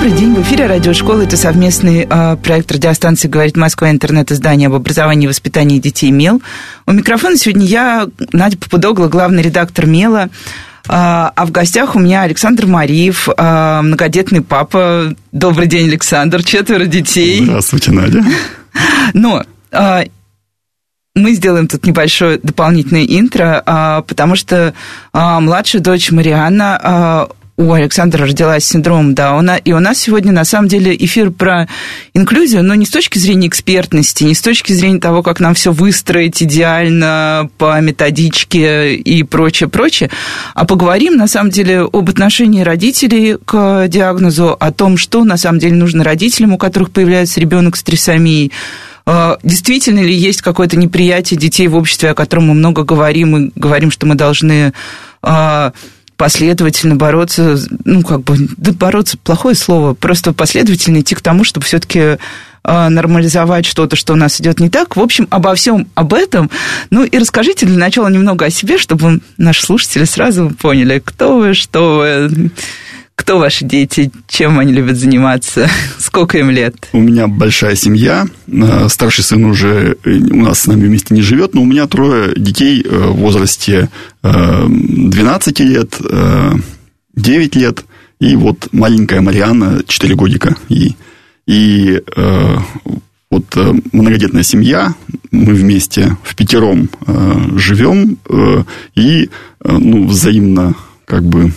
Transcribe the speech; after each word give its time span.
Добрый 0.00 0.16
день, 0.16 0.32
в 0.32 0.42
эфире 0.42 0.66
радиошколы. 0.66 1.24
Это 1.24 1.36
совместный 1.36 2.06
э, 2.08 2.36
проект 2.36 2.70
радиостанции 2.70 3.26
«Говорит 3.26 3.56
Москва» 3.56 3.90
интернет-издание 3.90 4.68
об 4.68 4.74
образовании 4.74 5.24
и 5.24 5.28
воспитании 5.28 5.80
детей 5.80 6.12
«Мел». 6.12 6.40
У 6.86 6.92
микрофона 6.92 7.36
сегодня 7.36 7.66
я, 7.66 8.06
Надя 8.30 8.56
Попудогла, 8.58 9.08
главный 9.08 9.42
редактор 9.42 9.86
«Мела». 9.86 10.28
А, 10.86 11.32
а 11.34 11.46
в 11.46 11.50
гостях 11.50 11.96
у 11.96 11.98
меня 11.98 12.22
Александр 12.22 12.66
Мариев, 12.66 13.28
а, 13.36 13.82
многодетный 13.82 14.40
папа. 14.40 15.16
Добрый 15.32 15.66
день, 15.66 15.88
Александр. 15.88 16.44
Четверо 16.44 16.86
детей. 16.86 17.42
Здравствуйте, 17.42 17.90
Надя. 17.90 18.24
Но 19.14 19.42
мы 21.16 21.32
сделаем 21.34 21.66
тут 21.66 21.84
небольшое 21.84 22.38
дополнительное 22.40 23.04
интро, 23.04 24.04
потому 24.06 24.36
что 24.36 24.74
младшая 25.12 25.82
дочь 25.82 26.12
Марианна 26.12 27.28
у 27.58 27.72
Александра 27.72 28.24
родилась 28.24 28.64
с 28.64 28.68
синдромом 28.68 29.14
Дауна, 29.14 29.56
и 29.56 29.72
у 29.72 29.80
нас 29.80 29.98
сегодня 29.98 30.30
на 30.30 30.44
самом 30.44 30.68
деле 30.68 30.96
эфир 30.96 31.32
про 31.32 31.68
инклюзию, 32.14 32.62
но 32.62 32.76
не 32.76 32.86
с 32.86 32.90
точки 32.90 33.18
зрения 33.18 33.48
экспертности, 33.48 34.22
не 34.22 34.34
с 34.34 34.40
точки 34.40 34.72
зрения 34.72 35.00
того, 35.00 35.24
как 35.24 35.40
нам 35.40 35.54
все 35.54 35.72
выстроить 35.72 36.40
идеально 36.40 37.50
по 37.58 37.80
методичке 37.80 38.94
и 38.94 39.24
прочее, 39.24 39.68
прочее, 39.68 40.08
а 40.54 40.66
поговорим 40.66 41.16
на 41.16 41.26
самом 41.26 41.50
деле 41.50 41.80
об 41.80 42.08
отношении 42.08 42.62
родителей 42.62 43.36
к 43.44 43.88
диагнозу, 43.88 44.56
о 44.58 44.70
том, 44.70 44.96
что 44.96 45.24
на 45.24 45.36
самом 45.36 45.58
деле 45.58 45.74
нужно 45.74 46.04
родителям, 46.04 46.52
у 46.52 46.58
которых 46.58 46.92
появляется 46.92 47.40
ребенок 47.40 47.74
с 47.76 47.82
трисомией, 47.82 48.52
а, 49.04 49.38
Действительно 49.42 50.00
ли 50.00 50.14
есть 50.14 50.42
какое-то 50.42 50.76
неприятие 50.76 51.40
детей 51.40 51.66
в 51.66 51.74
обществе, 51.74 52.10
о 52.10 52.14
котором 52.14 52.48
мы 52.48 52.54
много 52.54 52.84
говорим, 52.84 53.36
и 53.36 53.50
говорим, 53.54 53.90
что 53.90 54.06
мы 54.06 54.14
должны 54.14 54.74
а, 55.22 55.72
последовательно 56.18 56.96
бороться, 56.96 57.56
ну, 57.84 58.02
как 58.02 58.24
бы, 58.24 58.36
да, 58.58 58.72
бороться, 58.72 59.16
плохое 59.16 59.54
слово, 59.54 59.94
просто 59.94 60.34
последовательно 60.34 61.00
идти 61.00 61.14
к 61.14 61.20
тому, 61.20 61.44
чтобы 61.44 61.64
все-таки 61.64 62.18
а, 62.64 62.90
нормализовать 62.90 63.64
что-то, 63.64 63.94
что 63.94 64.12
у 64.12 64.16
нас 64.16 64.40
идет 64.40 64.58
не 64.58 64.68
так. 64.68 64.96
В 64.96 65.00
общем, 65.00 65.28
обо 65.30 65.54
всем 65.54 65.86
об 65.94 66.12
этом. 66.12 66.50
Ну 66.90 67.04
и 67.04 67.18
расскажите 67.18 67.66
для 67.66 67.78
начала 67.78 68.08
немного 68.08 68.46
о 68.46 68.50
себе, 68.50 68.78
чтобы 68.78 69.20
наши 69.38 69.62
слушатели 69.62 70.04
сразу 70.04 70.50
поняли, 70.50 71.00
кто 71.02 71.38
вы, 71.38 71.54
что 71.54 71.98
вы, 71.98 72.50
кто 73.18 73.38
ваши 73.38 73.64
дети, 73.64 74.12
чем 74.28 74.60
они 74.60 74.72
любят 74.72 74.96
заниматься, 74.96 75.68
сколько 75.98 76.38
им 76.38 76.50
лет? 76.50 76.88
У 76.92 77.00
меня 77.00 77.26
большая 77.26 77.74
семья. 77.74 78.26
Э, 78.46 78.88
старший 78.88 79.24
сын 79.24 79.44
уже 79.44 79.96
э, 80.04 80.10
у 80.10 80.42
нас 80.42 80.60
с 80.60 80.66
нами 80.68 80.86
вместе 80.86 81.14
не 81.14 81.20
живет, 81.20 81.52
но 81.52 81.62
у 81.62 81.64
меня 81.64 81.88
трое 81.88 82.32
детей 82.36 82.80
э, 82.80 82.88
в 82.88 83.16
возрасте 83.16 83.90
12 84.22 85.60
лет, 85.60 85.96
9 87.14 87.56
лет, 87.56 87.84
и 88.20 88.36
вот 88.36 88.68
маленькая 88.72 89.20
Марианна 89.20 89.82
4 89.86 90.14
годика. 90.14 90.56
И, 90.68 90.94
и 91.46 92.02
вот 93.30 93.56
многодетная 93.92 94.42
семья, 94.42 94.94
мы 95.30 95.54
вместе 95.54 96.16
в 96.24 96.34
пятером 96.34 96.90
живем 97.56 98.18
и 98.96 99.30
ну, 99.64 100.06
взаимно 100.08 100.74
как 101.06 101.24
бы 101.24 101.52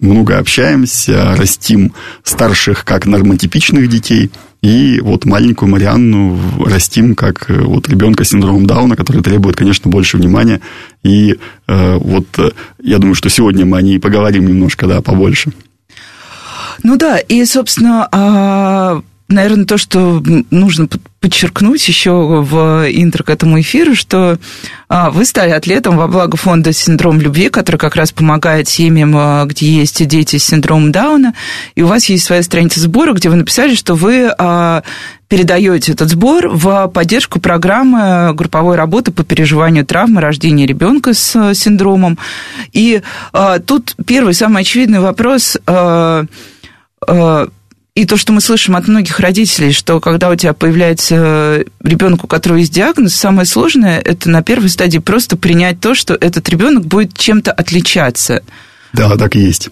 много 0.00 0.38
общаемся, 0.38 1.34
растим 1.36 1.92
старших 2.22 2.84
как 2.84 3.06
нормотипичных 3.06 3.88
детей, 3.88 4.30
и 4.62 5.00
вот 5.00 5.24
маленькую 5.24 5.70
Марианну 5.70 6.38
растим 6.66 7.14
как 7.14 7.50
э, 7.50 7.62
вот 7.62 7.88
ребенка 7.88 8.24
с 8.24 8.28
синдромом 8.28 8.66
Дауна, 8.66 8.94
который 8.94 9.22
требует, 9.22 9.56
конечно, 9.56 9.90
больше 9.90 10.18
внимания. 10.18 10.60
И 11.02 11.36
э, 11.66 11.96
вот 11.96 12.26
э, 12.38 12.50
я 12.82 12.98
думаю, 12.98 13.14
что 13.14 13.30
сегодня 13.30 13.64
мы 13.64 13.78
о 13.78 13.82
ней 13.82 13.98
поговорим 13.98 14.46
немножко, 14.46 14.86
да, 14.86 15.00
побольше. 15.00 15.52
Ну 16.82 16.96
да, 16.96 17.18
и, 17.18 17.44
собственно, 17.46 18.06
а, 18.12 19.02
наверное, 19.30 19.64
то, 19.64 19.78
что 19.78 20.22
нужно 20.50 20.88
подчеркнуть 21.20 21.86
еще 21.86 22.10
в 22.10 22.86
интро 22.90 23.22
к 23.22 23.30
этому 23.30 23.60
эфиру, 23.60 23.94
что 23.94 24.38
а, 24.88 25.10
вы 25.10 25.24
стали 25.24 25.50
атлетом 25.50 25.96
во 25.96 26.08
благо 26.08 26.36
фонда 26.36 26.72
«Синдром 26.72 27.20
любви», 27.20 27.48
который 27.48 27.76
как 27.76 27.94
раз 27.94 28.10
помогает 28.10 28.68
семьям, 28.68 29.14
а, 29.16 29.44
где 29.44 29.66
есть 29.66 30.04
дети 30.06 30.36
с 30.38 30.44
синдромом 30.44 30.92
Дауна, 30.92 31.34
и 31.74 31.82
у 31.82 31.86
вас 31.86 32.06
есть 32.06 32.24
своя 32.24 32.42
страница 32.42 32.80
сбора, 32.80 33.12
где 33.12 33.28
вы 33.28 33.36
написали, 33.36 33.74
что 33.74 33.94
вы 33.94 34.32
а, 34.36 34.82
передаете 35.28 35.92
этот 35.92 36.10
сбор 36.10 36.48
в 36.48 36.88
поддержку 36.88 37.38
программы 37.38 38.34
групповой 38.34 38.76
работы 38.76 39.12
по 39.12 39.22
переживанию 39.22 39.86
травмы 39.86 40.20
рождения 40.20 40.66
ребенка 40.66 41.14
с 41.14 41.54
синдромом. 41.54 42.18
И 42.72 43.00
тут 43.66 43.94
первый, 44.06 44.34
самый 44.34 44.62
очевидный 44.62 44.98
вопрос 44.98 45.56
и 48.00 48.06
то, 48.06 48.16
что 48.16 48.32
мы 48.32 48.40
слышим 48.40 48.76
от 48.76 48.88
многих 48.88 49.20
родителей, 49.20 49.72
что 49.72 50.00
когда 50.00 50.30
у 50.30 50.34
тебя 50.34 50.54
появляется 50.54 51.14
э, 51.18 51.64
ребенок, 51.84 52.24
у 52.24 52.26
которого 52.26 52.56
есть 52.56 52.72
диагноз, 52.72 53.14
самое 53.14 53.46
сложное 53.46 54.00
это 54.00 54.30
на 54.30 54.42
первой 54.42 54.70
стадии 54.70 54.96
просто 54.96 55.36
принять 55.36 55.80
то, 55.80 55.94
что 55.94 56.14
этот 56.14 56.48
ребенок 56.48 56.86
будет 56.86 57.12
чем-то 57.16 57.52
отличаться. 57.52 58.42
Да, 58.94 59.18
так 59.18 59.36
и 59.36 59.40
есть. 59.40 59.68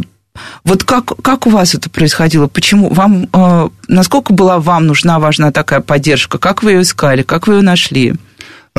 Вот 0.63 0.85
как, 0.85 1.07
как 1.23 1.47
у 1.47 1.51
вас 1.51 1.75
это 1.75 1.89
происходило? 1.89 2.49
Почему 2.49 2.91
вам, 2.91 3.29
э, 3.33 3.69
насколько 3.89 4.35
была 4.35 4.59
вам 4.59 4.87
нужна, 4.87 5.19
важна 5.19 5.51
такая 5.51 5.81
поддержка? 5.81 6.37
Как 6.37 6.63
вы 6.63 6.73
ее 6.73 6.83
искали? 6.83 7.23
Как 7.23 7.47
вы 7.47 7.55
ее 7.55 7.63
нашли? 7.63 8.15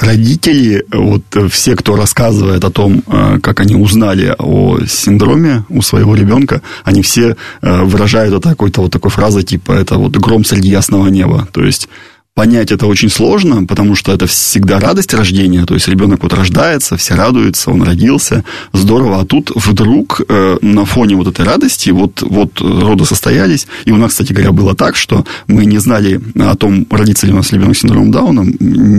Родители, 0.02 0.86
вот 0.92 1.24
все, 1.50 1.76
кто 1.76 1.96
рассказывает 1.96 2.64
о 2.64 2.70
том, 2.70 3.04
э, 3.08 3.40
как 3.42 3.60
они 3.60 3.76
узнали 3.76 4.34
о 4.38 4.80
синдроме 4.88 5.64
у 5.70 5.82
своего 5.82 6.16
ребенка, 6.16 6.62
они 6.84 7.02
все 7.02 7.36
э, 7.62 7.84
выражают 7.84 8.34
это 8.34 8.50
какой-то 8.50 8.82
вот 8.82 8.92
такой 8.92 9.12
фразой, 9.12 9.44
типа, 9.44 9.74
это 9.74 9.96
вот 9.96 10.16
гром 10.18 10.46
среди 10.46 10.70
ясного 10.70 11.08
неба. 11.08 11.48
То 11.52 11.64
есть, 11.64 11.90
понять 12.40 12.72
это 12.72 12.88
очень 12.88 13.10
сложно, 13.10 13.66
потому 13.66 13.96
что 13.96 14.14
это 14.14 14.26
всегда 14.26 14.80
радость 14.80 15.14
рождения, 15.14 15.66
то 15.66 15.74
есть 15.74 15.90
ребенок 15.90 16.24
вот 16.24 16.34
рождается, 16.34 16.96
все 16.96 17.16
радуются, 17.16 17.70
он 17.70 17.84
родился, 17.84 18.46
здорово, 18.72 19.20
а 19.20 19.26
тут 19.26 19.52
вдруг 19.54 20.22
э, 20.26 20.58
на 20.62 20.86
фоне 20.86 21.18
вот 21.18 21.28
этой 21.28 21.46
радости 21.46 21.90
вот, 21.90 22.22
вот 22.22 22.62
роды 22.62 23.04
состоялись, 23.04 23.68
и 23.84 23.92
у 23.92 23.98
нас, 23.98 24.12
кстати 24.12 24.32
говоря, 24.32 24.54
было 24.54 24.74
так, 24.74 24.96
что 24.96 25.26
мы 25.48 25.66
не 25.66 25.80
знали 25.80 26.22
о 26.40 26.56
том, 26.56 26.88
родится 26.90 27.28
ли 27.28 27.34
у 27.34 27.36
нас 27.36 27.52
ребенок 27.52 27.76
с 27.76 27.82
синдромом 27.82 28.12
Дауна, 28.12 28.46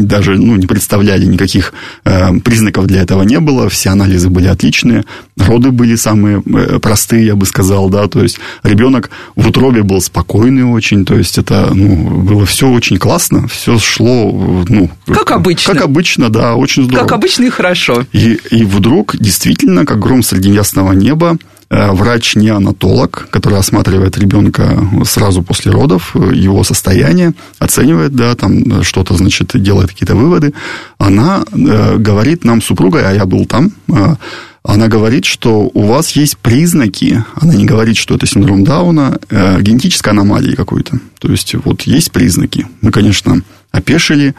даже 0.05 0.37
ну, 0.37 0.57
не 0.57 0.67
представляли 0.67 1.25
никаких 1.25 1.73
э, 2.05 2.41
признаков 2.41 2.89
для 2.89 3.01
этого 3.01 3.23
не 3.23 3.41
было, 3.41 3.71
все 3.71 3.89
анализы 3.89 4.29
были 4.29 4.49
отличные, 4.49 5.05
роды 5.39 5.71
были 5.71 5.97
самые 5.97 6.43
э, 6.45 6.79
простые, 6.79 7.25
я 7.25 7.37
бы 7.37 7.47
сказал, 7.47 7.89
да, 7.89 8.07
то 8.07 8.23
есть 8.23 8.39
ребенок 8.65 9.09
в 9.35 9.49
утробе 9.49 9.83
был 9.83 10.03
спокойный 10.03 10.65
очень, 10.65 11.07
то 11.07 11.15
есть 11.15 11.39
это, 11.39 11.71
ну, 11.73 12.21
было 12.21 12.45
все 12.45 12.69
очень 12.69 12.99
классно, 12.99 13.30
прекрасно, 13.31 13.49
все 13.49 13.79
шло, 13.79 14.33
ну... 14.69 14.91
Как 15.07 15.31
обычно. 15.31 15.75
Как 15.75 15.85
обычно, 15.85 16.29
да, 16.29 16.55
очень 16.55 16.85
здорово. 16.85 17.05
Как 17.05 17.13
обычно 17.13 17.45
и 17.45 17.51
хорошо. 17.51 18.05
И, 18.13 18.39
и 18.51 18.65
вдруг, 18.65 19.17
действительно, 19.17 19.85
как 19.87 19.99
гром 19.99 20.23
среди 20.23 20.51
ясного 20.51 20.93
неба, 20.93 21.39
э, 21.71 21.93
врач-неонатолог, 21.93 23.29
который 23.31 23.59
осматривает 23.59 24.19
ребенка 24.19 24.79
сразу 25.05 25.43
после 25.43 25.73
родов, 25.73 26.15
его 26.15 26.65
состояние, 26.65 27.33
оценивает, 27.59 28.15
да, 28.15 28.35
там 28.35 28.83
что-то, 28.83 29.17
значит, 29.17 29.51
делает 29.55 29.91
какие-то 29.91 30.17
выводы, 30.17 30.53
она 30.99 31.45
э, 31.53 31.97
говорит 31.99 32.45
нам 32.45 32.63
супруга, 32.63 33.09
а 33.09 33.13
я 33.13 33.25
был 33.27 33.47
там, 33.47 33.73
э, 33.89 34.17
она 34.63 34.89
говорит, 34.89 35.25
что 35.25 35.71
у 35.73 35.83
вас 35.87 36.11
есть 36.13 36.37
признаки, 36.39 37.25
она 37.35 37.55
не 37.55 37.65
говорит, 37.65 37.97
что 37.97 38.15
это 38.15 38.27
синдром 38.27 38.63
Дауна, 38.63 39.19
э, 39.31 39.61
генетической 39.63 40.11
аномалии 40.11 40.55
какой-то. 40.55 40.99
То 41.19 41.31
есть, 41.31 41.55
вот 41.55 41.83
есть 41.83 42.13
признаки. 42.13 42.67
Мы, 42.83 42.91
конечно, 42.91 43.43
опешили. 43.71 44.35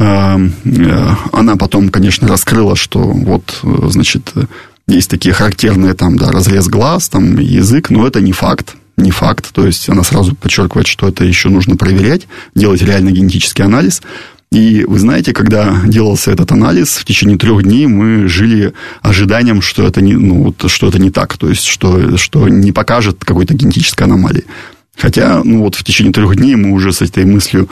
Э, 0.00 0.36
э, 0.64 1.08
она 1.32 1.56
потом, 1.56 1.90
конечно, 1.90 2.26
раскрыла, 2.26 2.74
что 2.74 2.98
вот, 3.00 3.60
э, 3.62 3.88
значит, 3.90 4.32
есть 4.88 5.08
такие 5.08 5.32
характерные 5.32 5.94
там, 5.94 6.16
да, 6.16 6.32
разрез 6.32 6.66
глаз, 6.66 7.08
там, 7.08 7.38
язык, 7.38 7.90
но 7.90 8.06
это 8.06 8.20
не 8.20 8.32
факт 8.32 8.76
не 8.96 9.10
факт. 9.10 9.52
То 9.52 9.66
есть 9.66 9.88
она 9.88 10.02
сразу 10.02 10.34
подчеркивает, 10.34 10.86
что 10.86 11.08
это 11.08 11.24
еще 11.24 11.48
нужно 11.48 11.76
проверять, 11.76 12.28
делать 12.54 12.82
реально 12.82 13.10
генетический 13.10 13.64
анализ. 13.64 14.02
И 14.52 14.84
вы 14.86 14.98
знаете, 14.98 15.32
когда 15.32 15.80
делался 15.86 16.30
этот 16.30 16.52
анализ, 16.52 16.98
в 16.98 17.04
течение 17.06 17.38
трех 17.38 17.62
дней 17.62 17.86
мы 17.86 18.28
жили 18.28 18.74
ожиданием, 19.00 19.62
что 19.62 19.86
это 19.86 20.02
не, 20.02 20.12
ну, 20.12 20.54
что 20.66 20.88
это 20.88 20.98
не 20.98 21.10
так, 21.10 21.38
то 21.38 21.48
есть 21.48 21.64
что, 21.64 22.18
что 22.18 22.48
не 22.48 22.70
покажет 22.70 23.24
какой-то 23.24 23.54
генетической 23.54 24.02
аномалии. 24.02 24.44
Хотя, 24.94 25.40
ну 25.42 25.60
вот 25.62 25.74
в 25.74 25.82
течение 25.84 26.12
трех 26.12 26.36
дней 26.36 26.54
мы 26.56 26.72
уже 26.72 26.92
с 26.92 27.00
этой 27.00 27.24
мыслью 27.24 27.70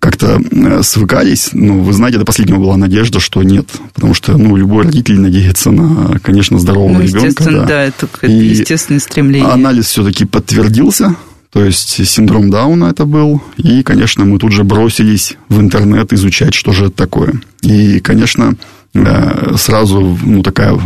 как-то 0.00 0.40
э, 0.50 0.82
свыкались, 0.82 1.50
но 1.52 1.78
вы 1.78 1.92
знаете, 1.92 2.18
до 2.18 2.24
последнего 2.24 2.58
была 2.58 2.76
надежда, 2.76 3.20
что 3.20 3.44
нет, 3.44 3.68
потому 3.94 4.12
что, 4.12 4.36
ну, 4.36 4.56
любой 4.56 4.84
родитель 4.84 5.20
надеется 5.20 5.70
на, 5.70 6.18
конечно, 6.18 6.58
здорового 6.58 6.94
ну, 6.94 7.00
ребенка. 7.02 7.44
Да, 7.44 7.64
да 7.64 7.82
это, 7.82 8.08
это 8.20 8.32
естественное 8.32 9.00
стремление. 9.00 9.48
Анализ 9.48 9.86
все-таки 9.86 10.24
подтвердился, 10.24 11.14
то 11.56 11.64
есть 11.64 12.06
синдром 12.06 12.50
Дауна 12.50 12.90
это 12.90 13.06
был. 13.06 13.40
И, 13.56 13.82
конечно, 13.82 14.26
мы 14.26 14.38
тут 14.38 14.52
же 14.52 14.62
бросились 14.62 15.38
в 15.48 15.58
интернет 15.58 16.12
изучать, 16.12 16.52
что 16.52 16.72
же 16.72 16.88
это 16.88 16.96
такое. 16.96 17.40
И, 17.62 17.98
конечно, 18.00 18.56
э, 18.92 19.54
сразу 19.56 20.18
ну, 20.22 20.42
такая 20.42 20.78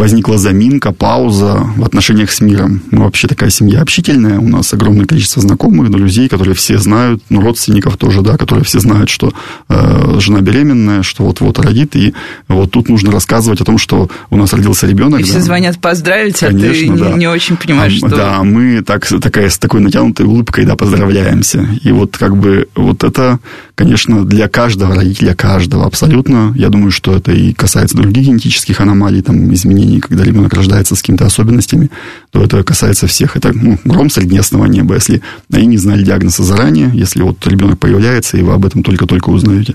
возникла 0.00 0.38
заминка, 0.38 0.92
пауза 0.92 1.62
в 1.76 1.84
отношениях 1.84 2.32
с 2.32 2.40
миром. 2.40 2.82
Мы 2.90 3.04
вообще 3.04 3.28
такая 3.28 3.50
семья 3.50 3.82
общительная, 3.82 4.38
у 4.38 4.48
нас 4.48 4.72
огромное 4.72 5.04
количество 5.04 5.42
знакомых, 5.42 5.90
друзей, 5.90 6.28
которые 6.28 6.54
все 6.54 6.78
знают, 6.78 7.22
ну, 7.28 7.40
родственников 7.40 7.96
тоже, 7.98 8.22
да, 8.22 8.38
которые 8.38 8.64
все 8.64 8.80
знают, 8.80 9.10
что 9.10 9.32
э, 9.68 10.16
жена 10.18 10.40
беременная, 10.40 11.02
что 11.02 11.24
вот-вот 11.24 11.58
родит, 11.58 11.96
и 11.96 12.14
вот 12.48 12.70
тут 12.70 12.88
нужно 12.88 13.12
рассказывать 13.12 13.60
о 13.60 13.64
том, 13.64 13.76
что 13.76 14.08
у 14.30 14.36
нас 14.36 14.52
родился 14.52 14.86
ребенок. 14.86 15.20
И 15.20 15.24
да. 15.24 15.28
все 15.28 15.40
звонят 15.40 15.78
поздравить, 15.78 16.38
Конечно, 16.38 16.94
а 16.94 16.96
ты 16.96 17.04
да. 17.04 17.12
не, 17.12 17.26
очень 17.26 17.56
понимаешь, 17.56 17.98
а, 18.02 18.08
что... 18.08 18.16
Да, 18.16 18.42
мы 18.42 18.82
так, 18.82 19.06
такая, 19.06 19.50
с 19.50 19.58
такой 19.58 19.80
натянутой 19.80 20.24
улыбкой, 20.24 20.64
да, 20.64 20.76
поздравляемся. 20.76 21.68
И 21.82 21.92
вот 21.92 22.16
как 22.16 22.36
бы 22.36 22.68
вот 22.74 23.04
это, 23.04 23.38
конечно, 23.74 24.24
для 24.24 24.48
каждого 24.48 24.94
родителя, 24.94 25.34
каждого 25.34 25.84
абсолютно, 25.84 26.54
я 26.56 26.70
думаю, 26.70 26.90
что 26.90 27.14
это 27.14 27.32
и 27.32 27.52
касается 27.52 27.96
других 27.96 28.24
генетических 28.24 28.80
аномалий, 28.80 29.20
там, 29.20 29.52
изменений 29.52 29.89
рождении, 29.90 30.00
когда 30.00 30.24
ребенок 30.24 30.54
рождается 30.54 30.94
с 30.94 31.00
какими-то 31.00 31.26
особенностями, 31.26 31.90
то 32.30 32.42
это 32.42 32.62
касается 32.62 33.06
всех. 33.06 33.36
Это 33.36 33.52
ну, 33.52 33.78
гром 33.84 34.10
среди 34.10 34.36
ясного 34.36 34.66
неба. 34.66 34.94
Если 34.94 35.22
они 35.52 35.66
не 35.66 35.78
знали 35.78 36.02
диагноза 36.02 36.42
заранее, 36.42 36.90
если 36.94 37.22
вот 37.22 37.46
ребенок 37.46 37.78
появляется, 37.78 38.36
и 38.36 38.42
вы 38.42 38.52
об 38.52 38.64
этом 38.64 38.82
только-только 38.82 39.30
узнаете, 39.30 39.74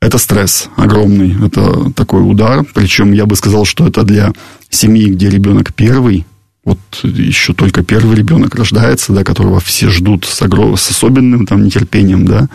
это 0.00 0.18
стресс 0.18 0.68
огромный, 0.76 1.34
это 1.46 1.92
такой 1.92 2.22
удар. 2.22 2.64
Причем 2.74 3.12
я 3.12 3.26
бы 3.26 3.36
сказал, 3.36 3.64
что 3.64 3.86
это 3.86 4.02
для 4.02 4.32
семьи, 4.70 5.08
где 5.08 5.30
ребенок 5.30 5.72
первый, 5.74 6.26
вот 6.64 6.78
еще 7.02 7.52
только 7.52 7.82
первый 7.82 8.16
ребенок 8.16 8.54
рождается, 8.54 9.12
да, 9.12 9.24
которого 9.24 9.60
все 9.60 9.88
ждут 9.88 10.24
с, 10.24 10.42
огром... 10.42 10.76
с 10.76 10.90
особенным 10.90 11.46
там 11.46 11.64
нетерпением, 11.64 12.24
да, 12.24 12.48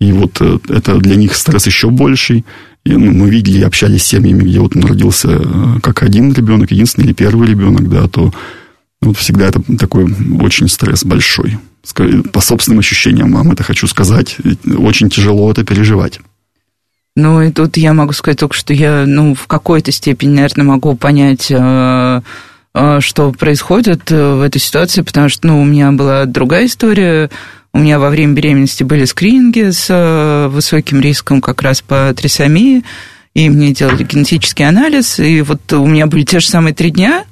и 0.00 0.12
вот 0.12 0.40
э, 0.40 0.58
это 0.68 0.98
для 0.98 1.16
них 1.16 1.34
стресс 1.34 1.66
еще 1.66 1.90
больший. 1.90 2.44
И, 2.84 2.92
ну, 2.96 3.12
мы 3.12 3.28
видели, 3.28 3.62
общались 3.62 4.04
с 4.04 4.08
семьями, 4.08 4.42
где 4.42 4.58
вот 4.58 4.74
он 4.74 4.84
родился 4.84 5.28
э, 5.30 5.80
как 5.82 6.02
один 6.02 6.32
ребенок, 6.32 6.70
единственный 6.70 7.04
или 7.04 7.12
первый 7.12 7.48
ребенок, 7.48 7.88
да, 7.88 8.08
то 8.08 8.32
вот 9.02 9.16
всегда 9.16 9.46
это 9.46 9.60
такой 9.76 10.06
очень 10.40 10.68
стресс 10.68 11.04
большой. 11.04 11.58
По 12.32 12.40
собственным 12.40 12.80
ощущениям 12.80 13.32
вам 13.32 13.52
это 13.52 13.62
хочу 13.62 13.86
сказать. 13.86 14.36
Очень 14.66 15.10
тяжело 15.10 15.50
это 15.50 15.64
переживать. 15.64 16.20
Ну, 17.16 17.42
и 17.42 17.50
тут 17.50 17.76
я 17.76 17.92
могу 17.92 18.12
сказать 18.12 18.38
только, 18.38 18.54
что 18.54 18.72
я, 18.72 19.04
ну, 19.06 19.34
в 19.34 19.46
какой-то 19.46 19.92
степени, 19.92 20.36
наверное, 20.36 20.64
могу 20.64 20.94
понять, 20.94 21.50
э, 21.50 22.20
э, 22.74 23.00
что 23.00 23.32
происходит 23.32 24.10
в 24.10 24.40
этой 24.40 24.58
ситуации, 24.58 25.02
потому 25.02 25.28
что, 25.28 25.48
ну, 25.48 25.60
у 25.60 25.64
меня 25.64 25.92
была 25.92 26.24
другая 26.24 26.66
история, 26.66 27.30
у 27.72 27.78
меня 27.78 27.98
во 27.98 28.10
время 28.10 28.34
беременности 28.34 28.82
были 28.82 29.04
скрининги 29.04 29.70
с 29.70 29.86
э, 29.88 30.48
высоким 30.48 31.00
риском 31.00 31.40
как 31.40 31.62
раз 31.62 31.82
по 31.82 32.12
трисомии, 32.14 32.82
и 33.34 33.48
мне 33.48 33.72
делали 33.72 34.02
генетический 34.02 34.66
анализ, 34.66 35.20
и 35.20 35.40
вот 35.42 35.72
у 35.72 35.86
меня 35.86 36.06
были 36.06 36.24
те 36.24 36.40
же 36.40 36.48
самые 36.48 36.74
три 36.74 36.90
дня, 36.90 37.24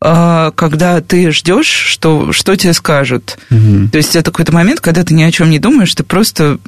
э, 0.00 0.52
когда 0.54 1.00
ты 1.00 1.32
ждешь, 1.32 1.66
что, 1.66 2.32
что 2.32 2.54
тебе 2.56 2.72
скажут. 2.72 3.36
Угу. 3.50 3.88
То 3.90 3.98
есть 3.98 4.14
это 4.14 4.30
какой-то 4.30 4.52
момент, 4.52 4.80
когда 4.80 5.02
ты 5.02 5.12
ни 5.12 5.24
о 5.24 5.32
чем 5.32 5.50
не 5.50 5.58
думаешь, 5.58 5.94
ты 5.94 6.04
просто, 6.04 6.58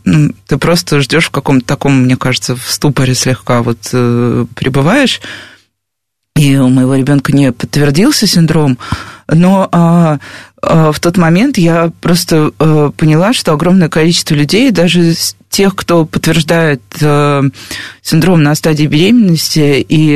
ты 0.49 0.59
просто 0.59 1.01
ждешь 1.01 1.27
в 1.27 1.31
каком-то 1.31 1.65
таком, 1.65 2.03
мне 2.03 2.17
кажется, 2.17 2.57
в 2.57 2.69
ступоре 2.69 3.15
слегка 3.15 3.63
вот 3.63 3.89
э, 3.93 4.47
пребываешь. 4.57 5.21
И 6.35 6.57
у 6.57 6.69
моего 6.71 6.95
ребенка 6.95 7.31
не 7.33 7.53
подтвердился 7.53 8.27
синдром, 8.27 8.79
но 9.29 9.69
а, 9.71 10.19
в 10.63 11.01
тот 11.01 11.17
момент 11.17 11.59
я 11.59 11.91
просто 12.01 12.53
а, 12.59 12.91
поняла, 12.93 13.33
что 13.33 13.53
огромное 13.53 13.89
количество 13.89 14.35
людей, 14.35 14.71
даже 14.71 15.15
тех, 15.51 15.75
кто 15.75 16.05
подтверждает 16.05 16.81
а, 17.03 17.43
синдром 18.01 18.45
на 18.45 18.55
стадии 18.55 18.87
беременности 18.87 19.85
и 19.87 20.15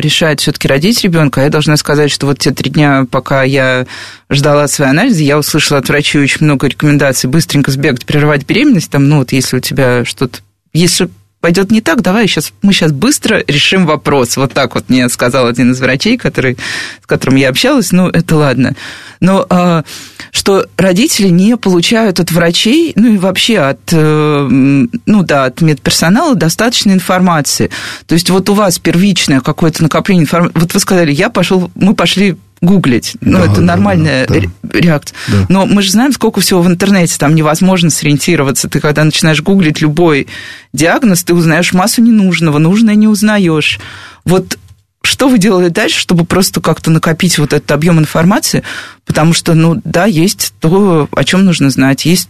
решает 0.00 0.40
все-таки 0.40 0.68
родить 0.68 1.02
ребенка, 1.02 1.40
я 1.40 1.50
должна 1.50 1.76
сказать, 1.76 2.12
что 2.12 2.26
вот 2.26 2.38
те 2.38 2.52
три 2.52 2.70
дня, 2.70 3.06
пока 3.10 3.42
я 3.42 3.86
ждала 4.30 4.68
свои 4.68 4.88
анализы, 4.88 5.24
я 5.24 5.36
услышала 5.36 5.80
от 5.80 5.88
врачей 5.88 6.22
очень 6.22 6.46
много 6.46 6.68
рекомендаций 6.68 7.28
быстренько 7.28 7.72
сбегать, 7.72 8.06
прерывать 8.06 8.46
беременность, 8.46 8.90
там, 8.90 9.08
ну 9.08 9.18
вот 9.18 9.32
если 9.32 9.56
у 9.56 9.60
тебя 9.60 10.04
что-то 10.04 10.38
если 10.72 11.08
пойдет 11.40 11.70
не 11.70 11.80
так, 11.80 12.02
давай 12.02 12.26
сейчас, 12.26 12.52
мы 12.62 12.72
сейчас 12.72 12.92
быстро 12.92 13.42
решим 13.46 13.86
вопрос. 13.86 14.36
Вот 14.36 14.52
так 14.52 14.74
вот 14.74 14.88
мне 14.88 15.08
сказал 15.08 15.46
один 15.46 15.72
из 15.72 15.80
врачей, 15.80 16.16
который, 16.16 16.56
с 17.02 17.06
которым 17.06 17.36
я 17.36 17.48
общалась, 17.48 17.92
ну, 17.92 18.08
это 18.08 18.36
ладно. 18.36 18.74
Но 19.20 19.46
а, 19.48 19.84
что 20.32 20.66
родители 20.76 21.28
не 21.28 21.56
получают 21.56 22.20
от 22.20 22.30
врачей, 22.30 22.92
ну 22.96 23.14
и 23.14 23.18
вообще 23.18 23.58
от, 23.58 23.80
э, 23.92 24.48
ну 24.48 25.22
да, 25.22 25.44
от 25.44 25.60
медперсонала 25.60 26.34
достаточно 26.34 26.92
информации. 26.92 27.70
То 28.06 28.14
есть 28.14 28.30
вот 28.30 28.48
у 28.48 28.54
вас 28.54 28.78
первичное 28.78 29.40
какое-то 29.40 29.82
накопление 29.82 30.24
информации. 30.24 30.58
Вот 30.58 30.74
вы 30.74 30.80
сказали, 30.80 31.12
я 31.12 31.30
пошел, 31.30 31.70
мы 31.74 31.94
пошли 31.94 32.36
гуглить. 32.60 33.16
Ну, 33.20 33.38
да, 33.38 33.52
это 33.52 33.60
нормальная 33.60 34.26
да, 34.26 34.34
да. 34.34 34.78
реакция. 34.78 35.16
Да. 35.28 35.46
Но 35.48 35.66
мы 35.66 35.82
же 35.82 35.90
знаем, 35.90 36.12
сколько 36.12 36.40
всего 36.40 36.62
в 36.62 36.68
интернете, 36.68 37.16
там 37.18 37.34
невозможно 37.34 37.90
сориентироваться. 37.90 38.68
Ты 38.68 38.80
когда 38.80 39.04
начинаешь 39.04 39.42
гуглить 39.42 39.80
любой 39.80 40.26
диагноз, 40.72 41.24
ты 41.24 41.34
узнаешь 41.34 41.72
массу 41.72 42.02
ненужного, 42.02 42.58
нужное 42.58 42.94
не 42.94 43.08
узнаешь. 43.08 43.78
Вот 44.24 44.58
что 45.02 45.28
вы 45.28 45.38
делали 45.38 45.68
дальше, 45.68 45.98
чтобы 45.98 46.24
просто 46.24 46.60
как-то 46.60 46.90
накопить 46.90 47.38
вот 47.38 47.52
этот 47.52 47.70
объем 47.70 47.98
информации? 47.98 48.62
Потому 49.06 49.32
что, 49.32 49.54
ну, 49.54 49.80
да, 49.84 50.04
есть 50.04 50.52
то, 50.60 51.08
о 51.12 51.24
чем 51.24 51.44
нужно 51.44 51.70
знать, 51.70 52.04
есть 52.04 52.28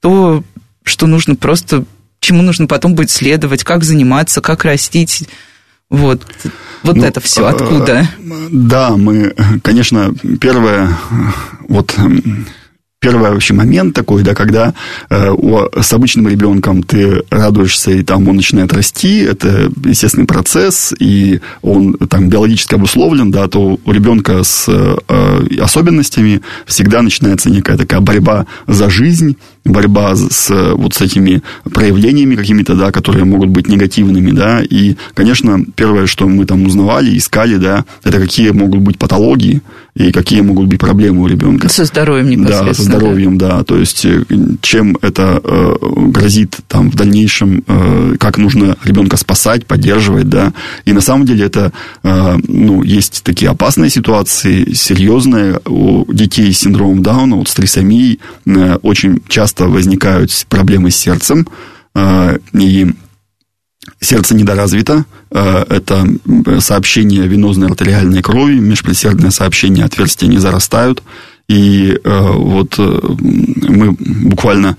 то, 0.00 0.42
что 0.82 1.06
нужно 1.06 1.36
просто, 1.36 1.84
чему 2.20 2.42
нужно 2.42 2.66
потом 2.66 2.94
будет 2.94 3.10
следовать, 3.10 3.64
как 3.64 3.84
заниматься, 3.84 4.40
как 4.40 4.64
растить. 4.64 5.28
Вот, 5.90 6.22
вот 6.84 6.96
ну, 6.96 7.04
это 7.04 7.20
все 7.20 7.46
откуда? 7.46 8.08
Да, 8.50 8.96
мы, 8.96 9.34
конечно, 9.62 10.14
первое, 10.40 10.96
вот 11.68 11.96
первый 13.00 13.30
вообще 13.30 13.54
момент 13.54 13.94
такой, 13.94 14.22
да, 14.22 14.34
когда 14.34 14.74
э, 15.08 15.34
с 15.80 15.92
обычным 15.92 16.28
ребенком 16.28 16.82
ты 16.82 17.22
радуешься, 17.30 17.90
и 17.90 18.02
там 18.02 18.28
он 18.28 18.36
начинает 18.36 18.72
расти, 18.72 19.20
это 19.20 19.72
естественный 19.84 20.26
процесс, 20.26 20.94
и 20.98 21.40
он 21.62 21.94
там 21.94 22.28
биологически 22.28 22.74
обусловлен, 22.74 23.30
да, 23.30 23.48
то 23.48 23.80
у 23.82 23.92
ребенка 23.92 24.44
с 24.44 24.66
э, 24.68 25.60
особенностями 25.60 26.42
всегда 26.66 27.00
начинается 27.00 27.50
некая 27.50 27.78
такая 27.78 28.00
борьба 28.00 28.46
за 28.66 28.90
жизнь, 28.90 29.36
борьба 29.64 30.14
с 30.16 30.50
вот 30.74 30.94
с 30.94 31.00
этими 31.00 31.42
проявлениями 31.64 32.34
какими-то, 32.34 32.74
да, 32.74 32.92
которые 32.92 33.24
могут 33.24 33.50
быть 33.50 33.68
негативными, 33.68 34.30
да, 34.30 34.62
и, 34.62 34.96
конечно, 35.14 35.64
первое, 35.74 36.06
что 36.06 36.28
мы 36.28 36.46
там 36.46 36.66
узнавали, 36.66 37.16
искали, 37.16 37.56
да, 37.56 37.84
это 38.04 38.18
какие 38.20 38.50
могут 38.50 38.80
быть 38.80 38.98
патологии 38.98 39.62
и 39.94 40.12
какие 40.12 40.40
могут 40.40 40.68
быть 40.68 40.80
проблемы 40.80 41.22
у 41.22 41.26
ребенка. 41.26 41.68
Со 41.68 41.84
здоровьем 41.84 42.30
непосредственно. 42.30 42.66
Да, 42.66 42.74
со 42.74 42.82
здоровьем, 42.82 43.38
да, 43.38 43.58
да. 43.58 43.64
то 43.64 43.76
есть 43.76 44.04
э, 44.04 44.24
чем 44.62 44.96
это 45.02 45.40
э, 45.42 45.74
грозит 46.08 46.58
там 46.68 46.90
в 46.90 46.96
дальнейшем, 46.96 47.64
э, 47.66 48.14
как 48.18 48.38
нужно 48.38 48.76
ребенка 48.84 49.16
спасать, 49.16 49.66
поддерживать, 49.66 50.28
да, 50.28 50.52
и 50.84 50.92
на 50.92 51.00
самом 51.00 51.26
деле 51.26 51.44
это, 51.44 51.72
э, 52.02 52.36
ну, 52.46 52.82
есть 52.82 53.22
такие 53.24 53.50
опасные 53.50 53.90
ситуации, 53.90 54.72
серьезные 54.72 55.60
у 55.66 56.10
детей 56.12 56.52
с 56.52 56.60
синдромом 56.60 57.02
Дауна, 57.02 57.36
вот 57.36 57.48
с 57.48 57.54
трисомией, 57.54 58.20
э, 58.46 58.78
очень 58.82 59.20
часто 59.28 59.49
часто 59.50 59.66
возникают 59.66 60.30
проблемы 60.48 60.90
с 60.90 60.96
сердцем, 60.96 61.46
э, 61.94 62.38
и 62.52 62.86
сердце 64.00 64.34
недоразвито, 64.34 65.04
э, 65.30 65.64
это 65.68 66.06
сообщение 66.60 67.26
венозной 67.26 67.68
артериальной 67.68 68.22
крови, 68.22 68.60
межпредсердные 68.60 69.32
сообщения 69.32 69.84
отверстия 69.84 70.28
не 70.28 70.38
зарастают, 70.38 71.02
и 71.48 71.98
э, 72.02 72.32
вот 72.32 72.78
мы 72.78 73.96
буквально 73.98 74.76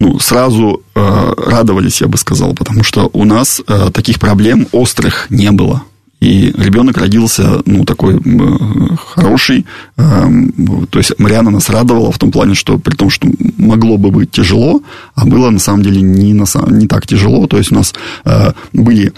ну, 0.00 0.18
сразу 0.20 0.82
радовались, 0.94 2.00
я 2.00 2.06
бы 2.06 2.18
сказал, 2.18 2.54
потому 2.54 2.84
что 2.84 3.10
у 3.12 3.24
нас 3.24 3.60
таких 3.92 4.20
проблем 4.20 4.68
острых 4.70 5.26
не 5.28 5.50
было. 5.50 5.82
И 6.20 6.52
ребенок 6.56 6.98
родился, 6.98 7.62
ну, 7.64 7.84
такой 7.84 8.16
э, 8.16 8.96
хороший. 8.96 9.66
Э, 9.96 10.26
то 10.90 10.98
есть 10.98 11.16
Мариана 11.18 11.50
нас 11.50 11.70
радовала 11.70 12.10
в 12.10 12.18
том 12.18 12.32
плане, 12.32 12.54
что 12.54 12.76
при 12.76 12.94
том, 12.94 13.08
что 13.08 13.28
могло 13.56 13.98
бы 13.98 14.10
быть 14.10 14.32
тяжело, 14.32 14.82
а 15.14 15.26
было 15.26 15.50
на 15.50 15.60
самом 15.60 15.82
деле 15.82 16.00
не, 16.00 16.34
на, 16.34 16.44
не 16.70 16.88
так 16.88 17.06
тяжело. 17.06 17.46
То 17.46 17.58
есть 17.58 17.70
у 17.70 17.76
нас 17.76 17.94
э, 18.24 18.52
были, 18.72 19.12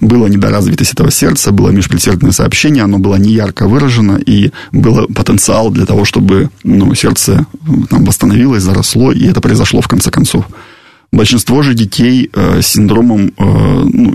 была 0.00 0.30
недоразвитость 0.30 0.94
этого 0.94 1.10
сердца, 1.10 1.52
было 1.52 1.68
межпредсердное 1.68 2.32
сообщение, 2.32 2.84
оно 2.84 2.98
было 2.98 3.16
не 3.16 3.32
ярко 3.32 3.68
выражено, 3.68 4.16
и 4.16 4.50
был 4.72 5.06
потенциал 5.08 5.70
для 5.70 5.84
того, 5.84 6.06
чтобы 6.06 6.48
ну, 6.64 6.94
сердце 6.94 7.46
там, 7.90 8.04
восстановилось, 8.04 8.62
заросло, 8.62 9.12
и 9.12 9.26
это 9.26 9.42
произошло 9.42 9.82
в 9.82 9.88
конце 9.88 10.10
концов. 10.10 10.46
Большинство 11.12 11.62
же 11.62 11.74
детей 11.74 12.30
э, 12.32 12.60
с 12.62 12.66
синдромом, 12.68 13.28
э, 13.28 13.30
ну, 13.38 14.14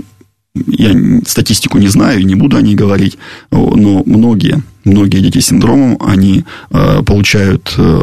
я 0.54 1.20
статистику 1.26 1.78
не 1.78 1.88
знаю 1.88 2.20
и 2.20 2.24
не 2.24 2.34
буду 2.34 2.56
о 2.56 2.62
ней 2.62 2.74
говорить, 2.74 3.18
но 3.50 4.02
многие, 4.06 4.62
многие 4.84 5.20
дети 5.20 5.40
с 5.40 5.46
синдромом, 5.46 5.98
они 6.00 6.44
э, 6.70 7.02
получают 7.04 7.74
э, 7.76 8.02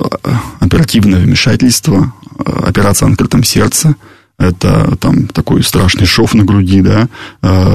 оперативное 0.60 1.22
вмешательство, 1.22 2.14
э, 2.38 2.52
операция 2.68 3.08
на 3.08 3.14
открытом 3.14 3.44
сердце, 3.44 3.96
это 4.38 4.98
там 4.98 5.28
такой 5.28 5.64
страшный 5.64 6.06
шов 6.06 6.34
на 6.34 6.44
груди, 6.44 6.82
да, 6.82 7.08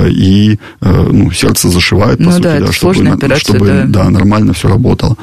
и 0.09 0.59
ну, 0.81 1.31
сердце 1.31 1.69
зашивает, 1.69 2.19
по 2.19 2.25
ну, 2.25 2.33
сути, 2.33 2.43
да, 2.43 2.59
да 2.59 2.73
чтобы, 2.73 3.09
операция, 3.09 3.39
чтобы 3.39 3.67
да. 3.69 3.85
Да, 3.87 4.11
нормально 4.11 4.53
все 4.53 4.67
работало. 4.69 5.17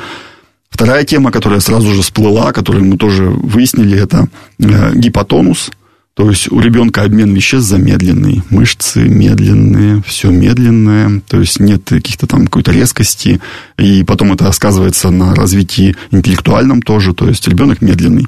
Вторая 0.69 1.03
тема, 1.03 1.31
которая 1.31 1.59
сразу 1.59 1.93
же 1.93 2.01
всплыла, 2.01 2.53
которую 2.53 2.85
мы 2.85 2.95
тоже 2.95 3.25
выяснили, 3.25 3.99
это 3.99 4.29
гипотонус– 4.57 5.69
то 6.15 6.29
есть 6.29 6.51
у 6.51 6.59
ребенка 6.59 7.01
обмен 7.03 7.33
веществ 7.33 7.69
замедленный, 7.69 8.43
мышцы 8.51 8.99
медленные, 8.99 10.03
все 10.05 10.29
медленное, 10.29 11.21
то 11.27 11.39
есть 11.39 11.59
нет 11.59 11.83
каких-то 11.85 12.27
там 12.27 12.45
какой-то 12.45 12.71
резкости, 12.71 13.41
и 13.79 14.03
потом 14.03 14.33
это 14.33 14.51
сказывается 14.51 15.09
на 15.09 15.33
развитии 15.33 15.95
интеллектуальном 16.11 16.83
тоже, 16.83 17.15
то 17.15 17.27
есть 17.27 17.47
ребенок 17.47 17.81
медленный. 17.81 18.27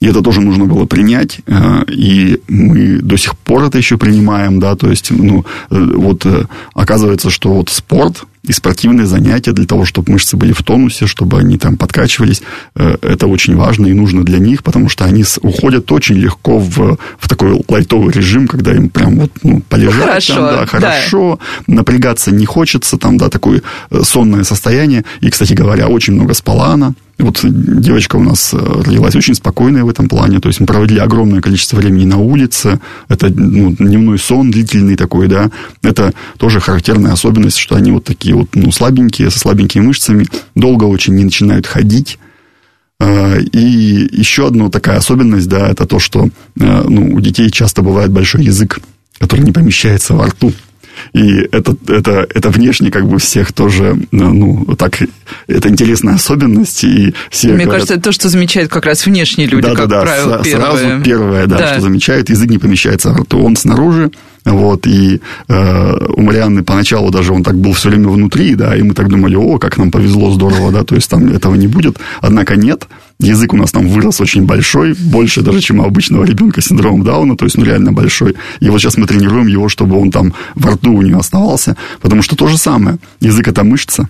И 0.00 0.06
это 0.06 0.20
тоже 0.20 0.40
нужно 0.40 0.66
было 0.66 0.84
принять, 0.84 1.40
э, 1.46 1.84
и 1.88 2.38
мы 2.48 2.98
до 2.98 3.16
сих 3.16 3.36
пор 3.36 3.64
это 3.64 3.78
еще 3.78 3.96
принимаем, 3.96 4.60
да, 4.60 4.76
то 4.76 4.88
есть, 4.90 5.10
ну, 5.10 5.44
э, 5.70 5.90
вот 5.96 6.26
оказывается, 6.74 7.30
что 7.30 7.54
вот 7.54 7.70
спорт, 7.70 8.24
и 8.46 8.52
спортивные 8.52 9.06
занятия 9.06 9.52
для 9.52 9.66
того, 9.66 9.84
чтобы 9.84 10.12
мышцы 10.12 10.36
были 10.36 10.52
в 10.52 10.62
тонусе, 10.62 11.06
чтобы 11.06 11.38
они 11.38 11.58
там 11.58 11.76
подкачивались. 11.76 12.42
Э, 12.74 12.96
это 13.02 13.26
очень 13.26 13.56
важно 13.56 13.86
и 13.86 13.92
нужно 13.92 14.24
для 14.24 14.38
них, 14.38 14.62
потому 14.62 14.88
что 14.88 15.04
они 15.04 15.24
уходят 15.42 15.90
очень 15.92 16.16
легко 16.16 16.58
в, 16.58 16.98
в 17.18 17.28
такой 17.28 17.60
лайтовый 17.68 18.12
режим, 18.12 18.48
когда 18.48 18.74
им 18.74 18.88
прям 18.88 19.16
вот 19.16 19.32
ну, 19.42 19.60
полежать 19.68 20.04
хорошо, 20.04 20.34
там, 20.34 20.44
да, 20.44 20.66
хорошо, 20.66 21.40
да. 21.66 21.74
напрягаться 21.74 22.30
не 22.30 22.46
хочется, 22.46 22.96
там, 22.96 23.16
да, 23.16 23.28
такое 23.28 23.62
э, 23.90 24.02
сонное 24.02 24.44
состояние. 24.44 25.04
И, 25.20 25.30
кстати 25.30 25.52
говоря, 25.52 25.88
очень 25.88 26.14
много 26.14 26.34
спала 26.34 26.68
она. 26.68 26.94
Вот 27.18 27.40
девочка 27.44 28.16
у 28.16 28.22
нас 28.22 28.52
э, 28.52 28.58
родилась 28.58 29.16
очень 29.16 29.34
спокойная 29.34 29.84
в 29.84 29.88
этом 29.88 30.06
плане. 30.06 30.38
То 30.38 30.48
есть 30.48 30.60
мы 30.60 30.66
проводили 30.66 30.98
огромное 30.98 31.40
количество 31.40 31.76
времени 31.76 32.04
на 32.04 32.18
улице. 32.18 32.78
Это 33.08 33.30
ну, 33.30 33.72
дневной 33.72 34.18
сон 34.18 34.50
длительный 34.50 34.96
такой, 34.96 35.26
да. 35.26 35.50
Это 35.82 36.12
тоже 36.36 36.60
характерная 36.60 37.12
особенность, 37.12 37.56
что 37.56 37.74
они 37.74 37.90
вот 37.90 38.04
такие 38.04 38.34
вот 38.34 38.54
ну, 38.54 38.70
слабенькие, 38.70 39.30
со 39.30 39.38
слабенькими 39.38 39.82
мышцами, 39.82 40.26
долго 40.54 40.84
очень 40.84 41.14
не 41.14 41.24
начинают 41.24 41.66
ходить. 41.66 42.18
Э, 43.00 43.40
и 43.40 44.08
еще 44.12 44.48
одна 44.48 44.68
такая 44.68 44.98
особенность, 44.98 45.48
да, 45.48 45.68
это 45.68 45.86
то, 45.86 45.98
что 45.98 46.26
э, 46.26 46.28
ну, 46.88 47.14
у 47.14 47.20
детей 47.20 47.50
часто 47.50 47.80
бывает 47.80 48.10
большой 48.10 48.44
язык, 48.44 48.80
который 49.18 49.40
не 49.40 49.52
помещается 49.52 50.14
во 50.14 50.26
рту. 50.26 50.52
И 51.12 51.48
это, 51.52 51.76
это, 51.88 52.26
это 52.32 52.50
внешне 52.50 52.90
как 52.90 53.08
бы 53.08 53.18
всех 53.18 53.52
тоже, 53.52 53.96
ну, 54.10 54.64
так, 54.76 54.98
это 55.46 55.68
интересная 55.68 56.14
особенность. 56.14 56.84
И 56.84 57.14
все 57.30 57.48
Мне 57.48 57.64
говорят, 57.64 57.72
кажется, 57.72 57.94
это 57.94 58.02
то, 58.04 58.12
что 58.12 58.28
замечают 58.28 58.70
как 58.70 58.86
раз 58.86 59.06
внешние 59.06 59.48
люди, 59.48 59.68
да, 59.68 59.74
как 59.74 59.88
да, 59.88 60.02
правило, 60.02 60.38
да, 60.38 60.44
первое. 60.44 60.76
Сразу 60.76 61.02
первое, 61.02 61.46
да, 61.46 61.58
да, 61.58 61.72
что 61.72 61.80
замечают, 61.82 62.30
язык 62.30 62.50
не 62.50 62.58
помещается 62.58 63.10
в 63.10 63.20
рту, 63.20 63.42
он 63.42 63.56
снаружи, 63.56 64.10
вот, 64.46 64.86
и 64.86 65.20
э, 65.48 66.06
у 66.16 66.22
Марианны 66.22 66.62
поначалу 66.62 67.10
даже 67.10 67.32
он 67.32 67.42
так 67.42 67.56
был 67.56 67.72
все 67.72 67.88
время 67.88 68.08
внутри, 68.08 68.54
да, 68.54 68.76
и 68.76 68.82
мы 68.82 68.94
так 68.94 69.08
думали, 69.08 69.34
о, 69.34 69.58
как 69.58 69.76
нам 69.76 69.90
повезло, 69.90 70.30
здорово, 70.30 70.70
да, 70.70 70.84
то 70.84 70.94
есть 70.94 71.10
там 71.10 71.26
этого 71.28 71.56
не 71.56 71.66
будет. 71.66 71.98
Однако 72.20 72.56
нет, 72.56 72.86
язык 73.18 73.52
у 73.52 73.56
нас 73.56 73.72
там 73.72 73.88
вырос 73.88 74.20
очень 74.20 74.46
большой, 74.46 74.94
больше 74.94 75.42
даже, 75.42 75.60
чем 75.60 75.80
у 75.80 75.84
обычного 75.84 76.24
ребенка 76.24 76.60
с 76.60 76.66
синдромом 76.66 77.02
Дауна, 77.02 77.36
то 77.36 77.44
есть, 77.44 77.58
ну, 77.58 77.64
реально 77.64 77.92
большой. 77.92 78.36
И 78.60 78.70
вот 78.70 78.80
сейчас 78.80 78.96
мы 78.96 79.06
тренируем 79.06 79.48
его, 79.48 79.68
чтобы 79.68 80.00
он 80.00 80.10
там 80.10 80.32
во 80.54 80.72
рту 80.72 80.92
у 80.92 81.02
него 81.02 81.18
оставался, 81.18 81.76
потому 82.00 82.22
что 82.22 82.36
то 82.36 82.46
же 82.46 82.56
самое. 82.56 82.98
Язык– 83.20 83.48
это 83.48 83.64
мышца, 83.64 84.08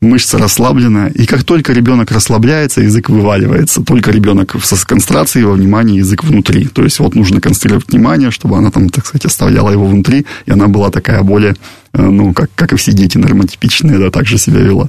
мышца 0.00 0.38
расслаблена, 0.38 1.08
и 1.08 1.26
как 1.26 1.44
только 1.44 1.72
ребенок 1.72 2.10
расслабляется, 2.10 2.82
язык 2.82 3.08
вываливается. 3.08 3.82
Только 3.82 4.10
ребенок 4.10 4.54
в 4.54 4.86
концентрации 4.86 5.40
его 5.40 5.52
внимания, 5.52 5.96
язык 5.98 6.24
внутри. 6.24 6.66
То 6.66 6.82
есть 6.82 6.98
вот 7.00 7.14
нужно 7.14 7.40
концентрировать 7.40 7.88
внимание, 7.88 8.30
чтобы 8.30 8.56
она 8.56 8.70
там, 8.70 8.88
так 8.88 9.06
сказать, 9.06 9.26
оставляла 9.26 9.70
его 9.70 9.86
внутри, 9.86 10.26
и 10.46 10.50
она 10.50 10.68
была 10.68 10.90
такая 10.90 11.22
более, 11.22 11.56
э, 11.92 12.02
ну, 12.02 12.32
как, 12.32 12.50
как 12.54 12.72
и 12.72 12.76
все 12.76 12.92
дети 12.92 13.18
нормотипичные, 13.18 13.98
да, 13.98 14.10
так 14.10 14.26
же 14.26 14.38
себя 14.38 14.60
вела. 14.60 14.88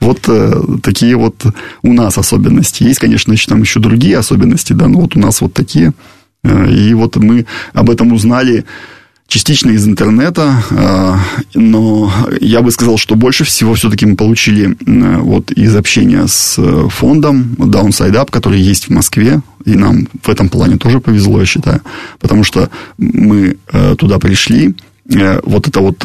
Вот 0.00 0.20
э, 0.28 0.62
такие 0.82 1.16
вот 1.16 1.44
у 1.82 1.92
нас 1.92 2.18
особенности. 2.18 2.84
Есть, 2.84 3.00
конечно, 3.00 3.32
еще, 3.32 3.48
там 3.48 3.60
еще 3.60 3.80
другие 3.80 4.18
особенности, 4.18 4.72
да, 4.72 4.88
но 4.88 5.00
вот 5.00 5.16
у 5.16 5.20
нас 5.20 5.40
вот 5.40 5.54
такие. 5.54 5.92
Э, 6.44 6.70
и 6.70 6.94
вот 6.94 7.16
мы 7.16 7.46
об 7.72 7.90
этом 7.90 8.12
узнали 8.12 8.64
частично 9.28 9.70
из 9.70 9.86
интернета, 9.86 10.62
э, 10.70 11.14
но 11.54 12.10
я 12.40 12.62
бы 12.62 12.70
сказал, 12.70 12.96
что 12.96 13.14
больше 13.14 13.44
всего 13.44 13.74
все-таки 13.74 14.06
мы 14.06 14.16
получили 14.16 14.70
э, 14.70 15.18
вот 15.18 15.52
из 15.52 15.76
общения 15.76 16.26
с 16.26 16.58
э, 16.58 16.88
фондом 16.88 17.54
Downside 17.58 18.14
Up, 18.14 18.30
который 18.30 18.58
есть 18.58 18.86
в 18.86 18.90
Москве, 18.90 19.42
и 19.66 19.74
нам 19.74 20.08
в 20.22 20.30
этом 20.30 20.48
плане 20.48 20.78
тоже 20.78 21.00
повезло, 21.00 21.40
я 21.40 21.46
считаю, 21.46 21.82
потому 22.20 22.42
что 22.42 22.70
мы 22.96 23.58
туда 23.98 24.18
пришли, 24.18 24.74
вот 25.42 25.68
это 25.68 25.80
вот 25.80 26.04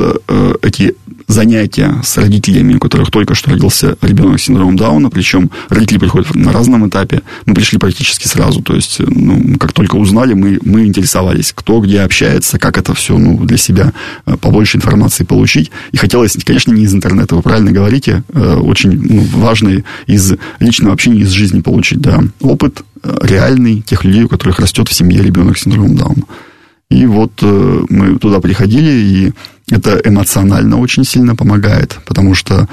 эти 0.61 0.95
занятия 1.27 1.95
с 2.03 2.17
родителями, 2.17 2.75
у 2.75 2.79
которых 2.79 3.11
только 3.11 3.35
что 3.35 3.51
родился 3.51 3.97
ребенок 4.01 4.39
с 4.39 4.43
синдромом 4.43 4.75
Дауна, 4.75 5.09
причем 5.09 5.49
родители 5.69 5.97
приходят 5.97 6.33
на 6.35 6.51
разном 6.51 6.87
этапе. 6.87 7.21
Мы 7.45 7.53
пришли 7.53 7.77
практически 7.77 8.27
сразу, 8.27 8.61
то 8.61 8.75
есть, 8.75 8.99
ну, 8.99 9.57
как 9.57 9.73
только 9.73 9.95
узнали, 9.95 10.33
мы, 10.33 10.59
мы 10.63 10.85
интересовались, 10.85 11.53
кто 11.53 11.79
где 11.79 12.01
общается, 12.01 12.59
как 12.59 12.77
это 12.77 12.93
все 12.93 13.17
ну, 13.17 13.37
для 13.45 13.57
себя 13.57 13.93
э, 14.25 14.35
побольше 14.37 14.77
информации 14.77 15.23
получить. 15.23 15.71
И 15.91 15.97
хотелось, 15.97 16.37
конечно, 16.43 16.71
не 16.71 16.83
из 16.83 16.93
интернета, 16.93 17.35
вы 17.35 17.41
правильно 17.41 17.71
говорите, 17.71 18.23
э, 18.33 18.55
очень 18.55 18.91
ну, 18.91 19.21
важный 19.33 19.83
из 20.07 20.33
личного 20.59 20.93
общения, 20.93 21.21
из 21.21 21.29
жизни 21.29 21.61
получить, 21.61 22.01
да, 22.01 22.23
опыт 22.41 22.83
э, 23.03 23.17
реальный 23.21 23.81
тех 23.81 24.03
людей, 24.03 24.23
у 24.23 24.29
которых 24.29 24.59
растет 24.59 24.87
в 24.87 24.93
семье 24.93 25.21
ребенок 25.21 25.57
с 25.57 25.61
синдромом 25.61 25.95
Дауна. 25.95 26.23
И 26.89 27.07
вот 27.07 27.41
мы 27.41 28.19
туда 28.19 28.39
приходили, 28.39 28.91
и 28.91 29.33
это 29.69 29.99
эмоционально 30.03 30.79
очень 30.79 31.03
сильно 31.03 31.35
помогает, 31.35 31.99
потому 32.05 32.35
что 32.35 32.67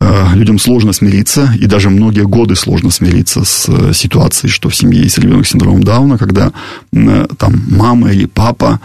э, 0.00 0.26
людям 0.34 0.58
сложно 0.58 0.92
смириться, 0.92 1.52
и 1.58 1.66
даже 1.66 1.90
многие 1.90 2.26
годы 2.26 2.54
сложно 2.54 2.90
смириться 2.90 3.44
с 3.44 3.68
э, 3.68 3.92
ситуацией, 3.92 4.50
что 4.50 4.68
в 4.68 4.76
семье 4.76 5.02
есть 5.02 5.18
ребенок 5.18 5.46
с 5.46 5.50
синдромом 5.50 5.82
Дауна, 5.82 6.18
когда 6.18 6.52
э, 6.92 7.26
там 7.38 7.62
мама 7.70 8.12
или 8.12 8.26
папа 8.26 8.80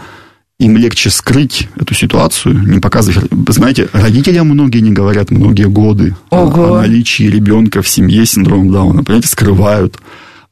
им 0.58 0.76
легче 0.76 1.10
скрыть 1.10 1.68
эту 1.76 1.94
ситуацию, 1.94 2.56
не 2.56 2.80
показывать. 2.80 3.28
Знаете, 3.48 3.88
родителям 3.92 4.48
многие 4.48 4.78
не 4.78 4.92
говорят 4.92 5.30
многие 5.30 5.68
годы 5.68 6.14
Ого. 6.30 6.76
о 6.76 6.80
наличии 6.80 7.24
ребенка 7.24 7.82
в 7.82 7.88
семье 7.88 8.24
с 8.24 8.32
синдромом 8.32 8.70
Дауна. 8.70 9.02
Понимаете, 9.02 9.28
скрывают 9.28 9.98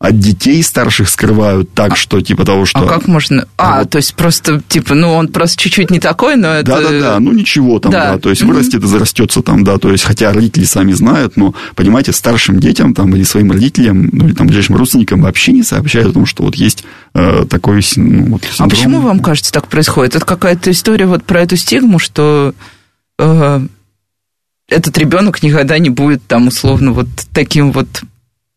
от 0.03 0.19
детей 0.19 0.61
старших 0.65 1.09
скрывают 1.09 1.73
так, 1.75 1.97
что 1.97 2.21
типа 2.21 2.45
того, 2.45 2.67
что... 2.67 2.81
А 2.81 2.87
как 2.89 3.07
можно... 3.07 3.47
А, 3.57 3.79
вот. 3.79 3.91
то 3.91 3.99
есть 3.99 4.15
просто, 4.15 4.61
типа, 4.67 4.95
ну, 4.95 5.15
он 5.15 5.29
просто 5.29 5.57
чуть-чуть 5.63 5.93
не 5.93 6.01
такой, 6.01 6.35
но 6.35 6.49
это... 6.49 6.73
Да-да-да, 6.73 7.21
ну, 7.21 7.31
ничего 7.31 7.79
там, 7.79 7.93
да, 7.93 8.15
да 8.15 8.19
то 8.19 8.29
есть 8.31 8.43
вырастет 8.43 8.83
и 8.83 8.87
зарастется 8.89 9.43
там, 9.43 9.63
да, 9.63 9.79
то 9.79 9.93
есть, 9.93 10.03
хотя 10.03 10.33
родители 10.33 10.65
сами 10.65 10.91
знают, 10.91 11.37
но, 11.37 11.55
понимаете, 11.77 12.13
старшим 12.13 12.59
детям 12.59 12.95
там 12.95 13.15
или 13.15 13.23
своим 13.23 13.53
родителям, 13.53 14.11
ну, 14.13 14.27
или 14.27 14.35
там 14.35 14.49
ближайшим 14.49 14.75
родственникам 14.75 15.23
вообще 15.23 15.53
не 15.53 15.63
сообщают 15.63 16.09
о 16.09 16.13
том, 16.13 16.27
что 16.27 16.43
вот 16.43 16.57
есть 16.57 16.83
э, 17.15 17.45
такой 17.49 17.81
ну, 17.95 18.25
вот, 18.25 18.43
синдром. 18.43 18.67
А 18.67 18.69
почему 18.69 19.01
вам 19.03 19.21
кажется 19.21 19.53
так 19.53 19.69
происходит? 19.69 20.17
Это 20.17 20.27
какая-то 20.27 20.73
история 20.73 21.07
вот 21.07 21.23
про 21.23 21.43
эту 21.43 21.57
стигму, 21.57 22.01
что... 22.01 22.55
Э, 23.21 23.61
этот 24.69 24.97
ребенок 24.99 25.43
никогда 25.43 25.79
не 25.79 25.91
будет 25.91 26.27
там 26.27 26.49
условно 26.49 26.93
вот 26.93 27.07
таким 27.33 27.73
вот 27.73 28.03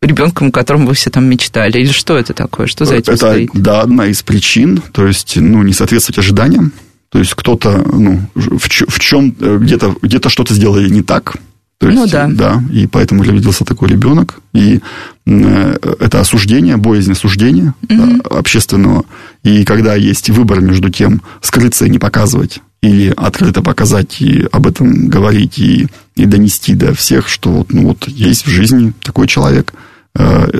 ребенком, 0.06 0.48
о 0.48 0.52
котором 0.52 0.86
вы 0.86 0.94
все 0.94 1.10
там 1.10 1.26
мечтали? 1.26 1.80
Или 1.80 1.92
что 1.92 2.18
это 2.18 2.34
такое? 2.34 2.68
Что 2.68 2.86
за 2.86 2.96
этим 2.96 3.14
это, 3.14 3.32
стоит? 3.32 3.50
Да, 3.54 3.82
одна 3.82 4.08
из 4.08 4.24
причин, 4.24 4.82
то 4.92 5.06
есть, 5.06 5.38
ну, 5.38 5.64
не 5.64 5.74
соответствовать 5.74 6.20
ожиданиям. 6.20 6.72
То 7.10 7.20
есть, 7.20 7.34
кто-то, 7.34 7.84
ну, 7.92 8.22
в, 8.34 8.58
в 8.68 9.00
чем, 9.00 9.36
э, 9.40 9.58
где-то, 9.62 9.96
где-то 10.02 10.30
что-то 10.30 10.54
сделали 10.54 10.90
не 10.90 11.02
так, 11.02 11.36
то 11.78 11.90
есть, 11.90 12.00
ну 12.00 12.08
да. 12.08 12.28
Да, 12.32 12.64
и 12.72 12.88
поэтому 12.88 13.24
родился 13.24 13.66
такой 13.66 13.90
ребенок. 13.90 14.40
И 14.54 14.80
э, 15.26 15.78
это 16.00 16.22
осуждение, 16.22 16.78
боязнь 16.78 17.12
осуждения 17.12 17.76
угу. 17.90 17.96
да, 17.96 18.38
общественного. 18.38 19.06
И 19.44 19.66
когда 19.66 19.96
есть 19.96 20.30
выбор 20.30 20.62
между 20.62 20.90
тем, 20.90 21.22
скрыться 21.42 21.86
и 21.86 21.90
не 21.90 22.00
показывать, 22.00 22.60
или 22.82 23.14
открыто 23.16 23.62
показать 23.62 24.22
и 24.22 24.48
об 24.52 24.68
этом 24.68 25.10
говорить, 25.10 25.60
и, 25.60 25.88
и 26.16 26.26
донести 26.26 26.76
до 26.76 26.94
всех, 26.94 27.28
что 27.28 27.52
вот, 27.52 27.74
ну, 27.74 27.88
вот 27.88 28.08
есть 28.08 28.46
в 28.46 28.50
жизни 28.50 28.94
такой 29.02 29.28
человек– 29.28 29.74
Э, 29.84 29.95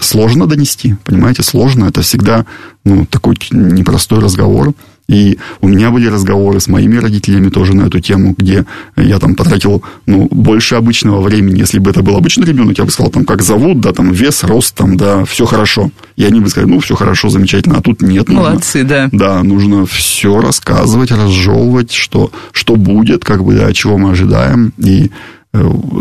сложно 0.02 0.48
донести, 0.48 0.96
понимаете, 1.04 1.44
сложно. 1.44 1.86
Это 1.86 2.02
всегда 2.02 2.46
ну, 2.84 3.06
такой 3.06 3.36
непростой 3.52 4.20
разговор. 4.20 4.74
И 5.08 5.38
у 5.62 5.68
меня 5.68 5.92
были 5.92 6.08
разговоры 6.08 6.60
с 6.60 6.68
моими 6.68 6.98
родителями 6.98 7.50
тоже 7.50 7.76
на 7.76 7.84
эту 7.84 8.00
тему, 8.00 8.34
где 8.36 8.66
я 8.98 9.20
там 9.20 9.36
потратил 9.36 9.84
ну, 10.08 10.28
больше 10.32 10.76
обычного 10.76 11.22
времени. 11.22 11.60
Если 11.60 11.78
бы 11.78 11.92
это 11.92 12.02
был 12.02 12.16
обычный 12.16 12.46
ребенок, 12.46 12.78
я 12.80 12.86
бы 12.86 12.92
сказал, 12.92 13.12
там, 13.12 13.24
как 13.24 13.44
зовут, 13.44 13.82
да, 13.82 13.94
там, 13.94 14.12
вес, 14.12 14.44
рост, 14.44 14.74
там, 14.76 14.98
да, 14.98 15.24
все 15.26 15.46
хорошо. 15.46 15.92
И 16.16 16.26
они 16.26 16.40
бы 16.40 16.50
сказали, 16.50 16.72
ну, 16.72 16.80
все 16.80 16.96
хорошо, 16.96 17.30
замечательно, 17.30 17.78
а 17.78 17.82
тут 17.82 18.02
нет. 18.02 18.30
Молодцы, 18.30 18.80
нужно, 18.80 18.90
да. 18.90 19.10
Да, 19.12 19.44
нужно 19.44 19.86
все 19.86 20.42
рассказывать, 20.42 21.12
разжевывать, 21.12 21.92
что, 21.92 22.32
что 22.52 22.76
будет, 22.76 23.24
как 23.24 23.44
бы, 23.44 23.54
да, 23.54 23.72
чего 23.74 24.00
мы 24.00 24.12
ожидаем. 24.12 24.74
И 24.80 25.12
Э, 25.12 25.45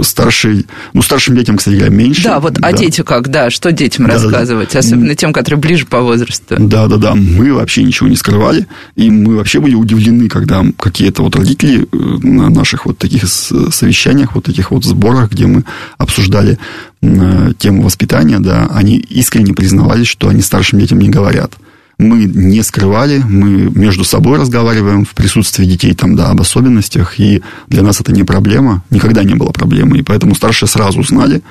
старший, 0.02 0.66
ну, 0.92 1.02
старшим 1.02 1.37
детям, 1.37 1.56
кстати 1.56 1.76
говоря, 1.76 1.92
меньше. 1.92 2.25
Да, 2.25 2.40
вот, 2.40 2.58
а 2.58 2.73
да. 2.73 2.73
дети 2.73 3.02
как, 3.02 3.28
да, 3.28 3.50
что 3.50 3.73
детям 3.73 4.06
да, 4.06 4.14
рассказывать, 4.14 4.73
да. 4.73 4.78
особенно 4.78 5.14
тем, 5.14 5.32
которые 5.32 5.61
ближе 5.61 5.87
по 5.87 6.00
возрасту? 6.00 6.56
Да, 6.58 6.87
да, 6.87 6.96
да, 6.96 7.14
мы 7.14 7.52
вообще 7.52 7.82
ничего 7.82 8.08
не 8.08 8.16
скрывали, 8.16 8.66
и 8.96 9.11
мы 9.11 9.37
вообще 9.37 9.61
были 9.61 9.75
удивлены, 9.75 10.28
когда 10.28 10.64
какие-то 10.78 11.23
вот 11.23 11.37
родители 11.37 11.82
э, 11.90 11.96
на 11.96 12.50
наших 12.50 12.87
вот 12.87 12.99
таких 12.99 13.28
совещаниях, 13.28 14.34
вот 14.34 14.44
таких 14.44 14.70
вот 14.70 14.84
сборах, 14.84 15.32
где 15.32 15.46
мы 15.46 15.64
обсуждали 15.99 16.58
э, 17.02 17.52
тему 17.58 17.82
воспитания, 17.82 18.38
да, 18.38 18.68
они 18.73 18.96
искренне 18.96 19.54
признавались, 19.54 20.06
что 20.06 20.28
они 20.28 20.42
старшим 20.42 20.78
детям 20.78 20.99
не 20.99 21.08
говорят 21.08 21.52
мы 21.98 22.24
не 22.24 22.62
скрывали, 22.62 23.22
мы 23.24 23.70
между 23.70 24.04
собой 24.04 24.38
разговариваем 24.38 25.04
в 25.04 25.14
присутствии 25.14 25.64
детей 25.64 25.94
там, 25.94 26.16
да, 26.16 26.30
об 26.30 26.40
особенностях, 26.40 27.20
и 27.20 27.42
для 27.68 27.82
нас 27.82 28.00
это 28.00 28.12
не 28.12 28.24
проблема, 28.24 28.82
никогда 28.90 29.24
не 29.24 29.34
было 29.34 29.50
проблемы, 29.50 29.98
и 29.98 30.02
поэтому 30.02 30.34
старшие 30.34 30.68
сразу 30.68 31.02
знали, 31.02 31.42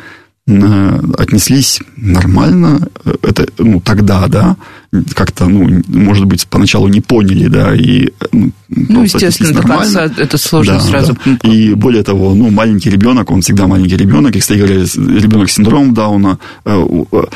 Э, 0.46 1.00
отнеслись 1.18 1.80
нормально. 1.96 2.88
Это, 3.22 3.48
ну, 3.58 3.80
тогда, 3.80 4.28
да, 4.28 4.58
как-то, 5.16 5.48
ну, 5.48 5.82
может 5.88 6.26
быть, 6.26 6.48
поначалу 6.48 6.88
не 6.88 7.02
поняли, 7.02 7.48
да, 7.48 7.76
и... 7.76 8.10
Ну, 8.32 8.52
ну 8.70 9.04
естественно, 9.04 9.54
до 9.54 9.62
конца 9.62 10.12
это 10.18 10.38
сложно 10.38 10.76
да, 10.76 10.80
сразу... 10.82 11.18
Да. 11.26 11.50
И 11.50 11.74
более 11.74 12.04
того, 12.04 12.34
ну, 12.34 12.50
маленький 12.50 12.90
ребенок, 12.90 13.32
он 13.32 13.42
всегда 13.42 13.68
маленький 13.68 13.98
ребенок, 13.98 14.34
кстати 14.38 14.60
говоря, 14.60 14.76
ребенок 14.76 15.50
с 15.50 15.54
синдромом 15.54 15.94
Дауна, 15.94 16.40
э, 16.66 16.86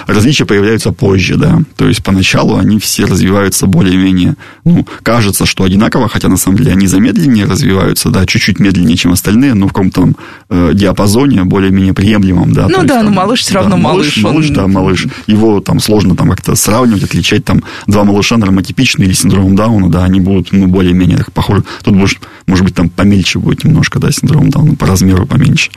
различия 0.08 0.46
появляются 0.46 0.92
позже, 0.92 1.36
да, 1.36 1.62
то 1.76 1.88
есть 1.88 2.04
поначалу 2.04 2.58
они 2.58 2.80
все 2.80 3.06
развиваются 3.06 3.66
более-менее, 3.66 4.36
ну, 4.66 4.86
кажется, 5.04 5.46
что 5.46 5.64
одинаково, 5.64 6.10
хотя 6.10 6.28
на 6.28 6.38
самом 6.38 6.58
деле 6.58 6.72
они 6.72 6.88
замедленнее 6.88 7.46
развиваются, 7.46 8.10
да, 8.10 8.26
чуть-чуть 8.26 8.60
медленнее, 8.60 8.98
чем 8.98 9.12
остальные, 9.14 9.54
но 9.54 9.68
в 9.68 9.74
каком-то 9.74 10.14
э, 10.50 10.72
диапазоне 10.74 11.44
более-менее 11.44 11.94
приемлемом, 11.94 12.54
да. 12.54 12.68
Ну, 12.68 12.84
да, 12.84 12.98
да, 12.98 13.04
но 13.04 13.12
малыш 13.12 13.42
все 13.42 13.56
равно 13.56 13.72
да, 13.72 13.78
малыш. 13.78 14.18
Малыш, 14.18 14.50
он... 14.50 14.54
да, 14.54 14.68
малыш. 14.68 15.08
Его 15.28 15.62
там 15.62 15.80
сложно 15.80 16.16
там 16.16 16.30
как-то 16.30 16.56
сравнивать, 16.56 17.04
отличать 17.04 17.46
там 17.48 17.63
два 17.88 18.04
малыша 18.04 18.38
нормотипичные 18.38 19.08
или 19.08 19.13
синдромом 19.16 19.56
Дауна, 19.56 19.89
да, 19.89 20.04
они 20.04 20.20
будут, 20.20 20.51
ну, 20.51 20.68
более-менее 20.68 21.25
похожи. 21.34 21.63
Тут, 21.84 21.96
может, 21.96 22.20
может 22.46 22.66
быть, 22.66 22.75
там 22.75 22.89
помельче 22.89 23.39
будет 23.39 23.63
немножко, 23.63 24.00
да, 24.00 24.12
синдром 24.12 24.50
Дауна, 24.50 24.75
по 24.75 24.86
размеру 24.86 25.25
поменьше. 25.25 25.72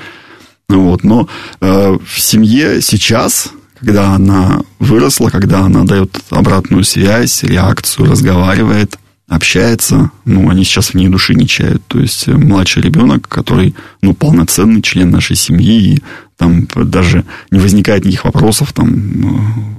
Вот, 0.68 1.02
но 1.02 1.28
э, 1.60 1.98
в 2.04 2.20
семье 2.20 2.80
сейчас, 2.80 3.50
когда 3.80 4.12
она 4.12 4.62
выросла, 4.78 5.30
когда 5.30 5.60
она 5.60 5.84
дает 5.84 6.20
обратную 6.30 6.84
связь, 6.84 7.42
реакцию, 7.42 8.10
разговаривает, 8.10 8.96
общается, 9.30 10.10
ну, 10.24 10.50
они 10.50 10.64
сейчас 10.64 10.88
в 10.88 10.94
ней 10.94 11.08
души 11.08 11.34
не 11.34 11.46
чают. 11.46 11.82
То 11.86 12.00
есть 12.00 12.26
э, 12.28 12.32
младший 12.32 12.82
ребенок, 12.82 13.28
который, 13.28 13.74
ну, 14.02 14.12
полноценный 14.12 14.82
член 14.82 15.10
нашей 15.10 15.36
семьи, 15.36 15.94
и 15.94 16.02
там 16.40 16.66
даже 16.74 17.24
не 17.50 17.58
возникает 17.58 18.04
никаких 18.04 18.24
вопросов 18.24 18.72
там, 18.72 18.88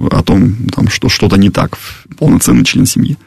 э, 0.00 0.06
о 0.12 0.22
том, 0.22 0.54
там, 0.74 0.88
что 0.88 1.08
что-то 1.08 1.36
не 1.36 1.50
так, 1.50 1.76
полноценный 2.16 2.64
член 2.64 2.86
семьи. 2.86 3.18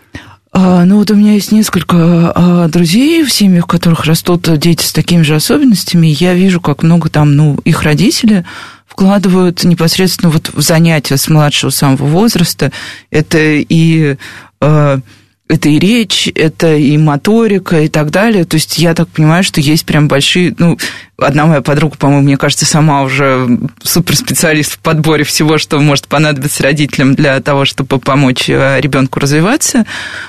А, 0.53 0.85
ну 0.85 0.99
вот 0.99 1.11
у 1.11 1.15
меня 1.15 1.33
есть 1.33 1.51
несколько 1.51 2.31
а, 2.33 2.69
друзей 2.69 3.25
в 3.25 3.31
семьях, 3.31 3.65
в 3.65 3.67
которых 3.67 4.05
растут 4.05 4.47
дети 4.57 4.85
с 4.85 4.93
такими 4.93 5.21
же 5.21 5.35
особенностями. 5.35 6.07
Я 6.07 6.33
вижу, 6.33 6.61
как 6.61 6.81
много 6.81 7.09
там, 7.09 7.35
ну, 7.35 7.59
их 7.65 7.83
родители 7.83 8.45
вкладывают 8.87 9.65
непосредственно 9.65 10.31
вот 10.31 10.51
в 10.53 10.61
занятия 10.61 11.17
с 11.17 11.27
младшего 11.27 11.71
самого 11.71 12.05
возраста. 12.05 12.71
Это 13.11 13.37
и 13.37 14.15
а, 14.61 15.01
это 15.47 15.69
и 15.69 15.77
речь, 15.77 16.27
это 16.33 16.75
и 16.75 16.97
моторика 16.97 17.81
и 17.81 17.87
так 17.87 18.09
далее. 18.09 18.45
То 18.45 18.55
есть 18.55 18.79
я 18.79 18.95
так 18.95 19.07
понимаю, 19.09 19.43
что 19.43 19.61
есть 19.61 19.85
прям 19.85 20.07
большие... 20.07 20.55
Ну, 20.57 20.77
одна 21.17 21.45
моя 21.45 21.61
подруга, 21.61 21.97
по-моему, 21.97 22.23
мне 22.23 22.37
кажется, 22.37 22.65
сама 22.65 23.03
уже 23.03 23.47
суперспециалист 23.83 24.73
в 24.73 24.79
подборе 24.79 25.23
всего, 25.23 25.57
что 25.59 25.79
может 25.79 26.07
понадобиться 26.07 26.63
родителям 26.63 27.13
для 27.13 27.39
того, 27.41 27.65
чтобы 27.65 27.99
помочь 27.99 28.49
э, 28.49 28.79
ребенку 28.81 29.19
развиваться. 29.19 29.85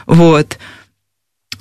Вот. 0.06 0.58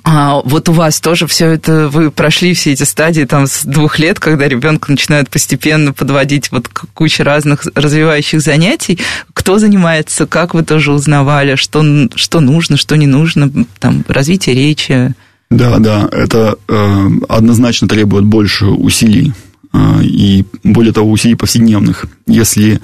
А 0.08 0.40
вот 0.44 0.68
у 0.68 0.72
вас 0.72 1.00
тоже 1.00 1.26
все 1.26 1.46
это, 1.46 1.88
вы 1.88 2.12
прошли 2.12 2.54
все 2.54 2.70
эти 2.70 2.84
стадии 2.84 3.24
там 3.24 3.48
с 3.48 3.64
двух 3.64 3.98
лет, 3.98 4.20
когда 4.20 4.46
ребенка 4.46 4.92
начинают 4.92 5.28
постепенно 5.28 5.92
подводить 5.92 6.52
вот 6.52 6.68
к 6.68 6.86
куче 6.94 7.24
разных 7.24 7.66
развивающих 7.74 8.40
занятий. 8.40 9.00
Кто 9.34 9.58
занимается, 9.58 10.26
как 10.26 10.54
вы 10.54 10.62
тоже 10.62 10.92
узнавали, 10.92 11.56
что, 11.56 12.08
что 12.14 12.38
нужно, 12.38 12.76
что 12.76 12.94
не 12.94 13.08
нужно, 13.08 13.50
там, 13.80 14.04
развитие 14.06 14.54
речи? 14.54 15.12
Да, 15.50 15.78
да, 15.80 16.08
это 16.12 16.56
э, 16.68 17.08
однозначно 17.28 17.88
требует 17.88 18.24
больше 18.24 18.66
усилий 18.66 19.32
э, 19.72 20.02
и, 20.02 20.44
более 20.62 20.92
того, 20.92 21.10
усилий 21.10 21.34
повседневных. 21.34 22.06
Если 22.28 22.80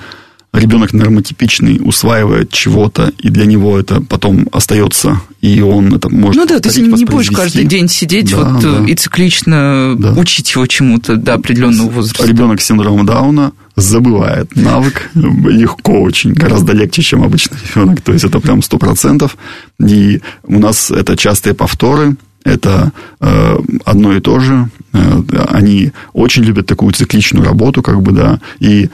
ребенок 0.52 0.92
нормотипичный 0.92 1.80
усваивает 1.82 2.50
чего-то, 2.50 3.12
и 3.18 3.30
для 3.30 3.46
него 3.46 3.78
это 3.78 4.00
потом 4.02 4.48
остается, 4.52 5.20
и 5.40 5.60
он 5.60 5.94
это 5.94 6.08
может 6.10 6.36
Ну 6.36 6.46
да, 6.46 6.56
есть 6.62 6.78
не 6.78 7.04
будешь 7.04 7.30
каждый 7.30 7.64
день 7.64 7.88
сидеть 7.88 8.30
да, 8.30 8.36
вот 8.36 8.62
да. 8.62 8.84
и 8.84 8.94
циклично 8.94 9.96
да. 9.98 10.12
учить 10.12 10.54
его 10.54 10.66
чему-то 10.66 11.16
до 11.16 11.34
определенного 11.34 11.88
возраста. 11.88 12.26
Ребенок 12.26 12.60
с 12.60 12.66
синдромом 12.66 13.06
Дауна 13.06 13.52
забывает 13.76 14.54
навык 14.54 15.10
легко 15.14 16.02
очень, 16.02 16.32
гораздо 16.34 16.72
легче, 16.72 17.02
чем 17.02 17.22
обычный 17.22 17.56
ребенок, 17.74 18.02
то 18.02 18.12
есть 18.12 18.24
это 18.24 18.38
прям 18.40 18.62
сто 18.62 18.78
процентов, 18.78 19.38
и 19.80 20.20
у 20.44 20.58
нас 20.58 20.90
это 20.90 21.16
частые 21.16 21.54
повторы, 21.54 22.16
это 22.44 22.92
э, 23.20 23.56
одно 23.84 24.12
и 24.14 24.20
то 24.20 24.40
же. 24.40 24.68
Э, 24.92 25.22
они 25.48 25.92
очень 26.12 26.42
любят 26.42 26.66
такую 26.66 26.92
цикличную 26.92 27.44
работу, 27.44 27.82
как 27.82 28.02
бы, 28.02 28.12
да. 28.12 28.40
И 28.58 28.84
э, 28.84 28.88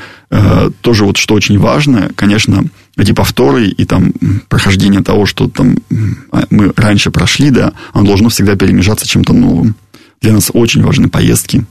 тоже 0.80 1.04
вот 1.04 1.16
что 1.16 1.34
очень 1.34 1.58
важно, 1.58 2.10
конечно, 2.14 2.64
эти 2.96 3.12
повторы 3.12 3.68
и 3.68 3.84
там 3.84 4.12
прохождение 4.48 5.02
того, 5.02 5.24
что 5.24 5.48
там 5.48 5.76
а, 6.30 6.44
мы 6.50 6.72
раньше 6.76 7.10
прошли, 7.10 7.50
да, 7.50 7.72
оно 7.92 8.06
должно 8.06 8.28
всегда 8.28 8.56
перемежаться 8.56 9.06
чем-то 9.06 9.32
новым. 9.32 9.74
Для 10.20 10.32
нас 10.32 10.50
очень 10.52 10.82
важны 10.82 11.08
поездки, 11.08 11.64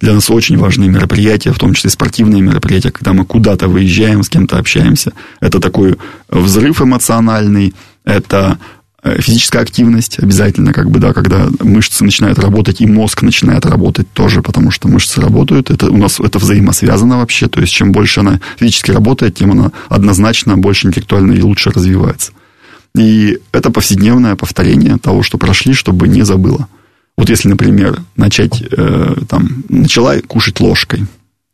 для 0.00 0.14
нас 0.14 0.30
очень 0.30 0.56
важны 0.56 0.88
мероприятия, 0.88 1.52
в 1.52 1.58
том 1.58 1.74
числе 1.74 1.90
спортивные 1.90 2.40
мероприятия, 2.40 2.90
когда 2.90 3.12
мы 3.12 3.26
куда-то 3.26 3.68
выезжаем, 3.68 4.22
с 4.22 4.30
кем-то 4.30 4.58
общаемся. 4.58 5.12
Это 5.40 5.60
такой 5.60 5.98
взрыв 6.28 6.80
эмоциональный, 6.80 7.74
это 8.04 8.58
Э, 8.58 8.79
физическая 9.02 9.62
активность 9.62 10.18
обязательно, 10.18 10.72
как 10.72 10.90
бы, 10.90 10.98
да, 10.98 11.12
когда 11.12 11.48
мышцы 11.60 12.04
начинают 12.04 12.38
работать, 12.38 12.80
и 12.80 12.86
мозг 12.86 13.22
начинает 13.22 13.64
работать 13.64 14.12
тоже, 14.12 14.42
потому 14.42 14.70
что 14.70 14.88
мышцы 14.88 15.20
работают. 15.20 15.70
Это 15.70 15.90
у 15.90 15.96
нас 15.96 16.20
это 16.20 16.38
взаимосвязано 16.38 17.18
вообще. 17.18 17.48
То 17.48 17.60
есть, 17.60 17.72
чем 17.72 17.92
больше 17.92 18.20
она 18.20 18.40
физически 18.58 18.90
работает, 18.90 19.36
тем 19.36 19.52
она 19.52 19.72
однозначно 19.88 20.56
больше 20.58 20.88
интеллектуально 20.88 21.32
и 21.32 21.42
лучше 21.42 21.70
развивается. 21.70 22.32
И 22.94 23.38
это 23.52 23.70
повседневное 23.70 24.36
повторение 24.36 24.98
того, 24.98 25.22
что 25.22 25.38
прошли, 25.38 25.72
чтобы 25.74 26.08
не 26.08 26.22
забыла. 26.22 26.68
Вот 27.16 27.28
если, 27.30 27.48
например, 27.48 28.02
начать, 28.16 28.62
э, 28.62 29.14
там, 29.28 29.64
начала 29.68 30.18
кушать 30.20 30.60
ложкой, 30.60 31.06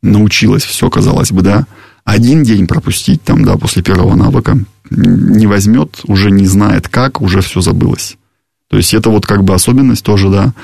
научилась, 0.03 0.65
все, 0.65 0.89
казалось 0.89 1.33
бы, 1.33 1.43
да, 1.43 1.67
один 2.07 2.45
день 2.45 2.69
пропустить, 2.69 3.23
там, 3.25 3.45
да, 3.45 3.57
после 3.59 3.83
первого 3.83 4.15
навыка, 4.15 4.57
не 4.91 5.49
возьмет, 5.49 6.01
уже 6.05 6.31
не 6.31 6.47
знает 6.47 6.89
как, 6.89 7.21
уже 7.21 7.41
все 7.41 7.61
забылось. 7.61 8.17
То 8.71 8.77
есть 8.77 8.95
это 8.95 9.11
вот 9.11 9.27
как 9.27 9.43
бы 9.43 9.55
особенность 9.55 10.05
тоже, 10.05 10.31
да. 10.31 10.55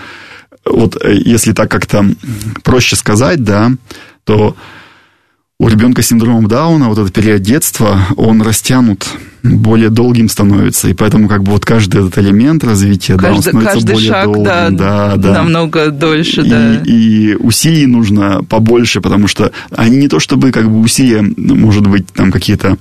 Вот 0.64 0.96
э, 1.04 1.16
если 1.16 1.52
так 1.52 1.68
как-то 1.68 2.06
проще 2.62 2.94
сказать, 2.94 3.42
да, 3.42 3.72
то 4.24 4.56
у 5.62 5.68
ребенка 5.68 6.02
с 6.02 6.08
синдромом 6.08 6.48
Дауна 6.48 6.88
вот 6.88 6.98
этот 6.98 7.12
период 7.12 7.40
детства, 7.40 8.00
он 8.16 8.42
растянут, 8.42 9.06
более 9.44 9.90
долгим 9.90 10.28
становится, 10.28 10.88
и 10.88 10.92
поэтому 10.92 11.28
как 11.28 11.44
бы 11.44 11.52
вот 11.52 11.64
каждый 11.64 12.00
этот 12.00 12.18
элемент 12.18 12.64
развития, 12.64 13.16
каждый, 13.16 13.28
да, 13.28 13.36
он 13.36 13.42
становится 13.42 13.74
каждый 13.74 13.92
более 13.92 14.08
шаг, 14.10 14.24
долгим, 14.24 14.44
да, 14.44 14.70
да, 14.70 15.16
да. 15.16 15.32
намного 15.34 15.92
дольше, 15.92 16.40
и, 16.40 16.50
да. 16.50 16.82
И 16.84 17.36
усилий 17.38 17.86
нужно 17.86 18.42
побольше, 18.42 19.00
потому 19.00 19.28
что 19.28 19.52
они 19.70 19.98
не 19.98 20.08
то 20.08 20.18
чтобы 20.18 20.50
как 20.50 20.68
бы 20.68 20.80
усилия, 20.80 21.22
может 21.36 21.86
быть, 21.86 22.08
там 22.08 22.32
какие-то 22.32 22.76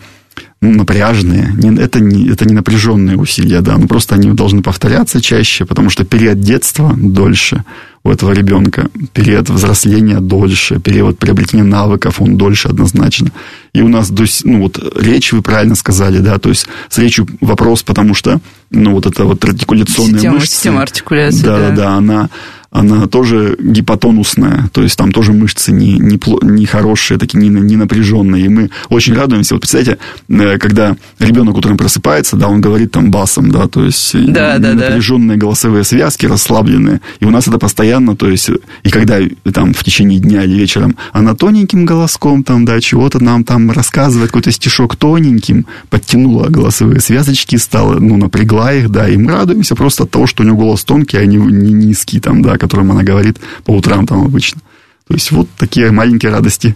ну, 0.60 0.72
напряжные. 0.72 1.54
Это 1.80 2.00
не, 2.00 2.30
это 2.30 2.46
не 2.46 2.54
напряженные 2.54 3.18
усилия, 3.18 3.62
да, 3.62 3.78
но 3.78 3.88
просто 3.88 4.16
они 4.16 4.32
должны 4.32 4.64
повторяться 4.64 5.22
чаще, 5.22 5.66
потому 5.66 5.92
что 5.92 6.04
период 6.04 6.40
детства 6.40 6.96
дольше. 6.98 7.64
У 8.04 8.10
этого 8.10 8.32
ребенка. 8.32 8.90
Период 9.14 9.50
взросления 9.50 10.20
дольше, 10.20 10.80
период 10.80 11.20
приобретения 11.20 11.64
навыков, 11.64 12.22
он 12.22 12.38
дольше 12.38 12.70
однозначно. 12.70 13.32
И 13.74 13.82
у 13.82 13.88
нас, 13.88 14.12
ну 14.44 14.62
вот, 14.62 14.80
речь, 14.96 15.32
вы 15.34 15.42
правильно 15.42 15.76
сказали, 15.76 16.20
да, 16.20 16.40
то 16.40 16.50
есть 16.50 16.68
с 16.90 16.98
речью 16.98 17.28
вопрос, 17.42 17.84
потому 17.84 18.14
что, 18.14 18.40
ну 18.70 18.92
вот 18.94 19.06
это 19.06 19.26
вот 19.26 19.44
артикуляционная 19.44 20.16
система, 20.16 20.36
мышцы. 20.36 20.56
Система 20.56 20.82
артикуляции, 20.82 21.44
да. 21.44 21.60
Да, 21.60 21.70
да, 21.76 21.90
она 21.96 22.30
она 22.72 23.06
тоже 23.08 23.58
гипотонусная, 23.60 24.70
то 24.72 24.82
есть 24.82 24.98
там 24.98 25.12
тоже 25.12 25.34
мышцы 25.34 25.74
не, 25.74 26.00
не, 26.00 26.18
не 26.42 26.66
хорошие, 26.66 27.18
такие 27.18 27.38
не, 27.38 27.50
не 27.50 27.76
напряженные. 27.76 28.46
И 28.46 28.50
мы 28.50 28.70
очень 28.88 29.14
радуемся. 29.14 29.56
Вот 29.56 29.62
представляете, 29.62 29.98
э, 30.30 30.58
когда 30.58 30.96
ребенок 31.20 31.58
утром 31.58 31.78
просыпается, 31.78 32.38
да, 32.38 32.48
он 32.48 32.62
говорит 32.62 32.92
там 32.92 33.12
басом, 33.12 33.52
да, 33.52 33.68
то 33.68 33.84
есть 33.84 34.16
да, 34.32 34.58
да, 34.58 34.74
напряженные 34.74 35.38
да. 35.38 35.42
голосовые 35.42 35.84
связки, 35.84 36.26
расслабленные. 36.26 37.02
И 37.20 37.26
у 37.26 37.30
нас 37.30 37.50
это 37.50 37.60
постоянно, 37.60 38.16
то 38.16 38.30
есть, 38.30 38.50
и 38.84 38.90
когда 38.90 39.20
там 39.54 39.74
в 39.74 39.84
течение 39.84 40.20
дня 40.20 40.44
или 40.44 40.54
вечером 40.54 40.96
она 41.12 41.36
тоненьким 41.36 41.86
голоском 41.86 42.44
там, 42.44 42.64
да, 42.64 42.80
чего-то 42.80 43.22
нам 43.22 43.44
там 43.44 43.70
рассказывает, 43.70 44.32
какой-то 44.32 44.52
стишок 44.52 44.96
тоненьким, 44.96 45.66
подтянула 45.90 46.48
голосовые 46.48 47.02
связочки, 47.02 47.58
стала, 47.58 48.00
ну, 48.00 48.16
напрягла 48.16 48.74
их, 48.74 48.90
да, 48.90 49.10
и 49.10 49.18
мы 49.18 49.34
радуемся 49.34 49.76
просто 49.76 50.04
от 50.04 50.12
того, 50.12 50.26
что 50.26 50.44
у 50.44 50.46
него 50.46 50.56
голос 50.56 50.86
тонкий, 50.86 51.18
а 51.18 51.26
не, 51.26 51.36
не 51.36 51.74
низкий 51.74 52.22
там, 52.22 52.42
да, 52.42 52.58
которым 52.62 52.92
она 52.92 53.04
говорит 53.04 53.40
по 53.66 53.72
утрам 53.72 54.08
там 54.08 54.24
обычно. 54.24 54.62
То 55.08 55.16
есть 55.16 55.32
вот 55.32 55.50
такие 55.58 55.92
маленькие 55.92 56.32
радости 56.32 56.76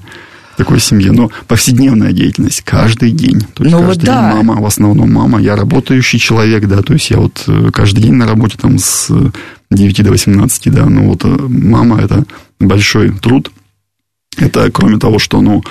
такой 0.57 0.79
семье. 0.79 1.11
Но 1.11 1.31
повседневная 1.47 2.11
деятельность 2.11 2.61
каждый 2.61 3.11
день. 3.11 3.41
То 3.53 3.63
есть 3.63 3.75
ну, 3.75 3.81
каждый 3.81 3.87
вот 3.87 4.05
да. 4.05 4.31
день 4.31 4.43
мама, 4.43 4.61
в 4.61 4.65
основном 4.65 5.13
мама. 5.13 5.39
Я 5.41 5.55
работающий 5.55 6.19
человек, 6.19 6.65
да, 6.67 6.81
то 6.81 6.93
есть 6.93 7.09
я 7.11 7.17
вот 7.17 7.43
э, 7.47 7.69
каждый 7.71 8.01
день 8.01 8.13
на 8.13 8.27
работе 8.27 8.57
там 8.57 8.77
с 8.79 9.09
9 9.71 10.03
до 10.03 10.11
18, 10.11 10.73
да, 10.73 10.85
ну 10.85 11.09
вот 11.09 11.23
э, 11.23 11.27
мама 11.27 12.01
это 12.01 12.25
большой 12.59 13.11
труд. 13.11 13.51
Это 14.37 14.69
кроме 14.71 14.97
того, 14.97 15.19
что, 15.19 15.39
ну, 15.41 15.63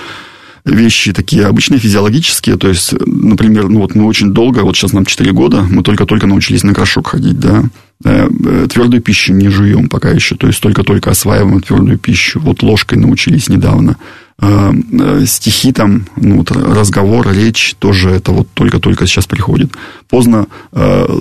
вещи 0.65 1.13
такие 1.13 1.47
обычные 1.47 1.79
физиологические, 1.79 2.57
то 2.57 2.69
есть, 2.69 2.95
например, 3.07 3.69
ну 3.69 3.81
вот 3.81 3.95
мы 3.95 4.07
очень 4.07 4.33
долго, 4.33 4.61
вот 4.61 4.77
сейчас 4.77 4.93
нам 4.93 5.05
4 5.05 5.33
года, 5.33 5.63
мы 5.63 5.83
только-только 5.83 6.27
научились 6.27 6.63
на 6.63 6.73
горшок 6.73 7.09
ходить, 7.09 7.39
да, 7.39 7.65
э, 8.05 8.29
э, 8.29 8.67
твердую 8.71 9.03
пищу 9.03 9.35
не 9.35 9.49
жуем 9.49 9.89
пока 9.89 10.11
еще, 10.11 10.37
то 10.37 10.47
есть 10.47 10.61
только-только 10.61 11.11
осваиваем 11.11 11.61
твердую 11.61 11.99
пищу, 11.99 12.41
вот 12.41 12.63
ложкой 12.63 12.97
научились 12.97 13.51
недавно, 13.51 13.99
э, 14.41 14.73
стихи 15.27 15.71
там, 15.73 16.07
ну, 16.17 16.39
вот 16.39 16.51
разговор, 16.51 17.31
речь 17.31 17.75
тоже 17.79 18.09
это 18.09 18.33
вот 18.33 18.49
только-только 18.55 19.07
сейчас 19.07 19.27
приходит. 19.27 19.71
Поздно 20.09 20.47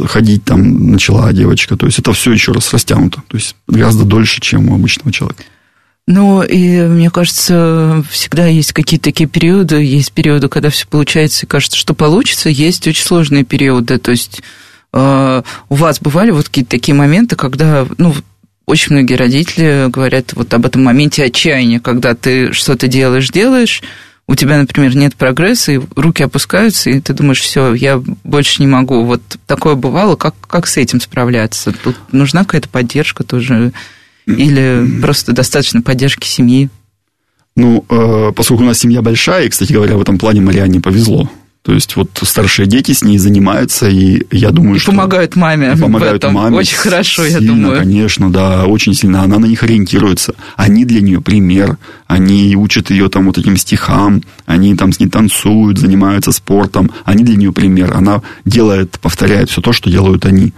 ходить 0.08 0.45
там 0.45 0.91
начала 0.91 1.34
девочка, 1.34 1.75
то 1.75 1.86
есть 1.86 1.99
это 1.99 2.13
все 2.13 2.32
еще 2.32 2.53
раз 2.53 2.71
растянуто, 2.73 3.21
то 3.27 3.36
есть 3.36 3.58
гораздо 3.67 4.06
дольше, 4.06 4.39
чем 4.39 4.69
у 4.69 4.75
обычного 4.75 5.12
человека. 5.12 5.43
Ну, 6.06 6.44
и 6.44 6.82
мне 6.82 7.10
кажется, 7.10 8.04
всегда 8.10 8.48
есть 8.48 8.74
какие-то 8.74 9.06
такие 9.06 9.30
периоды. 9.30 9.78
Есть 9.84 10.12
периоды, 10.12 10.50
когда 10.50 10.70
все 10.70 10.86
получается 10.86 11.46
и 11.46 11.50
кажется, 11.50 11.78
что 11.78 11.94
получится. 11.94 12.50
Есть 12.50 12.88
очень 12.88 13.06
сложные 13.06 13.46
периоды. 13.46 13.98
То 14.00 14.12
есть 14.12 14.42
э, 14.92 15.44
у 15.70 15.76
вас 15.76 16.02
бывали 16.02 16.32
вот 16.32 16.48
какие-то 16.48 16.72
такие 16.72 16.94
моменты, 16.94 17.38
когда, 17.38 17.88
ну, 17.98 18.13
очень 18.66 18.94
многие 18.94 19.16
родители 19.16 19.89
говорят 19.89 20.34
вот 20.34 20.54
об 20.54 20.66
этом 20.66 20.84
моменте 20.84 21.24
отчаяния, 21.24 21.80
когда 21.80 22.16
ты 22.16 22.52
что-то 22.52 22.88
делаешь, 22.88 23.30
делаешь, 23.30 23.82
у 24.28 24.36
тебя, 24.36 24.58
например, 24.58 24.96
нет 24.96 25.16
прогресса, 25.16 25.74
и 25.74 25.82
руки 25.96 26.24
опускаются, 26.24 26.89
и 26.89 27.00
ты 27.02 27.13
думаешь, 27.13 27.42
все, 27.42 27.74
я 27.74 28.02
больше 28.24 28.62
не 28.62 28.68
могу. 28.68 29.04
Вот 29.04 29.22
такое 29.48 29.76
бывало, 29.76 30.16
как, 30.16 30.36
как 30.48 30.68
с 30.68 30.78
этим 30.78 31.02
справляться? 31.02 31.74
Тут 31.84 31.98
нужна 32.12 32.44
какая-то 32.44 32.70
поддержка 32.70 33.24
тоже 33.24 33.74
или 34.25 34.86
просто 35.01 35.33
достаточно 35.33 35.81
поддержки 35.81 36.27
семьи? 36.27 36.69
Ну, 37.55 37.86
э, 37.89 38.31
поскольку 38.36 38.63
у 38.63 38.65
нас 38.65 38.79
семья 38.79 39.01
большая, 39.01 39.45
и, 39.45 39.49
кстати 39.49 39.73
говоря, 39.73 39.97
в 39.97 40.01
этом 40.01 40.17
плане 40.17 40.41
Марианне 40.41 40.79
повезло. 40.79 41.29
То 41.63 41.71
есть 41.73 41.95
вот 41.95 42.09
старшие 42.23 42.65
дети 42.65 42.91
с 42.91 43.03
ней 43.03 43.17
занимаются, 43.17 43.88
и 43.88 44.23
я 44.31 44.51
думаю, 44.51 44.75
и 44.75 44.79
что... 44.79 44.91
помогают 44.91 45.38
маме 45.38 45.77
помогают 45.77 46.17
этом. 46.17 46.33
маме. 46.33 46.57
Очень 46.57 46.75
хорошо, 46.75 47.25
сильно, 47.25 47.39
я 47.39 47.47
думаю. 47.47 47.79
конечно, 47.79 48.29
да, 48.29 48.65
очень 48.65 48.93
сильно. 48.93 49.21
Она 49.21 49.39
на 49.39 49.45
них 49.45 49.63
ориентируется. 49.63 50.36
Они 50.57 50.83
для 50.83 50.99
нее 50.99 51.21
пример. 51.21 51.77
Они 52.05 52.53
учат 52.57 52.91
ее 52.91 53.07
там 53.07 53.27
вот 53.27 53.38
этим 53.38 53.55
стихам, 53.55 54.23
они 54.45 54.75
там 54.75 54.91
с 54.91 54.99
ней 54.99 55.07
танцуют, 55.07 55.79
занимаются 55.79 56.33
спортом. 56.33 56.91
Они 57.05 57.23
для 57.23 57.38
нее 57.38 57.53
пример. 57.53 57.93
Она 57.95 58.21
делает, 58.43 58.99
повторяет 58.99 59.49
все 59.49 59.62
то, 59.62 59.71
что 59.71 59.89
делают 59.89 60.25
они. 60.25 60.51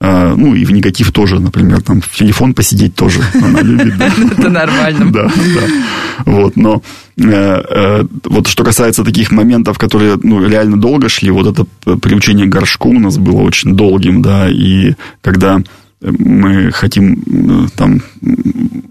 А, 0.00 0.36
ну, 0.36 0.54
и 0.54 0.64
в 0.64 0.70
негатив 0.70 1.10
тоже, 1.10 1.40
например, 1.40 1.82
там 1.82 2.00
в 2.00 2.10
телефон 2.10 2.54
посидеть 2.54 2.94
тоже 2.94 3.20
она 3.34 3.62
любит. 3.62 3.94
Это 4.38 4.48
нормально. 4.48 5.10
Да, 5.10 5.24
да. 5.24 6.22
Вот, 6.24 6.54
но 6.54 6.82
э, 7.16 7.22
э, 7.24 8.04
вот 8.24 8.46
что 8.46 8.62
касается 8.62 9.02
таких 9.02 9.32
моментов, 9.32 9.76
которые 9.76 10.16
ну, 10.22 10.46
реально 10.46 10.80
долго 10.80 11.08
шли, 11.08 11.30
вот 11.30 11.48
это 11.48 11.96
приучение 11.96 12.46
к 12.46 12.50
горшку 12.50 12.90
у 12.90 12.98
нас 13.00 13.18
было 13.18 13.40
очень 13.40 13.74
долгим, 13.74 14.22
да, 14.22 14.48
и 14.48 14.94
когда 15.20 15.60
мы 16.00 16.70
хотим 16.72 17.22
э, 17.26 17.68
там 17.76 18.02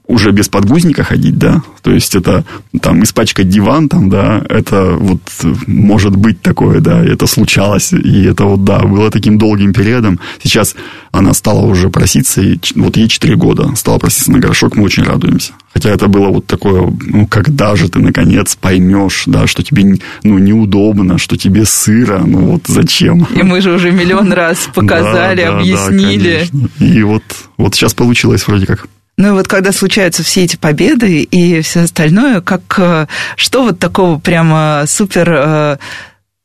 уже 0.07 0.31
без 0.31 0.49
подгузника 0.49 1.03
ходить, 1.03 1.37
да, 1.37 1.61
то 1.81 1.91
есть 1.91 2.15
это 2.15 2.45
там 2.81 3.03
испачкать 3.03 3.49
диван, 3.49 3.89
там, 3.89 4.09
да, 4.09 4.41
это 4.49 4.95
вот 4.97 5.19
может 5.67 6.15
быть 6.15 6.41
такое, 6.41 6.79
да, 6.79 7.03
это 7.03 7.27
случалось, 7.27 7.93
и 7.93 8.23
это 8.23 8.45
вот, 8.45 8.63
да, 8.63 8.79
было 8.79 9.11
таким 9.11 9.37
долгим 9.37 9.73
периодом. 9.73 10.19
Сейчас 10.41 10.75
она 11.11 11.33
стала 11.33 11.65
уже 11.65 11.89
проситься, 11.89 12.41
и 12.41 12.59
вот 12.75 12.97
ей 12.97 13.07
4 13.07 13.35
года 13.35 13.75
стала 13.75 13.99
проситься 13.99 14.31
на 14.31 14.39
горшок, 14.39 14.75
мы 14.75 14.83
очень 14.83 15.03
радуемся. 15.03 15.53
Хотя 15.77 15.91
это 15.91 16.07
было 16.07 16.29
вот 16.29 16.47
такое, 16.47 16.91
ну, 17.01 17.27
когда 17.27 17.75
же 17.75 17.87
ты, 17.87 17.99
наконец, 17.99 18.55
поймешь, 18.55 19.25
да, 19.27 19.45
что 19.45 19.61
тебе, 19.61 19.99
ну, 20.23 20.39
неудобно, 20.39 21.19
что 21.19 21.37
тебе 21.37 21.65
сыро, 21.65 22.23
ну, 22.25 22.53
вот 22.53 22.63
зачем? 22.65 23.27
И 23.35 23.43
мы 23.43 23.61
же 23.61 23.71
уже 23.73 23.91
миллион 23.91 24.33
раз 24.33 24.67
показали, 24.73 25.43
да, 25.43 25.51
да, 25.51 25.57
объяснили. 25.59 26.47
Да, 26.51 26.83
и 26.83 27.03
вот, 27.03 27.21
вот 27.57 27.75
сейчас 27.75 27.93
получилось 27.93 28.47
вроде 28.47 28.65
как. 28.65 28.87
Ну 29.17 29.27
и 29.27 29.31
вот 29.33 29.47
когда 29.47 29.71
случаются 29.71 30.23
все 30.23 30.45
эти 30.45 30.55
победы 30.55 31.21
и 31.21 31.61
все 31.61 31.81
остальное, 31.81 32.41
как 32.41 32.61
э, 32.79 33.05
что 33.35 33.61
вот 33.61 33.77
такого 33.77 34.17
прямо 34.17 34.85
супер 34.87 35.31
э, 35.31 35.77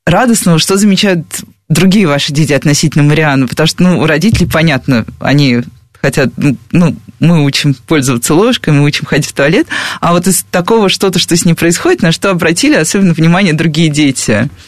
радостного, 0.05 0.59
что 0.59 0.77
замечают 0.77 1.25
другие 1.71 2.07
ваши 2.07 2.35
дети 2.35 2.53
относительно 2.53 3.03
Марианы? 3.03 3.49
Потому 3.49 3.67
что, 3.67 3.83
ну, 3.83 3.99
у 3.99 4.07
родителей, 4.07 4.47
понятно, 4.47 5.07
они 5.21 5.63
хотят, 6.03 6.31
ну, 6.73 6.97
мы 7.21 7.45
учим 7.45 7.75
пользоваться 7.75 8.35
ложкой, 8.35 8.75
мы 8.75 8.85
учим 8.85 9.07
ходить 9.07 9.27
в 9.27 9.33
туалет, 9.33 9.69
а 10.01 10.13
вот 10.13 10.27
из 10.27 10.45
такого 10.51 10.89
что-то, 10.89 11.19
что 11.19 11.37
с 11.37 11.45
ней 11.45 11.55
происходит, 11.55 12.03
на 12.03 12.13
что 12.13 12.31
обратили 12.31 12.75
особенно 12.75 13.15
внимание 13.15 13.55
другие 13.55 13.89
дети– 13.89 14.51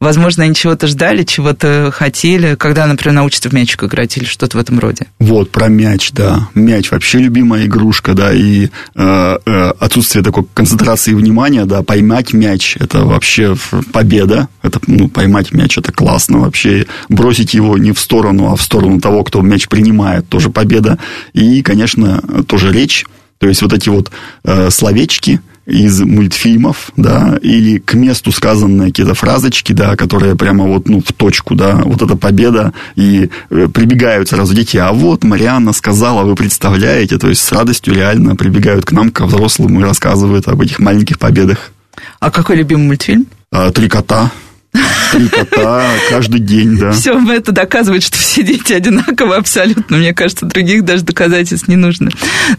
Возможно, 0.00 0.44
они 0.44 0.54
чего-то 0.54 0.86
ждали, 0.86 1.24
чего-то 1.24 1.90
хотели, 1.92 2.54
когда, 2.54 2.86
например, 2.86 3.16
научатся 3.16 3.50
в 3.50 3.52
мячик 3.52 3.84
играть 3.84 4.16
или 4.16 4.24
что-то 4.24 4.56
в 4.56 4.60
этом 4.60 4.78
роде. 4.78 5.06
Вот, 5.18 5.50
про 5.50 5.68
мяч, 5.68 6.12
да. 6.12 6.48
Мяч 6.54 6.90
вообще 6.90 7.18
любимая 7.18 7.66
игрушка, 7.66 8.14
да, 8.14 8.32
и 8.32 8.68
э, 8.68 8.68
э, 8.94 9.70
отсутствие 9.78 10.24
такой 10.24 10.46
концентрации 10.54 11.12
внимания, 11.12 11.66
да, 11.66 11.82
поймать 11.82 12.32
мяч, 12.32 12.78
это 12.80 13.04
вообще 13.04 13.54
победа. 13.92 14.48
Это, 14.62 14.80
ну, 14.86 15.08
поймать 15.08 15.52
мяч, 15.52 15.76
это 15.76 15.92
классно 15.92 16.38
вообще. 16.38 16.86
Бросить 17.10 17.52
его 17.52 17.76
не 17.76 17.92
в 17.92 18.00
сторону, 18.00 18.50
а 18.50 18.56
в 18.56 18.62
сторону 18.62 19.02
того, 19.02 19.22
кто 19.22 19.42
мяч 19.42 19.68
принимает, 19.68 20.26
тоже 20.30 20.48
победа. 20.48 20.98
И, 21.34 21.60
конечно, 21.60 22.22
тоже 22.48 22.72
речь. 22.72 23.04
То 23.36 23.48
есть 23.48 23.60
вот 23.60 23.74
эти 23.74 23.90
вот 23.90 24.10
э, 24.44 24.70
словечки, 24.70 25.40
из 25.66 26.00
мультфильмов, 26.00 26.90
да, 26.96 27.38
или 27.42 27.78
к 27.78 27.94
месту 27.94 28.32
сказанные 28.32 28.88
какие-то 28.88 29.14
фразочки, 29.14 29.72
да, 29.72 29.96
которые 29.96 30.36
прямо 30.36 30.64
вот, 30.66 30.88
ну, 30.88 31.00
в 31.00 31.12
точку, 31.12 31.54
да, 31.54 31.76
вот 31.84 32.02
эта 32.02 32.16
победа, 32.16 32.72
и 32.96 33.30
э, 33.50 33.68
прибегают 33.68 34.28
сразу 34.28 34.54
дети, 34.54 34.76
а 34.76 34.92
вот 34.92 35.24
Марианна 35.24 35.72
сказала, 35.72 36.24
вы 36.24 36.34
представляете, 36.34 37.18
то 37.18 37.28
есть 37.28 37.42
с 37.42 37.52
радостью 37.52 37.94
реально 37.94 38.36
прибегают 38.36 38.84
к 38.84 38.92
нам, 38.92 39.10
ко 39.10 39.26
взрослым, 39.26 39.80
и 39.80 39.82
рассказывают 39.82 40.48
об 40.48 40.60
этих 40.60 40.78
маленьких 40.78 41.18
победах. 41.18 41.72
А 42.18 42.30
какой 42.30 42.56
любимый 42.56 42.86
мультфильм? 42.86 43.26
А, 43.52 43.70
Три 43.70 43.88
кота. 43.88 44.30
Три 44.72 45.28
кота 45.28 45.84
каждый 46.08 46.40
день, 46.40 46.78
да. 46.78 46.92
Все 46.92 47.18
это 47.32 47.50
доказывает, 47.50 48.02
что 48.04 48.16
все 48.16 48.42
дети 48.42 48.72
одинаковы 48.72 49.34
абсолютно. 49.34 49.96
Мне 49.96 50.14
кажется, 50.14 50.46
других 50.46 50.84
даже 50.84 51.02
доказательств 51.02 51.66
не 51.66 51.76
нужно. 51.76 52.10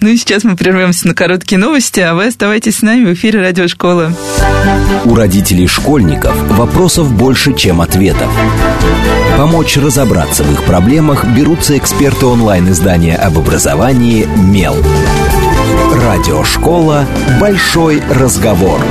Ну 0.02 0.10
и 0.10 0.18
сейчас 0.18 0.44
мы 0.44 0.58
прервемся 0.58 1.08
на 1.08 1.14
короткие 1.14 1.60
новости, 1.60 2.02
а 2.02 2.14
вы 2.14 2.28
оставайтесь 2.28 2.78
с 2.78 2.82
нами 2.82 3.06
в 3.06 3.14
эфире 3.14 3.40
Радиошколы. 3.40 4.14
У 5.06 5.16
родителей 5.16 5.68
школьников 5.68 6.36
вопросов 6.50 7.12
больше, 7.12 7.56
чем 7.56 7.82
ответов. 7.82 8.30
Помочь 9.38 9.78
разобраться 9.78 10.44
в 10.44 10.52
их 10.52 10.64
проблемах 10.64 11.26
берутся 11.26 11.78
эксперты 11.78 12.26
онлайн-издания 12.26 13.16
об 13.16 13.38
образовании 13.38 14.28
«Мел». 14.38 14.76
Радиошкола 15.94 17.06
«Большой 17.40 18.04
разговор». 18.10 18.82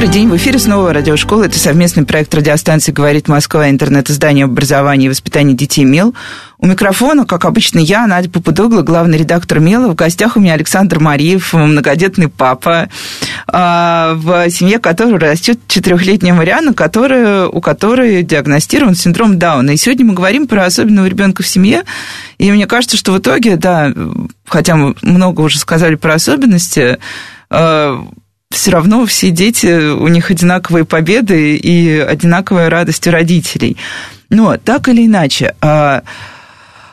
Добрый 0.00 0.14
день, 0.14 0.30
в 0.30 0.36
эфире 0.38 0.58
снова 0.58 0.94
радиошкола. 0.94 1.44
Это 1.44 1.58
совместный 1.58 2.06
проект 2.06 2.34
радиостанции 2.34 2.90
«Говорит 2.90 3.28
Москва», 3.28 3.68
интернет-издание 3.68 4.46
образования 4.46 5.04
и 5.04 5.08
воспитания 5.10 5.52
детей 5.52 5.84
МЕЛ. 5.84 6.14
У 6.56 6.66
микрофона, 6.66 7.26
как 7.26 7.44
обычно, 7.44 7.80
я, 7.80 8.06
Надя 8.06 8.30
Попудогла, 8.30 8.80
главный 8.80 9.18
редактор 9.18 9.60
МЕЛа. 9.60 9.88
В 9.88 9.94
гостях 9.94 10.38
у 10.38 10.40
меня 10.40 10.54
Александр 10.54 11.00
Мариев, 11.00 11.52
многодетный 11.52 12.28
папа, 12.28 12.88
а, 13.46 14.14
в 14.14 14.48
семье 14.48 14.78
которого 14.78 15.18
растет 15.18 15.60
четырехлетняя 15.68 16.32
Мариана, 16.32 16.72
которая, 16.72 17.48
у 17.48 17.60
которой 17.60 18.22
диагностирован 18.22 18.94
синдром 18.94 19.38
Дауна. 19.38 19.72
И 19.72 19.76
сегодня 19.76 20.06
мы 20.06 20.14
говорим 20.14 20.46
про 20.46 20.64
особенного 20.64 21.04
ребенка 21.04 21.42
в 21.42 21.46
семье. 21.46 21.82
И 22.38 22.50
мне 22.50 22.66
кажется, 22.66 22.96
что 22.96 23.12
в 23.12 23.18
итоге, 23.18 23.56
да, 23.56 23.92
хотя 24.46 24.76
мы 24.76 24.94
много 25.02 25.42
уже 25.42 25.58
сказали 25.58 25.96
про 25.96 26.14
особенности, 26.14 26.96
а, 27.50 28.02
все 28.50 28.72
равно 28.72 29.06
все 29.06 29.30
дети, 29.30 29.92
у 29.92 30.08
них 30.08 30.30
одинаковые 30.30 30.84
победы 30.84 31.56
и 31.56 31.98
одинаковая 31.98 32.68
радость 32.68 33.06
у 33.06 33.10
родителей. 33.10 33.76
Но 34.28 34.56
так 34.56 34.88
или 34.88 35.06
иначе, 35.06 35.54
а, 35.60 36.02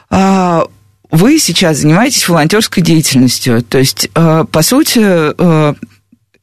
а, 0.10 0.66
вы 1.10 1.40
сейчас 1.40 1.78
занимаетесь 1.78 2.30
волонтерской 2.30 2.84
деятельностью. 2.84 3.64
То 3.64 3.80
есть, 3.80 4.10
а, 4.14 4.44
по 4.46 4.62
сути, 4.62 5.00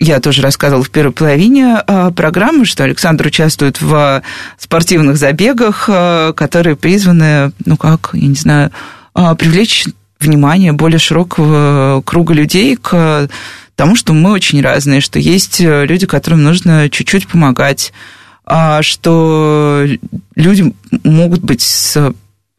я 0.00 0.20
тоже 0.20 0.42
рассказывала 0.42 0.83
в 0.83 0.90
первой 0.90 1.12
половине 1.12 1.79
программы, 2.16 2.64
что 2.64 2.83
Александр 2.83 3.27
участвует 3.27 3.81
в 3.81 4.22
спортивных 4.59 5.16
забегах, 5.16 5.88
которые 6.35 6.74
призваны, 6.74 7.53
ну 7.64 7.77
как, 7.77 8.11
я 8.12 8.27
не 8.27 8.35
знаю, 8.35 8.72
привлечь 9.14 9.87
внимание 10.18 10.72
более 10.72 10.98
широкого 10.98 12.03
круга 12.05 12.35
людей 12.35 12.77
к 12.77 13.29
тому, 13.76 13.96
что 13.96 14.12
мы 14.12 14.32
очень 14.32 14.60
разные, 14.60 15.00
что 15.00 15.18
есть 15.18 15.60
э, 15.60 15.87
люди, 15.87 16.06
которым 16.06 16.42
нужно 16.42 16.88
чуть-чуть 16.90 17.26
помогать, 17.26 17.92
а 18.44 18.82
что 18.82 19.87
люди 20.34 20.74
могут 21.02 21.40
быть 21.40 21.62
с 21.62 22.12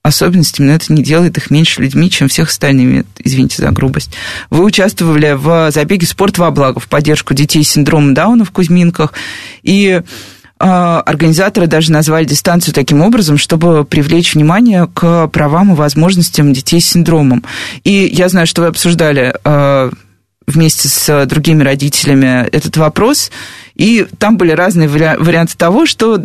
особенностями, 0.05 0.67
но 0.67 0.73
это 0.73 0.93
не 0.93 1.03
делает 1.03 1.37
их 1.37 1.49
меньше 1.49 1.81
людьми, 1.81 2.11
чем 2.11 2.27
всех 2.27 2.49
остальными, 2.49 3.05
извините 3.17 3.61
за 3.61 3.71
грубость. 3.71 4.11
Вы 4.49 4.63
участвовали 4.63 5.33
в 5.33 5.71
забеге 5.71 6.05
«Спорт 6.05 6.37
во 6.37 6.51
благо» 6.51 6.79
в 6.79 6.87
поддержку 6.87 7.33
детей 7.33 7.63
с 7.63 7.69
синдромом 7.69 8.13
Дауна 8.13 8.45
в 8.45 8.51
Кузьминках, 8.51 9.13
и 9.63 10.01
а, 10.57 11.01
организаторы 11.01 11.67
даже 11.67 11.91
назвали 11.91 12.25
дистанцию 12.25 12.73
таким 12.73 13.01
образом, 13.01 13.37
чтобы 13.37 13.83
привлечь 13.83 14.35
внимание 14.35 14.87
к 14.87 15.27
правам 15.27 15.73
и 15.73 15.75
возможностям 15.75 16.53
детей 16.53 16.79
с 16.79 16.87
синдромом. 16.87 17.43
И 17.83 18.09
я 18.13 18.29
знаю, 18.29 18.47
что 18.47 18.61
вы 18.61 18.67
обсуждали 18.67 19.33
а, 19.43 19.89
вместе 20.47 20.87
с 20.87 21.25
другими 21.25 21.63
родителями 21.63 22.47
этот 22.51 22.77
вопрос, 22.77 23.31
и 23.75 24.07
там 24.19 24.37
были 24.37 24.51
разные 24.51 24.87
варианты 24.87 25.55
того, 25.57 25.85
что 25.85 26.23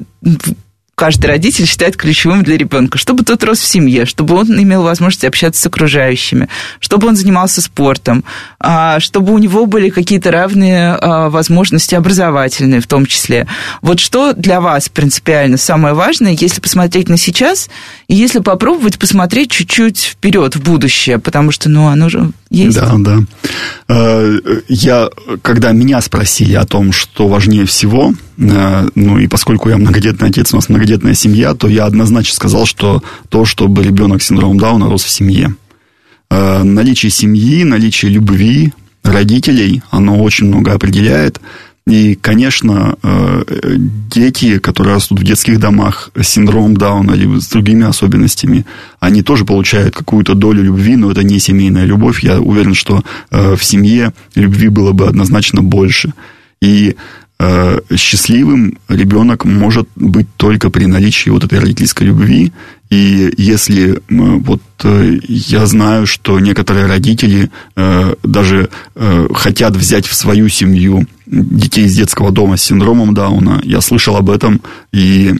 каждый 1.01 1.29
родитель 1.29 1.67
считает 1.67 1.97
ключевым 1.97 2.43
для 2.43 2.59
ребенка, 2.59 2.99
чтобы 2.99 3.25
тот 3.25 3.43
рос 3.43 3.59
в 3.59 3.67
семье, 3.67 4.05
чтобы 4.05 4.35
он 4.35 4.49
имел 4.63 4.83
возможность 4.83 5.25
общаться 5.25 5.63
с 5.63 5.67
окружающими, 5.67 6.51
чтобы 6.79 7.09
он 7.09 7.17
занимался 7.17 7.63
спортом, 7.63 8.23
а, 8.59 9.01
чтобы 9.01 9.33
у 9.33 9.39
него 9.39 9.65
были 9.65 9.89
какие-то 9.89 10.31
равные 10.31 10.91
а, 10.91 11.31
возможности 11.31 11.95
образовательные 11.95 12.83
в 12.83 12.87
том 12.87 13.07
числе. 13.07 13.47
Вот 13.81 13.99
что 13.99 14.35
для 14.35 14.61
вас 14.61 14.91
принципиально 14.91 15.57
самое 15.57 15.95
важное, 15.95 16.37
если 16.39 16.61
посмотреть 16.61 17.09
на 17.09 17.17
сейчас, 17.17 17.71
и 18.07 18.15
если 18.15 18.41
попробовать 18.41 18.99
посмотреть 18.99 19.51
чуть-чуть 19.53 20.01
вперед 20.03 20.55
в 20.55 20.63
будущее, 20.63 21.19
потому 21.19 21.51
что, 21.51 21.71
ну, 21.71 21.87
оно 21.87 22.11
же 22.11 22.31
есть. 22.51 22.77
Да, 22.77 22.97
да. 22.99 23.21
Э, 23.89 24.39
я, 24.69 25.09
когда 25.43 25.73
меня 25.73 26.01
спросили 26.01 26.55
о 26.55 26.67
том, 26.67 26.93
что 26.93 27.29
важнее 27.29 27.65
всего, 27.65 28.13
э, 28.39 28.89
ну 28.95 29.19
и 29.19 29.29
поскольку 29.29 29.69
я 29.69 29.79
многодетный 29.79 30.29
отец, 30.29 30.53
у 30.53 30.57
нас 30.57 30.69
многодетная 30.69 31.15
семья, 31.15 31.55
то 31.55 31.69
я 31.69 31.85
однозначно 31.85 32.35
сказал, 32.35 32.67
что 32.67 33.03
то, 33.29 33.45
чтобы 33.45 33.83
ребенок 33.83 34.23
с 34.23 34.27
синдромом 34.27 34.59
Дауна 34.59 34.91
рос 34.91 35.05
в 35.05 35.11
семье. 35.11 35.55
Э, 36.31 36.63
наличие 36.63 37.11
семьи, 37.11 37.65
наличие 37.65 38.11
любви 38.11 38.73
родителей, 39.03 39.83
оно 39.91 40.23
очень 40.23 40.47
много 40.47 40.73
определяет. 40.73 41.41
И, 41.87 42.15
конечно, 42.15 42.97
э, 43.03 43.43
дети, 43.79 44.59
которые 44.59 44.95
растут 44.95 45.21
в 45.21 45.25
детских 45.25 45.59
домах 45.59 46.11
с 46.15 46.29
синдромом 46.29 46.77
Дауна 46.77 47.13
или 47.13 47.41
с 47.41 47.49
другими 47.49 47.85
особенностями, 47.85 48.67
они 49.01 49.23
тоже 49.23 49.45
получают 49.45 49.95
какую-то 49.95 50.35
долю 50.35 50.63
любви, 50.63 50.97
но 50.97 51.11
это 51.11 51.25
не 51.25 51.39
семейная 51.39 51.87
любовь. 51.87 52.23
Я 52.23 52.41
уверен, 52.41 52.75
что 52.75 53.03
э, 53.31 53.57
в 53.57 53.65
семье 53.65 54.13
любви 54.35 54.69
было 54.69 54.93
бы 54.93 55.07
однозначно 55.07 55.63
больше. 55.63 56.13
И 56.61 56.97
э, 57.39 57.81
счастливым 57.97 58.79
ребенок 58.89 59.45
может 59.47 59.89
быть 59.97 60.29
только 60.37 60.71
при 60.71 60.85
наличии 60.85 61.31
вот 61.31 61.45
этой 61.45 61.59
родительской 61.59 62.07
любви. 62.07 62.53
И 62.91 63.33
если 63.39 64.01
вот 64.09 64.63
я 65.29 65.67
знаю, 65.67 66.07
что 66.09 66.41
некоторые 66.41 66.87
родители 66.87 67.49
даже 68.25 68.69
хотят 69.33 69.77
взять 69.77 70.07
в 70.07 70.15
свою 70.15 70.49
семью 70.49 71.07
детей 71.31 71.85
из 71.85 71.97
детского 71.97 72.33
дома 72.33 72.57
с 72.57 72.63
синдромом 72.63 73.15
Дауна. 73.15 73.61
Я 73.63 73.81
слышал 73.81 74.17
об 74.17 74.31
этом, 74.31 74.61
и 74.93 75.35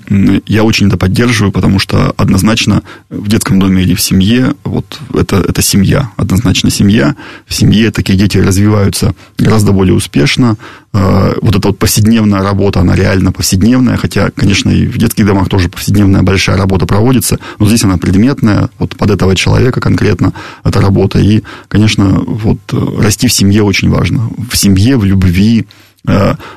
я 0.47 0.63
очень 0.63 0.87
это 0.87 0.97
поддерживаю, 0.97 1.53
потому 1.53 1.79
что 1.79 2.15
однозначно 2.17 2.83
в 3.11 3.29
детском 3.29 3.59
доме 3.59 3.83
или 3.83 3.95
в 3.95 4.01
семье, 4.01 4.55
вот 4.65 5.01
это, 5.15 5.37
это 5.37 5.63
семья, 5.63 6.11
однозначно 6.17 6.71
семья. 6.71 7.17
В 7.47 7.55
семье 7.55 7.91
такие 7.91 8.19
дети 8.19 8.39
развиваются 8.39 9.15
гораздо 9.37 9.73
более 9.73 9.95
успешно. 9.95 10.57
А, 10.93 11.35
вот 11.43 11.57
эта 11.57 11.69
вот 11.69 11.79
повседневная 11.79 12.43
работа, 12.43 12.81
она 12.81 12.95
реально 12.95 13.33
повседневная, 13.33 13.97
хотя, 13.97 14.31
конечно, 14.31 14.71
и 14.71 14.87
в 14.87 14.97
детских 14.97 15.27
домах 15.27 15.49
тоже 15.49 15.69
повседневная 15.69 16.23
большая 16.23 16.57
работа 16.57 16.87
проводится, 16.87 17.39
но 17.59 17.67
здесь 17.67 17.85
она 17.85 17.97
предметная, 17.97 18.71
вот 18.79 18.97
под 18.97 19.11
этого 19.11 19.35
человека 19.35 19.81
конкретно 19.81 20.33
эта 20.65 20.81
работа. 20.81 21.19
И, 21.19 21.43
конечно, 21.69 22.23
вот 22.27 22.59
расти 22.73 23.27
в 23.27 23.33
семье 23.33 23.63
очень 23.65 23.91
важно. 23.91 24.31
В 24.51 24.57
семье, 24.57 24.97
в 24.97 25.05
любви, 25.05 25.67
Э, 25.71 25.80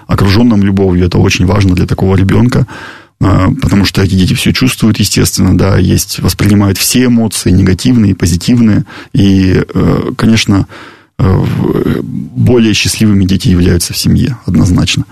окруженным 0.07 0.63
любовью. 0.63 1.05
Это 1.05 1.17
очень 1.17 1.45
важно 1.45 1.75
для 1.75 1.85
такого 1.85 2.15
ребенка, 2.15 2.65
э, 3.19 3.47
потому 3.61 3.85
что 3.85 4.01
эти 4.01 4.15
дети 4.15 4.33
все 4.33 4.53
чувствуют, 4.53 4.99
естественно, 4.99 5.57
да, 5.57 5.77
есть, 5.77 6.19
воспринимают 6.19 6.77
все 6.77 7.05
эмоции, 7.05 7.51
негативные 7.51 8.15
позитивные. 8.15 8.85
И, 9.13 9.63
э, 9.73 10.11
конечно, 10.17 10.67
более 11.17 12.73
счастливыми 12.73 13.23
дети 13.23 13.47
являются 13.47 13.93
в 13.93 13.97
семье, 13.97 14.39
однозначно. 14.45 15.05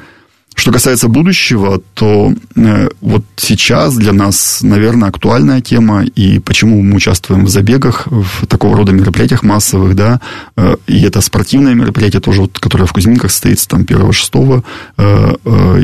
Что 0.56 0.72
касается 0.72 1.08
будущего, 1.08 1.82
то 1.94 2.34
э, 2.56 2.90
вот 3.00 3.24
сейчас 3.36 3.96
для 3.96 4.14
нас, 4.14 4.60
наверное, 4.62 5.10
актуальная 5.10 5.62
тема, 5.62 6.04
и 6.04 6.40
почему 6.40 6.82
мы 6.82 6.98
участвуем 6.98 7.46
в 7.46 7.50
забегах, 7.50 8.08
в 8.08 8.46
такого 8.48 8.78
рода 8.78 8.92
мероприятиях 8.92 9.44
массовых, 9.44 9.96
да, 9.96 10.20
э, 10.58 10.76
и 10.88 11.02
это 11.02 11.22
спортивное 11.22 11.74
мероприятие 11.74 12.22
тоже, 12.22 12.42
вот, 12.42 12.60
которое 12.60 12.86
в 12.86 12.94
Кузьминках 12.94 13.32
состоится 13.32 13.70
там 13.70 13.84
1-6 13.84 14.64
э, 14.98 15.04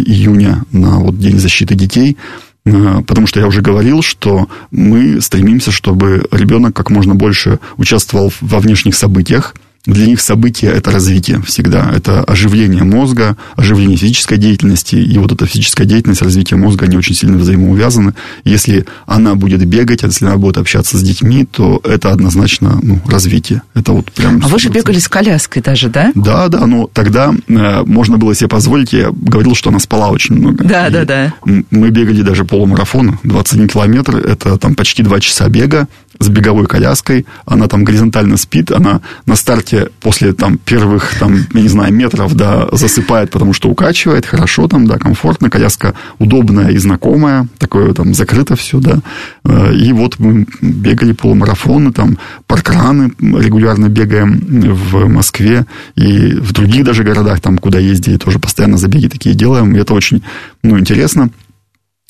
июня 0.06 0.64
на 0.72 1.00
вот 1.00 1.18
День 1.18 1.40
защиты 1.40 1.74
детей, 1.74 2.18
потому 2.64 3.28
что 3.28 3.40
я 3.40 3.48
уже 3.48 3.62
говорил, 3.62 4.02
что 4.02 4.50
мы 4.72 5.22
стремимся, 5.22 5.72
чтобы 5.72 6.28
ребенок 6.32 6.76
как 6.76 6.90
можно 6.90 7.16
больше 7.16 7.60
участвовал 7.78 8.34
во 8.42 8.60
внешних 8.60 8.94
событиях, 8.94 9.56
для 9.88 10.06
них 10.06 10.22
событие– 10.22 10.72
это 10.74 10.92
развитие 10.92 11.42
всегда. 11.42 11.92
Это 11.96 12.24
оживление 12.24 12.84
мозга, 12.84 13.38
оживление 13.56 13.98
физической 13.98 14.38
деятельности. 14.38 14.96
И 14.96 15.18
вот 15.18 15.32
эта 15.32 15.46
физическая 15.48 15.88
деятельность, 15.88 16.22
развитие 16.22 16.58
мозга, 16.58 16.86
они 16.86 16.98
очень 16.98 17.16
сильно 17.16 17.38
взаимоувязаны. 17.38 18.14
Если 18.44 18.86
она 19.06 19.36
будет 19.36 19.66
бегать, 19.66 20.04
а 20.04 20.08
если 20.08 20.26
она 20.26 20.38
будет 20.38 20.58
общаться 20.58 20.98
с 20.98 21.02
детьми, 21.02 21.46
то 21.46 21.80
это 21.86 22.12
однозначно 22.12 22.80
ну, 22.84 23.02
развитие. 23.08 23.62
Это 23.74 23.94
вот 23.94 24.12
прям... 24.12 24.42
А 24.44 24.48
вы 24.50 24.60
же 24.60 24.70
бегали 24.70 25.00
с 25.00 25.08
коляской 25.08 25.62
даже, 25.62 25.90
да? 25.90 26.12
Да, 26.16 26.50
да, 26.50 26.68
но 26.68 26.90
тогда 26.92 27.34
э, 27.48 27.84
можно 27.86 28.18
было 28.18 28.36
себе 28.36 28.50
позволить. 28.50 28.92
Я 28.92 29.12
говорил, 29.12 29.56
что 29.56 29.70
она 29.70 29.80
спала 29.80 30.10
очень 30.10 30.36
много. 30.36 30.66
Да, 30.66 30.88
и 30.88 30.92
да, 30.92 31.06
да. 31.06 31.34
Мы 31.46 31.90
бегали 31.92 32.24
даже 32.24 32.44
полумарафон, 32.44 33.20
21 33.24 33.70
километр. 33.70 34.18
Это 34.18 34.58
там 34.58 34.76
почти 34.76 35.02
2 35.02 35.20
часа 35.22 35.48
бега 35.48 35.88
с 36.20 36.30
беговой 36.30 36.66
коляской, 36.68 37.26
она 37.46 37.68
там 37.68 37.84
горизонтально 37.84 38.38
спит, 38.38 38.72
она 38.72 39.02
на 39.26 39.36
старте 39.36 39.90
после 40.00 40.34
там 40.34 40.58
первых, 40.58 41.16
там, 41.20 41.46
я 41.54 41.62
не 41.62 41.68
знаю, 41.68 41.94
метров, 41.94 42.36
да, 42.36 42.68
засыпает, 42.72 43.32
потому 43.32 43.54
что 43.54 43.70
укачивает, 43.70 44.26
хорошо 44.26 44.68
там, 44.68 44.88
да, 44.88 44.98
комфортно, 44.98 45.50
коляска 45.50 45.94
удобная 46.20 46.70
и 46.70 46.78
знакомая, 46.78 47.48
такое 47.58 47.94
там 47.94 48.14
закрыто 48.14 48.56
все, 48.56 48.80
да, 48.80 49.00
э, 49.44 49.74
и 49.76 49.94
вот 49.94 50.20
мы 50.20 50.46
бегали 50.62 51.14
полумарафоны, 51.14 51.92
там, 51.92 52.18
паркраны 52.48 53.12
регулярно 53.20 53.90
бегаем 53.90 54.40
в 54.74 55.08
Москве 55.08 55.66
и 55.96 56.34
в 56.34 56.52
других 56.54 56.84
даже 56.84 57.04
городах, 57.04 57.42
там, 57.42 57.58
куда 57.58 57.80
ездили, 57.80 58.18
тоже 58.18 58.40
постоянно 58.40 58.78
забеги 58.78 59.08
такие 59.08 59.36
делаем, 59.36 59.76
и 59.76 59.80
это 59.80 59.94
очень, 59.94 60.24
ну, 60.64 60.78
интересно 60.80 61.30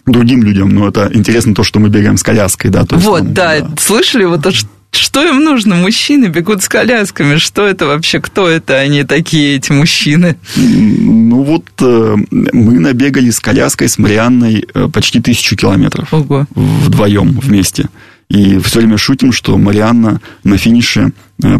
другим 0.08 0.44
людям, 0.44 0.70
но 0.70 0.88
это 0.88 1.10
интересно 1.14 1.54
то, 1.54 1.64
что 1.64 1.80
мы 1.80 1.90
бегаем 1.90 2.18
с 2.18 2.24
коляской, 2.24 2.72
да. 2.72 2.82
Есть, 2.90 3.06
вот, 3.06 3.20
там, 3.20 3.34
да. 3.34 3.60
да, 3.60 3.70
слышали 3.78 4.26
вот 4.26 4.42
то, 4.42 4.52
что 4.52 4.70
что 4.92 5.24
им 5.24 5.44
нужно? 5.44 5.76
Мужчины 5.76 6.26
бегут 6.26 6.64
с 6.64 6.70
колясками. 6.70 7.38
Что 7.38 7.68
это 7.68 7.86
вообще? 7.86 8.20
Кто 8.20 8.48
это 8.48 8.78
они 8.78 9.04
такие, 9.04 9.58
эти 9.58 9.72
мужчины? 9.72 10.38
Ну 10.56 11.44
вот 11.44 11.66
э, 11.82 12.16
мы 12.32 12.80
набегали 12.80 13.30
с 13.30 13.40
коляской, 13.40 13.90
с 13.90 13.98
Марианной 13.98 14.66
э, 14.74 14.88
почти 14.92 15.20
тысячу 15.20 15.56
километров. 15.56 16.12
Ого. 16.14 16.48
Вдвоем 16.56 17.40
вместе. 17.40 17.90
И 18.30 18.58
все 18.60 18.80
время 18.80 18.98
шутим, 18.98 19.32
что 19.32 19.58
Марианна 19.58 20.20
на 20.44 20.58
финише 20.58 21.12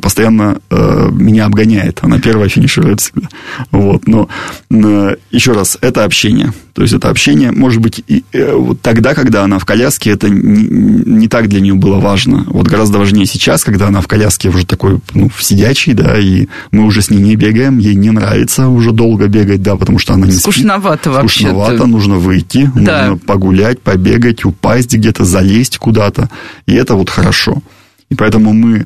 постоянно 0.02 0.60
э, 0.70 1.10
меня 1.12 1.46
обгоняет. 1.46 2.00
Она 2.02 2.20
первая 2.20 2.50
финиширует 2.50 3.00
всегда. 3.00 3.30
Вот. 3.72 4.08
Но 4.08 4.28
э, 4.72 5.16
еще 5.32 5.52
раз, 5.52 5.78
это 5.82 6.04
общение. 6.04 6.52
То 6.74 6.82
есть 6.82 6.94
это 6.94 7.10
общение, 7.10 7.52
может 7.52 7.82
быть, 7.82 8.04
и, 8.08 8.24
э, 8.34 8.54
вот 8.54 8.82
тогда, 8.82 9.14
когда 9.14 9.44
она 9.44 9.60
в 9.60 9.66
коляске, 9.66 10.12
это 10.12 10.30
не, 10.30 10.64
не 10.64 11.28
так 11.28 11.48
для 11.48 11.60
нее 11.60 11.76
было 11.76 12.00
важно. 12.00 12.44
Вот 12.48 12.68
гораздо 12.68 12.98
важнее 12.98 13.28
сейчас, 13.28 13.64
когда 13.64 13.88
она 13.88 14.02
в 14.02 14.08
коляске 14.08 14.50
уже 14.50 14.66
такой, 14.66 15.00
ну, 15.14 15.30
сидячий, 15.40 15.94
да, 15.94 16.18
и 16.18 16.48
мы 16.72 16.86
уже 16.86 17.04
с 17.04 17.12
ней 17.12 17.20
не 17.20 17.36
бегаем, 17.36 17.78
ей 17.78 17.96
не 17.96 18.10
нравится 18.10 18.68
уже 18.68 18.92
долго 18.92 19.28
бегать, 19.28 19.62
да, 19.62 19.76
потому 19.76 20.00
что 20.00 20.14
она 20.14 20.26
не 20.26 20.34
Скучновато 20.34 21.04
спит. 21.04 21.14
вообще. 21.14 21.40
Скучновато, 21.40 21.86
нужно 21.86 22.16
выйти, 22.16 22.72
да. 22.76 23.08
нужно 23.10 23.18
погулять, 23.26 23.80
побегать, 23.82 24.44
упасть 24.44 24.96
где-то, 24.96 25.24
залезть 25.24 25.78
куда-то. 25.78 26.30
И 26.66 26.74
это 26.74 26.96
вот 26.96 27.12
хорошо. 27.12 27.62
И 28.10 28.16
поэтому 28.16 28.54
мы 28.54 28.86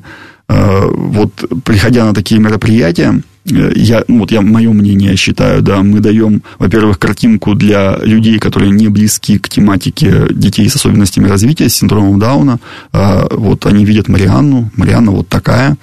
вот 0.92 1.44
приходя 1.64 2.04
на 2.04 2.14
такие 2.14 2.40
мероприятия, 2.40 3.22
э, 3.50 3.72
я, 3.74 4.04
ну, 4.08 4.20
вот 4.20 4.32
я, 4.32 4.40
мое 4.40 4.72
мнение 4.72 5.16
считаю, 5.16 5.62
да, 5.62 5.82
мы 5.82 6.00
даем, 6.00 6.42
во-первых, 6.58 6.98
картинку 6.98 7.54
для 7.54 7.98
людей, 8.02 8.38
которые 8.38 8.70
не 8.70 8.88
близки 8.88 9.38
к 9.38 9.48
тематике 9.48 10.26
детей 10.30 10.68
с 10.68 10.76
особенностями 10.76 11.28
развития, 11.28 11.68
с 11.68 11.74
синдромом 11.74 12.18
Дауна. 12.18 12.58
Э, 12.92 13.26
вот 13.30 13.66
они 13.66 13.84
видят 13.84 14.08
Марианну, 14.08 14.70
Марианна 14.76 15.12
вот 15.12 15.28
такая. 15.28 15.76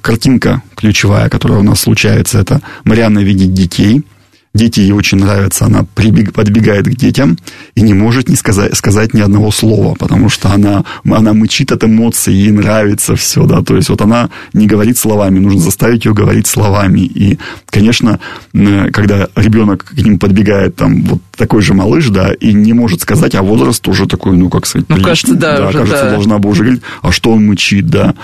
Картинка 0.00 0.62
ключевая, 0.74 1.28
которая 1.28 1.58
у 1.58 1.62
нас 1.62 1.80
случается, 1.80 2.38
это 2.38 2.62
Марианна 2.84 3.18
видит 3.18 3.52
детей– 3.52 4.02
Дети 4.54 4.80
ей 4.80 4.92
очень 4.92 5.18
нравятся, 5.18 5.66
она 5.66 5.84
прибег, 5.96 6.32
подбегает 6.32 6.86
к 6.86 6.94
детям 6.94 7.36
и 7.74 7.82
не 7.82 7.92
может 7.92 8.28
не 8.28 8.36
сказать, 8.36 8.76
сказать 8.76 9.12
ни 9.12 9.20
одного 9.20 9.50
слова, 9.50 9.96
потому 9.96 10.28
что 10.28 10.48
она, 10.48 10.84
она 11.04 11.32
мычит 11.32 11.72
от 11.72 11.82
эмоций, 11.82 12.32
ей 12.32 12.52
нравится 12.52 13.16
все, 13.16 13.46
да, 13.46 13.62
то 13.62 13.74
есть 13.74 13.88
вот 13.88 14.00
она 14.00 14.30
не 14.52 14.68
говорит 14.68 14.96
словами, 14.96 15.40
нужно 15.40 15.60
заставить 15.60 16.04
ее 16.04 16.14
говорить 16.14 16.46
словами. 16.46 17.00
И, 17.00 17.38
конечно, 17.66 18.20
когда 18.52 19.28
ребенок 19.34 19.86
к 19.86 19.94
ним 19.94 20.20
подбегает, 20.20 20.76
там, 20.76 21.02
вот 21.02 21.20
такой 21.36 21.60
же 21.60 21.74
малыш, 21.74 22.08
да, 22.10 22.32
и 22.32 22.52
не 22.52 22.74
может 22.74 23.00
сказать, 23.00 23.34
а 23.34 23.42
возраст 23.42 23.86
уже 23.88 24.06
такой, 24.06 24.36
ну, 24.36 24.50
как 24.50 24.66
сказать, 24.66 24.88
ну, 24.88 25.02
кажется, 25.02 25.34
да, 25.34 25.58
да 25.58 25.68
уже, 25.68 25.78
кажется, 25.78 26.04
да. 26.04 26.10
должна 26.10 26.38
бы 26.38 26.48
уже 26.48 26.62
говорить, 26.62 26.82
а 27.02 27.10
что 27.10 27.32
он 27.32 27.44
мычит, 27.44 27.88
да. 27.88 28.14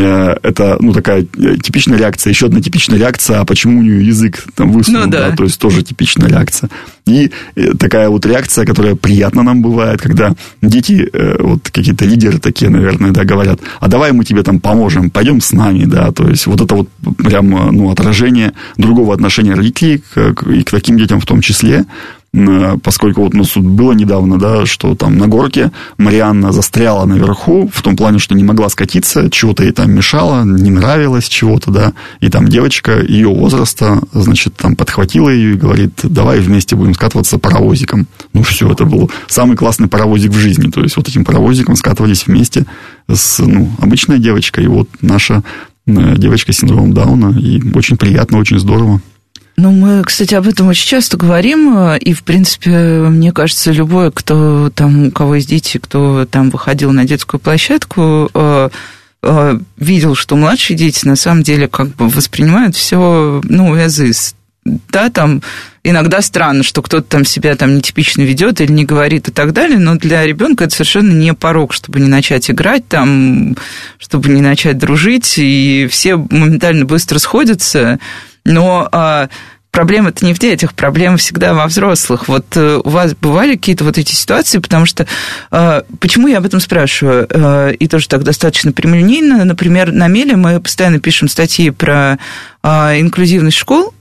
Э, 0.00 0.36
это, 0.44 0.76
ну, 0.80 0.92
такая 0.92 1.22
э, 1.22 1.56
типичная 1.56 1.98
реакция. 1.98 2.30
Еще 2.30 2.46
одна 2.46 2.60
типичная 2.60 2.98
реакция, 2.98 3.40
а 3.40 3.44
почему 3.44 3.80
у 3.80 3.82
нее 3.82 4.06
язык 4.06 4.44
там 4.54 4.70
высунут, 4.70 5.06
ну, 5.06 5.10
да. 5.10 5.30
да, 5.30 5.36
то 5.36 5.42
есть 5.42 5.60
тоже 5.60 5.82
типичная 5.82 6.28
реакция. 6.28 6.70
И 7.04 7.32
э, 7.56 7.72
такая 7.76 8.08
вот 8.08 8.24
реакция, 8.24 8.64
которая 8.64 8.94
приятно 8.94 9.42
нам 9.42 9.60
бывает, 9.60 10.00
когда 10.00 10.34
дети, 10.62 11.10
вот 11.40 11.70
какие-то 11.70 12.04
лидеры 12.04 12.38
такие, 12.38 12.70
наверное, 12.70 13.10
да, 13.10 13.24
говорят, 13.24 13.58
а 13.80 13.88
давай 13.88 14.12
мы 14.12 14.24
тебе 14.24 14.44
там 14.44 14.60
поможем, 14.60 15.10
пойдем 15.10 15.40
с 15.40 15.52
нами, 15.52 15.84
да, 15.84 16.12
то 16.12 16.28
есть 16.28 16.46
вот 16.46 16.60
это 16.60 16.76
вот 16.76 16.88
прям, 17.16 17.50
ну, 17.50 17.90
отражение 17.90 18.52
другого 18.76 19.14
отношения 19.14 19.54
родителей 19.54 19.98
к, 19.98 20.34
и 20.48 20.62
к 20.62 20.70
таким 20.70 20.96
детям 20.96 21.20
в 21.20 21.26
том 21.26 21.40
числе, 21.40 21.86
поскольку 22.82 23.22
вот 23.22 23.34
у 23.34 23.38
нас 23.38 23.48
тут 23.48 23.64
было 23.64 23.92
недавно, 23.92 24.38
да, 24.38 24.66
что 24.66 24.94
там 24.94 25.18
на 25.18 25.26
горке 25.26 25.72
Марианна 25.96 26.52
застряла 26.52 27.04
наверху, 27.04 27.70
в 27.72 27.82
том 27.82 27.96
плане, 27.96 28.18
что 28.18 28.34
не 28.34 28.44
могла 28.44 28.68
скатиться, 28.68 29.30
чего-то 29.30 29.64
ей 29.64 29.72
там 29.72 29.92
мешало, 29.92 30.44
не 30.44 30.70
нравилось 30.70 31.28
чего-то, 31.28 31.70
да, 31.70 31.92
и 32.20 32.28
там 32.28 32.48
девочка 32.48 33.00
ее 33.00 33.28
возраста, 33.28 34.00
значит, 34.12 34.56
там 34.56 34.76
подхватила 34.76 35.28
ее 35.28 35.54
и 35.54 35.58
говорит, 35.58 36.00
давай 36.02 36.40
вместе 36.40 36.76
будем 36.76 36.94
скатываться 36.94 37.38
паровозиком. 37.38 38.06
Ну, 38.32 38.42
все, 38.42 38.70
это 38.70 38.84
был 38.84 39.10
самый 39.26 39.56
классный 39.56 39.88
паровозик 39.88 40.32
в 40.32 40.38
жизни, 40.38 40.70
то 40.70 40.82
есть 40.82 40.96
вот 40.96 41.08
этим 41.08 41.24
паровозиком 41.24 41.76
скатывались 41.76 42.26
вместе 42.26 42.66
с, 43.12 43.38
ну, 43.38 43.70
обычной 43.78 44.18
девочкой, 44.18 44.64
и 44.64 44.68
вот 44.68 44.88
наша 45.00 45.42
э, 45.86 46.16
девочка 46.16 46.52
с 46.52 46.58
синдромом 46.58 46.92
Дауна, 46.92 47.38
и 47.38 47.60
очень 47.74 47.96
приятно, 47.96 48.38
очень 48.38 48.58
здорово. 48.58 49.00
Ну, 49.60 49.72
мы, 49.72 50.04
кстати, 50.04 50.36
об 50.36 50.46
этом 50.46 50.68
очень 50.68 50.86
часто 50.86 51.16
говорим, 51.16 51.76
э, 51.76 51.98
и, 51.98 52.14
в 52.14 52.22
принципе, 52.22 52.70
мне 52.70 53.32
кажется, 53.32 53.72
любой, 53.72 54.12
кто 54.12 54.70
там, 54.70 55.08
у 55.08 55.10
кого 55.10 55.34
есть 55.34 55.48
дети, 55.48 55.78
кто 55.78 56.26
там 56.26 56.50
выходил 56.50 56.92
на 56.92 57.04
детскую 57.04 57.40
площадку, 57.40 58.30
э, 58.32 58.68
э, 59.24 59.58
видел, 59.76 60.14
что 60.14 60.36
младшие 60.36 60.76
дети 60.76 61.04
на 61.08 61.16
самом 61.16 61.42
деле 61.42 61.66
как 61.66 61.88
бы 61.88 62.08
воспринимают 62.08 62.76
все, 62.76 63.40
ну, 63.42 63.74
as 63.74 64.34
Да, 64.64 65.10
там 65.10 65.42
иногда 65.82 66.22
странно, 66.22 66.62
что 66.62 66.80
кто-то 66.80 67.08
там 67.08 67.24
себя 67.24 67.56
там 67.56 67.74
нетипично 67.74 68.22
ведет 68.22 68.60
или 68.60 68.70
не 68.70 68.84
говорит 68.84 69.28
и 69.28 69.32
так 69.32 69.52
далее, 69.52 69.80
но 69.80 69.96
для 69.96 70.24
ребенка 70.24 70.64
это 70.64 70.74
совершенно 70.74 71.12
не 71.12 71.34
порог, 71.34 71.72
чтобы 71.72 71.98
не 71.98 72.06
начать 72.08 72.48
играть 72.48 72.86
там, 72.86 73.56
чтобы 73.98 74.28
не 74.28 74.40
начать 74.40 74.78
дружить, 74.78 75.34
и 75.36 75.88
все 75.90 76.14
моментально 76.14 76.84
быстро 76.84 77.18
сходятся, 77.18 77.98
но 78.48 78.88
а, 78.90 79.28
проблема-то 79.70 80.24
не 80.24 80.34
в 80.34 80.38
детях, 80.40 80.74
проблема 80.74 81.18
всегда 81.18 81.54
во 81.54 81.66
взрослых. 81.66 82.26
Вот 82.26 82.46
э, 82.56 82.80
у 82.82 82.88
вас 82.88 83.14
бывали 83.14 83.54
какие-то 83.54 83.84
вот 83.84 83.96
эти 83.96 84.12
ситуации, 84.12 84.58
потому 84.58 84.86
что... 84.86 85.06
А, 85.50 85.84
почему 86.00 86.26
я 86.26 86.38
об 86.38 86.46
этом 86.46 86.58
спрашиваю? 86.58 87.28
А, 87.30 87.68
и 87.68 87.86
тоже 87.86 88.08
так 88.08 88.24
достаточно 88.24 88.72
прямолинейно. 88.72 89.44
Например, 89.44 89.92
на 89.92 90.08
Меле 90.08 90.36
мы 90.36 90.60
постоянно 90.60 90.98
пишем 90.98 91.28
статьи 91.28 91.70
про 91.70 92.18
а, 92.62 92.98
инклюзивность 92.98 93.56
школ, 93.56 93.94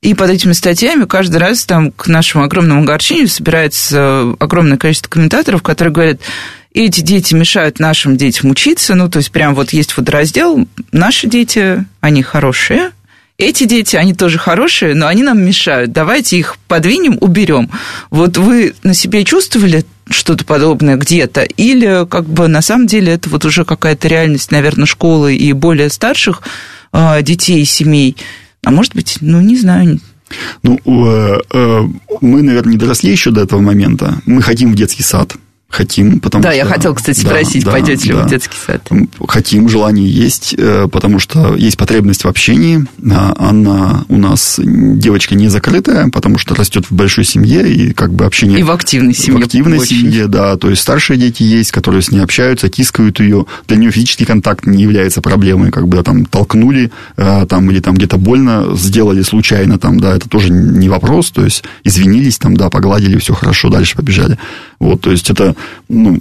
и 0.00 0.14
под 0.14 0.30
этими 0.30 0.52
статьями 0.52 1.04
каждый 1.04 1.36
раз 1.36 1.64
там 1.64 1.92
к 1.92 2.08
нашему 2.08 2.42
огромному 2.42 2.82
огорчению 2.82 3.28
собирается 3.28 4.34
огромное 4.40 4.76
количество 4.76 5.08
комментаторов, 5.08 5.62
которые 5.62 5.94
говорят, 5.94 6.20
эти 6.74 7.02
дети 7.02 7.34
мешают 7.34 7.78
нашим 7.78 8.16
детям 8.16 8.50
учиться, 8.50 8.96
ну, 8.96 9.08
то 9.08 9.18
есть 9.18 9.30
прям 9.30 9.54
вот 9.54 9.72
есть 9.72 9.96
водораздел, 9.96 10.66
наши 10.90 11.28
дети, 11.28 11.84
они 12.00 12.24
хорошие, 12.24 12.90
эти 13.42 13.64
дети, 13.64 13.96
они 13.96 14.14
тоже 14.14 14.38
хорошие, 14.38 14.94
но 14.94 15.06
они 15.06 15.22
нам 15.22 15.44
мешают. 15.44 15.92
Давайте 15.92 16.38
их 16.38 16.56
подвинем, 16.68 17.18
уберем. 17.20 17.70
Вот 18.10 18.36
вы 18.36 18.74
на 18.82 18.94
себе 18.94 19.24
чувствовали 19.24 19.84
что-то 20.08 20.44
подобное 20.44 20.96
где-то? 20.96 21.42
Или 21.42 22.06
как 22.08 22.26
бы 22.26 22.48
на 22.48 22.62
самом 22.62 22.86
деле 22.86 23.12
это 23.12 23.28
вот 23.28 23.44
уже 23.44 23.64
какая-то 23.64 24.08
реальность, 24.08 24.50
наверное, 24.50 24.86
школы 24.86 25.36
и 25.36 25.52
более 25.52 25.90
старших 25.90 26.42
э, 26.92 27.22
детей, 27.22 27.64
семей? 27.64 28.16
А 28.64 28.70
может 28.70 28.94
быть, 28.94 29.18
ну, 29.20 29.40
не 29.40 29.56
знаю, 29.56 30.00
ну, 30.62 30.78
э, 30.84 31.40
э, 31.52 31.82
мы, 32.20 32.42
наверное, 32.42 32.72
не 32.72 32.78
доросли 32.78 33.10
еще 33.10 33.30
до 33.30 33.42
этого 33.42 33.60
момента. 33.60 34.20
Мы 34.24 34.40
хотим 34.40 34.72
в 34.72 34.76
детский 34.76 35.02
сад 35.02 35.36
хотим, 35.72 36.20
потому 36.20 36.42
да, 36.42 36.50
что... 36.50 36.58
Да, 36.58 36.64
я 36.64 36.70
хотел, 36.70 36.94
кстати, 36.94 37.18
спросить, 37.18 37.64
да, 37.64 37.72
пойдете 37.72 38.08
ли 38.08 38.12
да. 38.12 38.20
вы 38.20 38.26
в 38.26 38.30
детский 38.30 38.56
сад? 38.64 38.88
Хотим, 39.26 39.68
желание 39.68 40.08
есть, 40.08 40.54
э, 40.56 40.86
потому 40.92 41.18
что 41.18 41.56
есть 41.56 41.78
потребность 41.78 42.24
в 42.24 42.28
общении. 42.28 42.86
А 43.10 43.34
она 43.38 44.04
у 44.08 44.18
нас 44.18 44.60
девочка 44.62 45.34
не 45.34 45.48
закрытая, 45.48 46.10
потому 46.10 46.38
что 46.38 46.54
растет 46.54 46.86
в 46.90 46.94
большой 46.94 47.24
семье, 47.24 47.72
и 47.72 47.92
как 47.92 48.12
бы 48.12 48.26
общение... 48.26 48.60
И 48.60 48.62
в 48.62 48.70
активной 48.70 49.14
семье. 49.14 49.40
В 49.40 49.44
активной 49.44 49.78
очень. 49.78 50.00
семье, 50.00 50.26
да. 50.28 50.56
То 50.56 50.68
есть 50.68 50.82
старшие 50.82 51.18
дети 51.18 51.42
есть, 51.42 51.72
которые 51.72 52.02
с 52.02 52.10
ней 52.10 52.20
общаются, 52.20 52.68
тискают 52.68 53.20
ее. 53.20 53.46
Для 53.66 53.78
нее 53.78 53.90
физический 53.90 54.26
контакт 54.26 54.66
не 54.66 54.82
является 54.82 55.22
проблемой, 55.22 55.70
как 55.70 55.88
бы 55.88 55.96
да, 55.96 56.02
там 56.02 56.26
толкнули, 56.26 56.92
э, 57.16 57.46
там, 57.48 57.70
или 57.70 57.80
там 57.80 57.94
где-то 57.94 58.18
больно 58.18 58.76
сделали 58.76 59.22
случайно, 59.22 59.78
там, 59.78 59.98
да, 59.98 60.16
это 60.16 60.28
тоже 60.28 60.52
не 60.52 60.90
вопрос. 60.90 61.30
То 61.30 61.44
есть 61.44 61.64
извинились, 61.82 62.36
там, 62.36 62.56
да, 62.56 62.68
погладили, 62.68 63.18
все 63.18 63.32
хорошо, 63.32 63.70
дальше 63.70 63.96
побежали. 63.96 64.38
Вот, 64.78 65.00
то 65.00 65.10
есть 65.10 65.30
это 65.30 65.56
ну, 65.88 66.18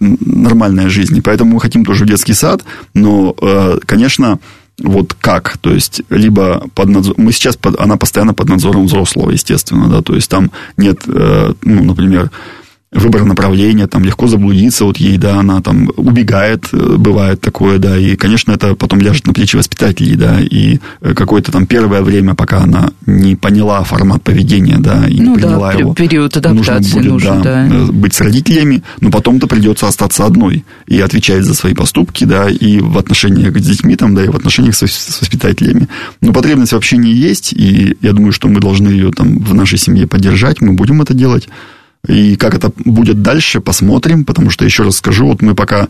нормальная 0.00 0.88
жизнь. 0.88 1.16
И 1.16 1.20
поэтому 1.20 1.54
мы 1.54 1.60
хотим 1.60 1.84
тоже 1.84 2.04
в 2.04 2.08
детский 2.08 2.34
сад, 2.34 2.64
но, 2.94 3.34
э, 3.40 3.78
конечно, 3.84 4.38
вот 4.78 5.14
как, 5.14 5.58
то 5.58 5.72
есть, 5.72 6.02
либо 6.08 6.68
под 6.74 6.88
надзор... 6.88 7.14
Мы 7.16 7.32
сейчас, 7.32 7.56
под... 7.56 7.80
она 7.80 7.96
постоянно 7.96 8.34
под 8.34 8.48
надзором 8.48 8.86
взрослого, 8.86 9.30
естественно, 9.30 9.88
да, 9.88 10.02
то 10.02 10.14
есть, 10.14 10.30
там 10.30 10.50
нет, 10.76 11.00
э, 11.06 11.52
ну, 11.62 11.84
например, 11.84 12.30
выбор 12.90 13.24
направления, 13.24 13.86
там 13.86 14.04
легко 14.04 14.26
заблудиться, 14.28 14.84
вот 14.84 14.96
ей, 14.96 15.18
да, 15.18 15.38
она 15.38 15.60
там 15.60 15.90
убегает, 15.96 16.68
э, 16.72 16.96
бывает 16.96 17.40
такое, 17.40 17.78
да, 17.78 17.98
и, 17.98 18.16
конечно, 18.16 18.52
это 18.52 18.74
потом 18.74 19.00
ляжет 19.00 19.26
на 19.26 19.34
плечи 19.34 19.56
воспитателей, 19.56 20.16
да, 20.16 20.40
и 20.40 20.78
э, 21.02 21.14
какое-то 21.14 21.52
там 21.52 21.66
первое 21.66 22.00
время, 22.00 22.34
пока 22.34 22.62
она 22.62 22.92
не 23.04 23.36
поняла 23.36 23.84
формат 23.84 24.22
поведения, 24.22 24.78
да, 24.78 25.06
и 25.06 25.20
ну, 25.20 25.32
не 25.32 25.36
приняла 25.36 25.72
да, 25.72 25.78
его. 25.78 25.94
период 25.94 26.34
адаптации 26.38 27.00
нужно 27.00 27.00
будет, 27.00 27.12
нужен, 27.12 27.42
да, 27.42 27.66
да. 27.66 27.76
Э, 27.76 27.86
быть 27.92 28.14
с 28.14 28.22
родителями, 28.22 28.82
но 29.00 29.10
потом-то 29.10 29.46
придется 29.46 29.86
остаться 29.86 30.24
одной 30.24 30.64
и 30.86 30.98
отвечать 31.00 31.44
за 31.44 31.54
свои 31.54 31.74
поступки, 31.74 32.24
да, 32.24 32.48
и 32.48 32.80
в 32.80 32.96
отношениях 32.96 33.54
с 33.58 33.66
детьми, 33.66 33.96
там, 33.96 34.14
да, 34.14 34.24
и 34.24 34.28
в 34.28 34.36
отношениях 34.36 34.74
с, 34.74 34.86
с 34.86 35.20
воспитателями. 35.20 35.88
Но 36.22 36.32
потребность 36.32 36.72
в 36.72 36.76
общении 36.76 37.14
есть, 37.14 37.52
и 37.52 37.98
я 38.00 38.12
думаю, 38.12 38.32
что 38.32 38.48
мы 38.48 38.60
должны 38.60 38.88
ее 38.88 39.10
там 39.10 39.40
в 39.40 39.52
нашей 39.52 39.76
семье 39.76 40.06
поддержать, 40.06 40.62
мы 40.62 40.72
будем 40.72 41.02
это 41.02 41.12
делать. 41.12 41.48
И 42.06 42.36
как 42.36 42.54
это 42.54 42.72
будет 42.84 43.22
дальше, 43.22 43.60
посмотрим, 43.60 44.24
потому 44.24 44.50
что, 44.50 44.64
еще 44.64 44.84
раз 44.84 44.96
скажу, 44.96 45.26
вот 45.26 45.42
мы 45.42 45.54
пока, 45.54 45.88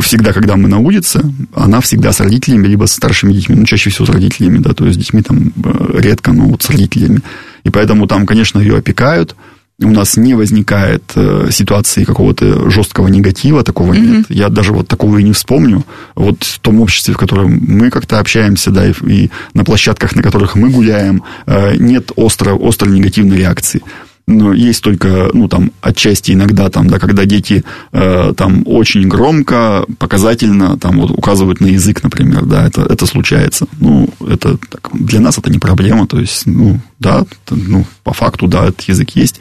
всегда, 0.00 0.32
когда 0.32 0.56
мы 0.56 0.68
на 0.68 0.78
улице, 0.78 1.22
она 1.54 1.80
всегда 1.80 2.12
с 2.12 2.20
родителями, 2.20 2.66
либо 2.66 2.86
с 2.86 2.92
старшими 2.92 3.32
детьми, 3.32 3.56
ну, 3.56 3.64
чаще 3.66 3.90
всего 3.90 4.06
с 4.06 4.10
родителями, 4.10 4.58
да, 4.58 4.72
то 4.72 4.86
есть 4.86 4.96
с 4.96 4.98
детьми 4.98 5.22
там 5.22 5.52
э, 5.62 6.00
редко, 6.00 6.32
но 6.32 6.46
вот 6.46 6.62
с 6.62 6.70
родителями. 6.70 7.20
И 7.64 7.70
поэтому 7.70 8.06
там, 8.06 8.26
конечно, 8.26 8.58
ее 8.58 8.78
опекают, 8.78 9.36
у 9.82 9.90
нас 9.90 10.16
не 10.16 10.34
возникает 10.34 11.02
э, 11.14 11.48
ситуации 11.50 12.04
какого-то 12.04 12.68
жесткого 12.70 13.08
негатива, 13.08 13.62
такого 13.62 13.92
mm-hmm. 13.92 14.16
нет. 14.16 14.26
Я 14.28 14.48
даже 14.48 14.72
вот 14.72 14.88
такого 14.88 15.18
и 15.18 15.22
не 15.22 15.32
вспомню. 15.32 15.84
Вот 16.14 16.42
в 16.42 16.58
том 16.60 16.80
обществе, 16.80 17.14
в 17.14 17.18
котором 17.18 17.58
мы 17.66 17.90
как-то 17.90 18.18
общаемся, 18.18 18.70
да, 18.70 18.86
и, 18.86 18.92
и 19.06 19.30
на 19.54 19.64
площадках, 19.64 20.14
на 20.14 20.22
которых 20.22 20.54
мы 20.54 20.70
гуляем, 20.70 21.22
э, 21.46 21.76
нет 21.76 22.12
остро, 22.16 22.58
острой 22.60 22.92
негативной 22.92 23.38
реакции 23.38 23.82
но 24.26 24.52
есть 24.52 24.82
только, 24.82 25.30
ну, 25.32 25.48
там, 25.48 25.72
отчасти 25.80 26.32
иногда, 26.32 26.68
там, 26.70 26.88
да, 26.88 26.98
когда 26.98 27.24
дети 27.24 27.64
э, 27.92 28.32
там 28.36 28.62
очень 28.66 29.08
громко, 29.08 29.84
показательно, 29.98 30.78
там, 30.78 31.00
вот, 31.00 31.10
указывают 31.10 31.60
на 31.60 31.66
язык, 31.66 32.02
например, 32.02 32.44
да, 32.44 32.66
это, 32.66 32.82
это 32.82 33.06
случается. 33.06 33.66
Ну, 33.80 34.08
это, 34.26 34.56
так, 34.56 34.90
для 34.92 35.20
нас 35.20 35.38
это 35.38 35.50
не 35.50 35.58
проблема, 35.58 36.06
то 36.06 36.20
есть, 36.20 36.46
ну, 36.46 36.80
да, 36.98 37.24
это, 37.44 37.56
ну, 37.56 37.84
по 38.04 38.12
факту, 38.12 38.46
да, 38.46 38.66
этот 38.66 38.82
язык 38.82 39.10
есть, 39.16 39.40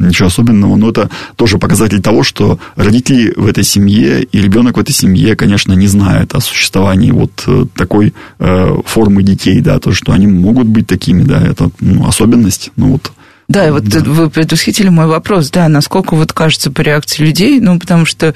ничего 0.00 0.28
особенного, 0.28 0.76
но 0.76 0.90
это 0.90 1.10
тоже 1.36 1.58
показатель 1.58 2.00
того, 2.00 2.22
что 2.22 2.58
родители 2.76 3.32
в 3.36 3.46
этой 3.46 3.64
семье 3.64 4.22
и 4.22 4.40
ребенок 4.40 4.76
в 4.76 4.80
этой 4.80 4.92
семье, 4.92 5.36
конечно, 5.36 5.72
не 5.74 5.86
знает 5.86 6.34
о 6.34 6.40
существовании 6.40 7.10
вот 7.10 7.44
э, 7.46 7.66
такой 7.76 8.14
э, 8.38 8.76
формы 8.86 9.22
детей, 9.22 9.60
да, 9.60 9.78
то, 9.78 9.92
что 9.92 10.12
они 10.12 10.26
могут 10.26 10.66
быть 10.66 10.86
такими, 10.86 11.22
да, 11.22 11.40
это 11.40 11.70
ну, 11.80 12.06
особенность, 12.06 12.72
ну 12.76 12.92
вот 12.92 13.12
да, 13.50 13.66
и 13.66 13.72
вот 13.72 13.82
да. 13.82 13.98
вы 13.98 14.30
предвосхитили 14.30 14.90
мой 14.90 15.06
вопрос, 15.06 15.50
да, 15.50 15.68
насколько 15.68 16.14
вот 16.14 16.32
кажется 16.32 16.70
по 16.70 16.82
реакции 16.82 17.24
людей, 17.24 17.58
ну, 17.58 17.80
потому 17.80 18.04
что 18.04 18.32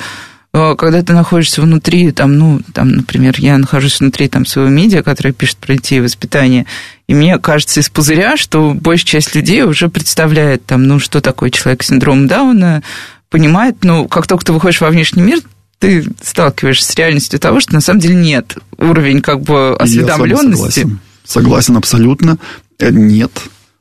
э, 0.52 0.74
когда 0.76 1.02
ты 1.04 1.12
находишься 1.12 1.62
внутри, 1.62 2.10
там, 2.10 2.36
ну, 2.36 2.60
там, 2.72 2.90
например, 2.90 3.36
я 3.38 3.56
нахожусь 3.56 4.00
внутри 4.00 4.26
там 4.26 4.44
своего 4.44 4.72
медиа, 4.72 5.04
которое 5.04 5.32
пишет 5.32 5.58
про 5.58 5.74
детей 5.74 5.98
и 5.98 6.00
воспитание, 6.00 6.66
и 7.06 7.14
мне 7.14 7.38
кажется 7.38 7.78
из 7.78 7.90
пузыря, 7.90 8.36
что 8.36 8.74
большая 8.74 9.06
часть 9.06 9.36
людей 9.36 9.62
уже 9.62 9.88
представляет 9.88 10.66
там, 10.66 10.82
ну, 10.88 10.98
что 10.98 11.20
такое 11.20 11.50
человек 11.50 11.84
с 11.84 11.86
синдромом 11.86 12.26
Дауна, 12.26 12.82
понимает, 13.30 13.84
ну, 13.84 14.08
как 14.08 14.26
только 14.26 14.44
ты 14.44 14.52
выходишь 14.52 14.80
во 14.80 14.90
внешний 14.90 15.22
мир, 15.22 15.38
ты 15.78 16.04
сталкиваешься 16.22 16.90
с 16.90 16.94
реальностью 16.96 17.38
того, 17.38 17.60
что 17.60 17.72
на 17.72 17.80
самом 17.80 18.00
деле 18.00 18.16
нет 18.16 18.56
уровень 18.78 19.22
как 19.22 19.42
бы 19.42 19.76
осведомленности. 19.76 20.80
Согласен. 20.80 21.00
согласен 21.24 21.76
абсолютно. 21.76 22.36
Э, 22.80 22.90
нет 22.90 23.30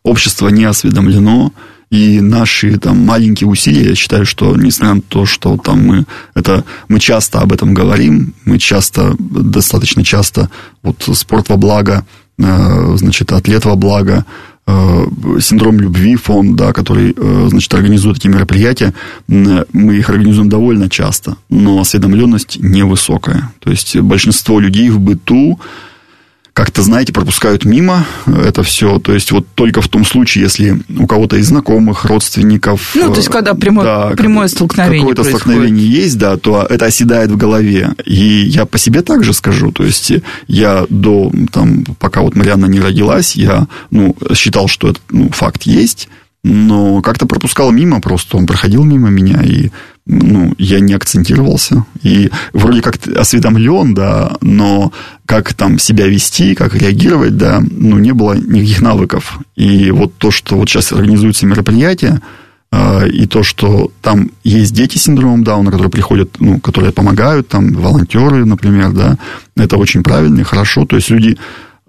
общество 0.03 0.49
не 0.49 0.65
осведомлено, 0.65 1.51
и 1.93 2.21
наши 2.21 2.79
там 2.79 3.05
маленькие 3.05 3.47
усилия, 3.47 3.89
я 3.89 3.95
считаю, 3.95 4.25
что 4.25 4.57
несмотря 4.57 4.95
на 4.95 5.01
то, 5.01 5.27
что 5.27 5.57
там 5.57 5.85
мы 5.85 6.05
это 6.33 6.63
мы 6.87 6.99
часто 6.99 7.39
об 7.39 7.53
этом 7.53 7.75
говорим, 7.75 8.33
мы 8.45 8.57
часто 8.57 9.15
достаточно 9.19 10.03
часто 10.03 10.49
вот 10.81 11.07
спорт 11.13 11.49
во 11.49 11.57
благо, 11.57 12.03
э, 12.39 12.95
значит 12.97 13.31
атлет 13.31 13.65
во 13.65 13.75
благо, 13.75 14.25
э, 14.65 15.05
синдром 15.39 15.79
любви 15.79 16.15
фонд, 16.15 16.55
да, 16.55 16.73
который, 16.73 17.13
э, 17.15 17.47
значит, 17.49 17.71
организует 17.75 18.17
эти 18.17 18.27
мероприятия, 18.27 18.93
мы 19.27 19.95
их 19.95 20.09
организуем 20.09 20.49
довольно 20.49 20.89
часто, 20.89 21.35
но 21.49 21.79
осведомленность 21.79 22.57
невысокая. 22.59 23.51
То 23.59 23.69
есть 23.69 23.97
большинство 23.97 24.59
людей 24.59 24.89
в 24.89 24.99
быту 24.99 25.59
как-то, 26.53 26.83
знаете, 26.83 27.11
пропускают 27.11 27.65
мимо 27.65 28.05
это 28.27 28.61
все. 28.61 28.99
То 28.99 29.11
есть 29.11 29.31
вот 29.31 29.47
только 29.55 29.81
в 29.81 29.87
том 29.87 30.05
случае, 30.05 30.43
если 30.43 30.79
у 30.97 31.07
кого-то 31.07 31.35
из 31.37 31.47
знакомых, 31.47 32.05
родственников... 32.05 32.91
Ну, 32.95 33.09
то 33.09 33.17
есть 33.17 33.29
когда 33.29 33.55
прямое, 33.55 33.85
да, 33.85 34.09
прямое 34.11 34.47
столкновение 34.47 34.99
Какое-то 34.99 35.23
происходит. 35.23 35.41
столкновение 35.41 35.87
есть, 35.87 36.17
да, 36.19 36.37
то 36.37 36.65
это 36.69 36.85
оседает 36.85 37.31
в 37.31 37.37
голове. 37.37 37.89
И 38.05 38.23
я 38.45 38.67
по 38.67 38.77
себе 38.77 39.01
также 39.01 39.33
скажу. 39.33 39.71
То 39.71 39.83
есть 39.83 40.13
я 40.47 40.85
до, 40.89 41.31
там, 41.51 41.85
пока 41.97 42.21
вот 42.21 42.35
Марианна 42.35 42.67
не 42.67 42.79
родилась, 42.79 43.35
я 43.35 43.67
ну, 43.89 44.15
считал, 44.35 44.67
что 44.67 44.89
этот 44.89 45.01
ну, 45.09 45.29
факт 45.29 45.63
есть, 45.63 46.07
но 46.43 47.01
как-то 47.01 47.25
пропускал 47.25 47.71
мимо 47.71 47.99
просто. 47.99 48.37
Он 48.37 48.45
проходил 48.45 48.83
мимо 48.83 49.09
меня, 49.09 49.41
и 49.41 49.71
ну, 50.05 50.53
я 50.57 50.79
не 50.79 50.93
акцентировался. 50.93 51.85
И 52.01 52.29
вроде 52.51 52.81
как 52.81 52.95
осведомлен, 53.07 53.93
да, 53.93 54.35
но 54.41 54.91
как 55.25 55.53
там 55.53 55.79
себя 55.79 56.07
вести, 56.07 56.55
как 56.55 56.75
реагировать, 56.75 57.37
да, 57.37 57.61
ну, 57.61 57.97
не 57.97 58.11
было 58.11 58.33
никаких 58.33 58.81
навыков. 58.81 59.39
И 59.55 59.91
вот 59.91 60.13
то, 60.17 60.31
что 60.31 60.57
вот 60.57 60.69
сейчас 60.69 60.91
организуются 60.91 61.45
мероприятия, 61.45 62.21
а, 62.71 63.05
и 63.05 63.27
то, 63.27 63.43
что 63.43 63.91
там 64.01 64.31
есть 64.43 64.73
дети 64.73 64.97
с 64.97 65.03
синдромом 65.03 65.43
Дауна, 65.43 65.71
которые 65.71 65.91
приходят, 65.91 66.37
ну, 66.39 66.59
которые 66.59 66.91
помогают, 66.91 67.47
там, 67.47 67.71
волонтеры, 67.71 68.45
например, 68.45 68.91
да, 68.91 69.17
это 69.55 69.77
очень 69.77 70.03
правильно 70.03 70.41
и 70.41 70.43
хорошо. 70.43 70.85
То 70.85 70.95
есть 70.95 71.09
люди 71.11 71.37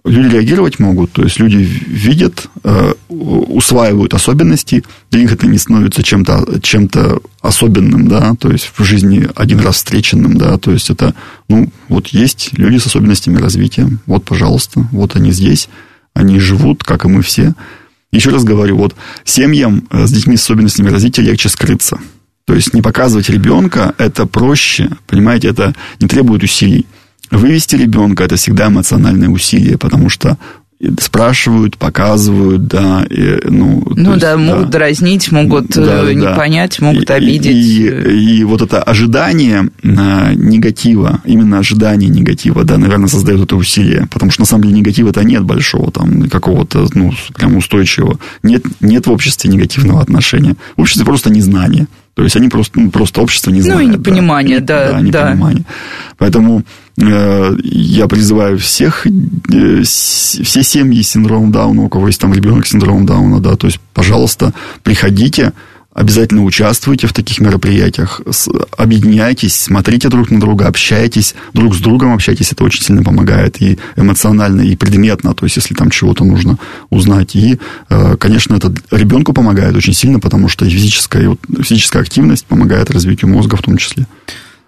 люди 0.05 0.35
реагировать 0.35 0.79
могут, 0.79 1.13
то 1.13 1.23
есть 1.23 1.39
люди 1.39 1.57
видят, 1.57 2.49
э, 2.63 2.93
усваивают 3.09 4.13
особенности, 4.13 4.85
для 5.11 5.21
них 5.23 5.33
это 5.33 5.47
не 5.47 5.59
становится 5.59 6.03
чем-то 6.03 6.61
чем 6.61 6.91
особенным, 7.41 8.09
да, 8.09 8.35
то 8.39 8.51
есть 8.51 8.71
в 8.77 8.85
жизни 8.85 9.27
один 9.35 9.61
раз 9.61 9.77
встреченным, 9.77 10.37
да, 10.37 10.59
то 10.59 10.73
есть 10.73 10.91
это, 10.91 11.15
ну, 11.49 11.73
вот 11.89 12.09
есть 12.09 12.51
люди 12.53 12.79
с 12.79 12.87
особенностями 12.87 13.39
развития, 13.39 13.89
вот, 14.07 14.25
пожалуйста, 14.25 14.87
вот 14.93 15.17
они 15.17 15.33
здесь, 15.33 15.69
они 16.13 16.39
живут, 16.39 16.85
как 16.85 17.05
и 17.05 17.09
мы 17.09 17.23
все. 17.23 17.55
Еще 18.13 18.31
раз 18.31 18.45
говорю, 18.45 18.77
вот 18.77 18.95
семьям 19.25 19.89
э, 19.91 20.07
с 20.07 20.13
детьми 20.13 20.37
с 20.37 20.43
особенностями 20.43 20.91
развития 20.91 21.23
легче 21.23 21.49
скрыться. 21.49 21.99
То 22.45 22.55
есть 22.55 22.75
не 22.75 22.83
показывать 22.83 23.31
ребенка, 23.31 23.95
это 23.99 24.27
проще, 24.27 24.91
понимаете, 25.07 25.49
это 25.49 25.75
не 25.99 26.07
требует 26.07 26.43
усилий. 26.43 26.87
Вывести 27.31 27.77
ребенка 27.77 28.25
это 28.25 28.37
всегда 28.37 28.69
эмоциональное 28.69 29.29
усилие, 29.29 29.79
потому 29.79 30.09
что 30.09 30.39
спрашивают, 31.01 31.79
показывают, 31.79 32.67
да, 32.67 33.07
и, 33.09 33.39
ну, 33.45 33.83
ну 33.95 34.11
есть, 34.11 34.21
да, 34.21 34.37
могут 34.37 34.71
да. 34.71 34.79
дразнить, 34.79 35.31
могут 35.33 35.69
да, 35.69 36.13
не 36.13 36.21
да. 36.21 36.35
понять, 36.35 36.81
могут 36.81 37.09
и, 37.09 37.13
обидеть. 37.13 37.47
И, 37.47 37.87
и, 37.87 38.39
и 38.39 38.45
вот 38.45 38.63
это 38.63 38.83
ожидание 38.83 39.71
а, 39.83 40.33
негатива, 40.35 41.21
именно 41.25 41.59
ожидание 41.59 42.11
негатива, 42.11 42.65
да, 42.65 42.77
наверное, 42.77 43.09
создает 43.09 43.43
это 43.43 43.57
усилие, 43.57 44.09
потому 44.13 44.31
что 44.31 44.43
на 44.43 44.47
самом 44.47 44.65
деле 44.65 44.77
негатива-то 44.77 45.23
нет 45.23 45.45
большого, 45.45 45.91
там, 45.91 46.29
какого-то, 46.29 46.89
ну, 46.95 47.13
прям 47.35 47.57
устойчивого. 47.57 48.19
Нет, 48.43 48.65
нет 48.81 49.07
в 49.07 49.13
обществе 49.13 49.51
негативного 49.51 50.01
отношения. 50.01 50.57
В 50.77 50.83
обществе 50.83 51.05
просто 51.05 51.31
незнание. 51.31 51.87
То 52.15 52.23
есть 52.23 52.37
они 52.37 52.49
просто, 52.49 52.79
ну, 52.79 52.91
просто 52.91 53.21
общество 53.21 53.51
не 53.51 53.61
знает. 53.61 53.81
Ну, 53.81 53.95
и 53.95 53.99
непонимание, 53.99 54.61
да. 54.61 54.93
Да, 54.93 55.01
да 55.01 55.01
непонимание. 55.01 55.65
Поэтому 56.17 56.63
э, 56.97 57.57
я 57.65 58.07
призываю 58.07 58.59
всех, 58.59 59.07
э, 59.07 59.83
все 59.83 60.63
семьи 60.63 61.03
с 61.03 61.11
синдромом 61.11 61.51
Дауна, 61.51 61.83
у 61.83 61.89
кого 61.89 62.07
есть 62.07 62.21
там 62.21 62.33
ребенок 62.33 62.67
с 62.67 62.71
синдромом 62.71 63.05
Дауна, 63.05 63.41
да, 63.41 63.57
то 63.57 63.67
есть, 63.67 63.81
пожалуйста, 63.93 64.55
приходите, 64.85 65.53
Обязательно 65.95 66.43
участвуйте 66.43 67.07
в 67.07 67.13
таких 67.13 67.39
мероприятиях, 67.39 68.21
объединяйтесь, 68.77 69.55
смотрите 69.55 70.09
друг 70.09 70.29
на 70.29 70.41
друга, 70.41 70.67
общайтесь, 70.67 71.37
друг 71.53 71.77
с 71.77 71.79
другом 71.79 72.13
общайтесь, 72.13 72.51
это 72.51 72.65
очень 72.65 72.83
сильно 72.83 73.05
помогает 73.05 73.63
и 73.63 73.79
эмоционально, 73.95 74.63
и 74.63 74.75
предметно, 74.75 75.35
то 75.35 75.47
есть 75.47 75.57
если 75.57 75.73
там 75.73 75.91
чего-то 75.91 76.25
нужно 76.25 76.59
узнать. 76.91 77.37
И, 77.37 77.61
э, 77.91 78.17
конечно, 78.19 78.57
это 78.57 78.75
ребенку 78.91 79.33
помогает 79.33 79.77
очень 79.77 79.95
сильно, 79.95 80.19
потому 80.19 80.49
что 80.49 80.69
физическая, 80.69 81.37
физическая 81.63 82.03
активность 82.03 82.45
помогает 82.47 82.91
развитию 82.91 83.31
мозга 83.31 83.57
в 83.57 83.63
том 83.63 83.77
числе. 83.77 84.09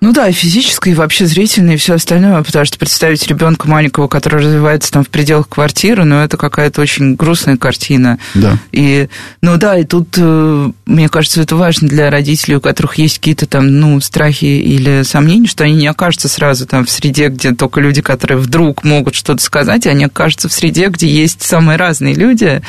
Ну 0.02 0.12
да, 0.12 0.28
и 0.28 0.32
физическое, 0.32 0.90
и 0.90 0.94
вообще 0.94 1.26
зрительное, 1.26 1.74
и 1.74 1.78
все 1.78 1.94
остальное, 1.94 2.42
потому 2.42 2.66
что 2.66 2.78
представить 2.78 3.26
ребенка 3.28 3.66
маленького, 3.66 4.08
который 4.08 4.40
развивается 4.40 4.92
там 4.92 5.04
в 5.04 5.08
пределах 5.08 5.48
квартиры, 5.48 6.04
ну 6.04 6.16
это 6.16 6.36
какая-то 6.36 6.82
очень 6.82 7.14
грустная 7.14 7.56
картина. 7.56 8.18
Да. 8.34 8.58
И, 8.72 9.08
ну 9.40 9.56
да, 9.56 9.78
и 9.78 9.84
тут, 9.84 10.14
э, 10.18 10.70
мне 10.84 11.08
кажется, 11.08 11.40
это 11.40 11.56
важно 11.56 11.88
для 11.88 12.10
родителей, 12.10 12.56
у 12.56 12.60
которых 12.60 12.96
есть 12.96 13.18
какие-то 13.18 13.46
там, 13.46 13.80
ну, 13.80 13.98
страхи 14.00 14.44
или 14.44 15.02
сомнения, 15.02 15.48
что 15.48 15.64
они 15.64 15.74
не 15.74 15.86
окажутся 15.86 16.28
сразу 16.28 16.66
там 16.66 16.84
в 16.84 16.90
среде, 16.90 17.28
где 17.28 17.54
только 17.54 17.80
люди, 17.80 18.02
которые 18.02 18.38
вдруг 18.38 18.84
могут 18.84 19.14
что-то 19.14 19.42
сказать, 19.42 19.86
они 19.86 20.04
окажутся 20.04 20.50
в 20.50 20.52
среде, 20.52 20.88
где 20.88 21.08
есть 21.08 21.42
самые 21.42 21.78
разные 21.78 22.12
люди, 22.12 22.60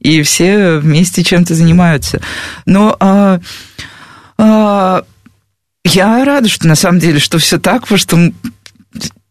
и 0.00 0.22
все 0.22 0.76
вместе 0.76 1.24
чем-то 1.24 1.54
занимаются. 1.54 2.20
Но... 2.66 2.94
А, 3.00 3.40
а, 4.36 5.04
я 5.84 6.24
рада, 6.24 6.48
что 6.48 6.66
на 6.66 6.74
самом 6.74 6.98
деле, 6.98 7.18
что 7.18 7.38
все 7.38 7.58
так, 7.58 7.82
потому 7.82 7.98
что 7.98 8.32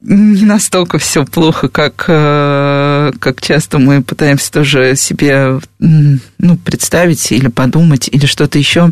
не 0.04 0.43
настолько 0.43 0.97
все 0.97 1.26
плохо, 1.26 1.70
как, 1.70 2.06
э, 2.08 3.12
как 3.20 3.41
часто 3.41 3.80
мы 3.80 4.01
пытаемся 4.01 4.51
тоже 4.51 4.95
себе 4.97 5.60
ну, 5.80 6.58
представить 6.58 7.32
или 7.32 7.47
подумать, 7.47 8.10
или 8.12 8.26
что-то 8.26 8.60
еще. 8.60 8.91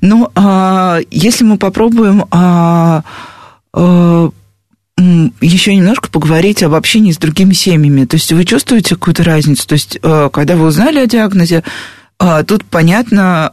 Но 0.00 0.30
а, 0.36 1.00
если 1.10 1.42
мы 1.42 1.58
попробуем 1.58 2.26
а, 2.30 3.02
а, 3.72 4.30
еще 5.40 5.74
немножко 5.74 6.08
поговорить 6.08 6.62
об 6.62 6.74
общении 6.74 7.12
с 7.12 7.18
другими 7.18 7.52
семьями, 7.52 8.04
то 8.04 8.14
есть 8.14 8.32
вы 8.32 8.44
чувствуете 8.44 8.94
какую-то 8.94 9.24
разницу? 9.24 9.66
То 9.66 9.74
есть, 9.74 9.98
когда 10.00 10.56
вы 10.56 10.66
узнали 10.66 11.00
о 11.00 11.06
диагнозе, 11.06 11.64
тут 12.46 12.64
понятно, 12.64 13.52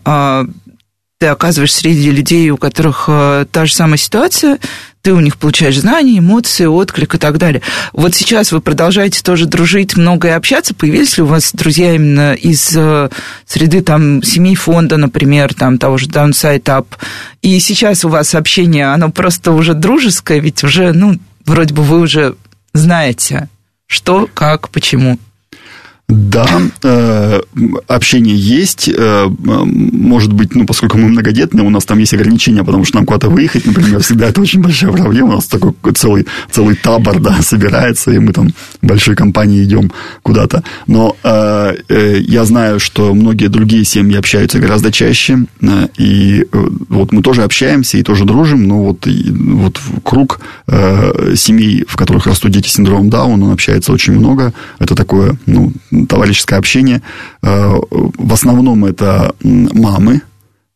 ты 1.24 1.28
оказываешься 1.28 1.80
среди 1.80 2.12
людей, 2.12 2.50
у 2.50 2.58
которых 2.58 3.06
э, 3.08 3.46
та 3.50 3.66
же 3.66 3.74
самая 3.74 3.96
ситуация, 3.96 4.60
ты 5.02 5.14
у 5.14 5.22
них 5.22 5.38
получаешь 5.38 5.80
знания, 5.80 6.20
эмоции, 6.20 6.66
отклик 6.66 7.16
и 7.16 7.18
так 7.18 7.38
далее. 7.38 7.62
Вот 7.94 8.14
сейчас 8.14 8.52
вы 8.52 8.60
продолжаете 8.60 9.24
тоже 9.24 9.46
дружить, 9.46 9.96
много 9.96 10.28
и 10.28 10.32
общаться. 10.32 10.74
Появились 10.74 11.16
ли 11.16 11.24
у 11.24 11.28
вас 11.28 11.52
друзья 11.54 11.96
именно 11.96 12.34
из 12.34 12.76
э, 12.76 13.08
среды 13.46 13.82
там 13.82 14.22
семей 14.22 14.56
фонда, 14.56 14.98
например, 14.98 15.54
там 15.54 15.78
того 15.78 15.98
же 15.98 16.08
Downside 16.08 16.64
Up? 16.64 16.88
И 17.42 17.58
сейчас 17.62 18.04
у 18.04 18.10
вас 18.10 18.36
общение, 18.36 18.88
оно 18.88 19.10
просто 19.10 19.54
уже 19.54 19.76
дружеское, 19.76 20.42
ведь 20.42 20.62
уже, 20.66 20.92
ну, 20.92 21.18
вроде 21.46 21.74
бы 21.74 21.84
вы 21.84 22.02
уже 22.02 22.36
знаете, 22.74 23.48
что, 23.88 24.28
как, 24.34 24.68
почему. 24.72 25.18
Да, 26.34 26.48
э, 26.82 27.42
общение 27.88 28.36
есть. 28.36 28.90
Э, 28.90 29.28
может 29.28 30.34
быть, 30.34 30.56
ну, 30.56 30.66
поскольку 30.66 30.98
мы 30.98 31.08
многодетные, 31.10 31.64
у 31.64 31.70
нас 31.70 31.86
там 31.86 32.00
есть 32.00 32.14
ограничения, 32.14 32.64
потому 32.64 32.86
что 32.86 32.98
нам 32.98 33.06
куда-то 33.06 33.30
выехать, 33.30 33.66
например, 33.68 34.02
всегда 34.02 34.30
это 34.30 34.42
очень 34.42 34.62
большая 34.62 34.92
проблема. 34.92 35.30
У 35.30 35.36
нас 35.36 35.46
такой 35.46 35.74
целый, 35.94 36.26
целый 36.50 36.76
табор, 36.76 37.20
да, 37.20 37.38
собирается, 37.42 38.12
и 38.12 38.18
мы 38.18 38.34
там 38.34 38.50
большой 38.82 39.16
компанией 39.16 39.64
идем 39.64 39.92
куда-то. 40.24 40.64
Но 40.88 41.16
э, 41.24 41.76
я 42.22 42.46
знаю, 42.46 42.80
что 42.80 43.14
многие 43.14 43.48
другие 43.48 43.86
семьи 43.86 44.18
общаются 44.18 44.60
гораздо 44.60 44.92
чаще, 44.92 45.46
и 45.98 46.48
вот 46.90 47.12
мы 47.12 47.22
тоже 47.22 47.44
общаемся 47.44 47.98
и 47.98 48.04
тоже 48.04 48.26
дружим, 48.26 48.68
но 48.68 48.84
вот, 48.84 49.08
вот 49.08 49.80
круг 50.04 50.40
семей, 51.36 51.86
в 51.88 51.96
которых 51.96 52.26
растут 52.26 52.52
дети 52.52 52.68
с 52.68 52.74
синдромом 52.74 53.10
Дауна, 53.10 53.46
он 53.46 53.52
общается 53.52 53.92
очень 53.92 54.14
много. 54.14 54.54
Это 54.80 54.96
такое, 54.96 55.38
ну, 55.46 55.72
товарищеское 56.24 56.60
общение. 56.60 57.02
Э, 57.42 57.74
в 57.92 58.34
основном 58.34 58.86
это 58.86 59.36
мамы, 59.44 60.22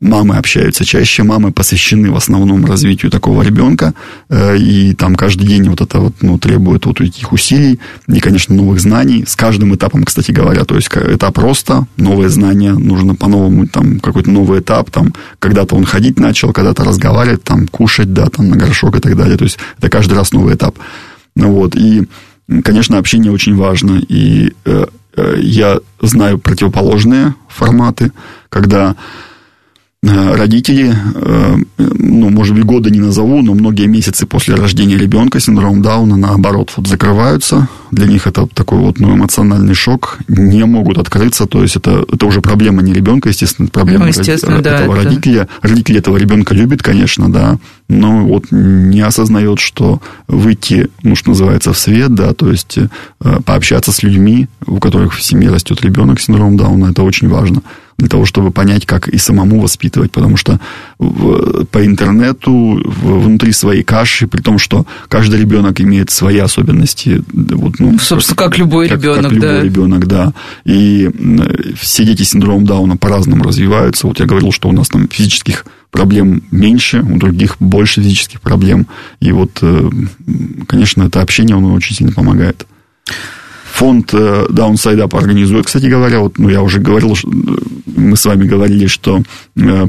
мамы 0.02 0.36
общаются 0.36 0.84
чаще, 0.84 1.24
мамы 1.24 1.54
посвящены 1.54 2.12
в 2.12 2.18
основном 2.18 2.66
развитию 2.66 3.10
такого 3.10 3.44
ребенка, 3.44 3.94
э, 4.30 4.58
и 4.58 4.94
там 4.94 5.16
каждый 5.16 5.48
день 5.48 5.70
вот 5.70 5.80
это 5.80 6.00
вот, 6.00 6.16
ну, 6.22 6.38
требует 6.38 6.86
вот 6.86 7.00
этих 7.00 7.32
усилий 7.32 7.80
и, 8.10 8.20
конечно, 8.20 8.56
новых 8.56 8.82
знаний. 8.82 9.24
С 9.26 9.38
каждым 9.38 9.74
этапом, 9.74 10.04
кстати 10.04 10.32
говоря, 10.32 10.66
то 10.66 10.76
есть 10.76 10.90
этап 10.90 11.38
роста, 11.38 11.88
новые 11.96 12.30
знания, 12.30 12.74
нужно 12.74 13.16
по-новому, 13.16 13.68
там, 13.68 14.02
какой-то 14.02 14.30
новый 14.30 14.60
этап, 14.60 14.92
там, 14.92 15.14
когда-то 15.40 15.76
он 15.76 15.86
ходить 15.86 16.20
начал, 16.20 16.52
когда-то 16.52 16.84
разговаривать, 16.84 17.44
там, 17.44 17.68
кушать, 17.68 18.12
да, 18.12 18.26
там, 18.26 18.50
на 18.50 18.58
горшок 18.58 18.98
и 18.98 19.00
так 19.00 19.16
далее, 19.16 19.38
то 19.38 19.46
есть 19.46 19.60
это 19.78 19.90
каждый 19.90 20.16
раз 20.16 20.34
новый 20.34 20.56
этап. 20.56 20.78
Вот, 21.36 21.76
и, 21.76 22.04
конечно, 22.64 22.98
общение 22.98 23.32
очень 23.32 23.56
важно, 23.56 24.02
и 24.10 24.52
Э, 24.68 24.86
я 25.18 25.80
знаю 26.02 26.38
противоположные 26.40 27.36
форматы, 27.50 28.12
когда 28.50 28.96
Э, 30.04 30.36
родители, 30.36 30.96
э, 31.16 31.56
ну, 31.78 32.30
может 32.30 32.56
быть, 32.56 32.64
года 32.64 32.92
не 32.92 33.00
назову, 33.00 33.42
но 33.42 33.56
многие 33.56 33.88
месяцы 33.88 34.28
после 34.28 34.54
рождения 34.54 34.96
ребенка 34.96 35.40
синдром 35.40 35.82
Дауна, 35.82 36.16
наоборот, 36.16 36.72
вот 36.78 36.88
закрываются. 36.88 37.68
Для 37.90 38.06
них 38.06 38.28
это 38.28 38.48
такой 38.48 38.78
вот 38.78 39.00
ну, 39.00 39.16
эмоциональный 39.16 39.74
шок, 39.74 40.20
не 40.28 40.64
могут 40.66 41.00
открыться. 41.00 41.48
То 41.48 41.64
есть 41.64 41.78
это, 41.78 42.06
это 42.12 42.26
уже 42.28 42.42
проблема 42.42 42.84
не 42.84 42.94
ребенка, 42.94 43.30
естественно, 43.30 43.66
это 43.66 43.74
проблема 43.74 44.04
ну, 44.06 44.10
естественно, 44.10 44.60
этого 44.60 44.96
да, 44.96 45.04
родителя. 45.04 45.42
Это... 45.42 45.68
Родители 45.68 45.98
этого 45.98 46.18
ребенка 46.18 46.54
любят, 46.54 46.84
конечно, 46.84 47.32
да, 47.32 47.58
но 47.88 48.26
вот 48.26 48.46
не 48.52 49.02
осознает, 49.02 49.60
что 49.60 50.02
выйти, 50.28 50.90
ну, 51.04 51.16
что 51.16 51.30
называется, 51.30 51.74
в 51.74 51.78
свет, 51.78 52.14
да, 52.14 52.34
то 52.34 52.52
есть 52.52 52.78
э, 52.78 53.40
пообщаться 53.46 53.92
с 53.92 54.04
людьми, 54.04 54.48
у 54.66 54.80
которых 54.80 55.14
в 55.14 55.22
семье 55.22 55.50
растет 55.50 55.82
ребенок 55.82 56.20
с 56.20 56.26
синдромом 56.26 56.58
Дауна, 56.58 56.92
это 56.92 57.04
очень 57.04 57.30
важно 57.30 57.62
для 57.98 58.10
того, 58.10 58.26
чтобы 58.26 58.52
понять, 58.52 58.86
как 58.86 59.08
и 59.08 59.18
самому 59.18 59.60
воспитывать, 59.60 60.12
потому 60.12 60.38
что 60.38 60.60
в, 61.00 61.66
по 61.66 61.84
интернету 61.84 62.52
в, 62.52 63.24
внутри 63.24 63.52
своей 63.52 63.84
каши, 63.84 64.28
при 64.28 64.42
том, 64.42 64.60
что 64.60 64.86
каждый 65.08 65.40
ребенок 65.40 65.82
имеет 65.82 66.12
свои 66.12 66.38
особенности. 66.38 67.24
Вот, 67.34 67.80
ну, 67.80 67.98
Собственно, 67.98 68.36
как, 68.36 68.52
как 68.52 68.60
любой 68.60 68.88
как, 68.88 69.00
ребенок, 69.00 69.24
как 69.24 69.32
любой 69.32 69.50
да. 69.50 69.64
ребенок, 69.64 70.08
да. 70.08 70.34
И 70.64 71.10
все 71.80 72.06
дети 72.06 72.22
с 72.22 72.30
синдромом 72.30 72.66
Дауна 72.66 72.98
по-разному 72.98 73.44
развиваются. 73.44 74.06
Вот 74.06 74.20
я 74.20 74.28
говорил, 74.28 74.52
что 74.52 74.70
у 74.70 74.74
нас 74.74 74.90
там 74.90 75.08
физических 75.10 75.66
проблем 75.92 76.44
меньше, 76.52 77.02
у 77.02 77.18
других 77.18 77.58
больше 77.60 78.02
физических 78.02 78.42
проблем. 78.42 78.88
И 79.20 79.32
вот, 79.32 79.60
э, 79.62 79.90
конечно, 80.68 81.04
это 81.04 81.22
общение, 81.22 81.56
оно 81.56 81.74
очень 81.74 81.96
сильно 81.96 82.12
помогает. 82.14 82.66
Фонд 83.78 84.12
э, 84.14 84.48
Downside 84.50 85.04
Up 85.04 85.16
организует, 85.16 85.68
кстати 85.68 85.86
говоря, 85.86 86.20
вот, 86.20 86.40
ну, 86.40 86.50
я 86.50 86.64
уже 86.64 86.80
говорил, 86.80 87.16
что, 87.16 87.30
мы 87.86 88.18
с 88.18 88.26
вами 88.26 88.48
говорили, 88.48 88.88
что 88.88 89.22
э, 89.56 89.86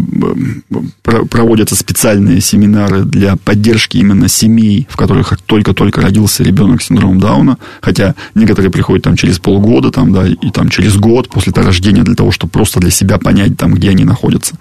проводятся 1.30 1.74
специальные 1.74 2.42
семинары 2.42 3.04
для 3.04 3.36
поддержки 3.36 3.96
именно 3.96 4.28
семей, 4.28 4.86
в 4.90 4.96
которых 4.98 5.38
только-только 5.46 6.02
родился 6.02 6.42
ребенок 6.42 6.82
с 6.82 6.88
синдромом 6.88 7.18
Дауна, 7.18 7.56
хотя 7.80 8.14
некоторые 8.34 8.70
приходят 8.70 9.04
там 9.04 9.16
через 9.16 9.38
полгода, 9.38 9.90
там, 9.90 10.12
да, 10.12 10.26
и 10.26 10.50
там 10.50 10.68
через 10.68 10.96
год 10.96 11.30
после 11.30 11.52
рождения 11.54 12.02
для 12.02 12.14
того, 12.14 12.30
чтобы 12.30 12.50
просто 12.50 12.80
для 12.80 12.90
себя 12.90 13.16
понять, 13.16 13.56
там, 13.56 13.72
где 13.72 13.88
они 13.88 14.04
находятся. 14.04 14.56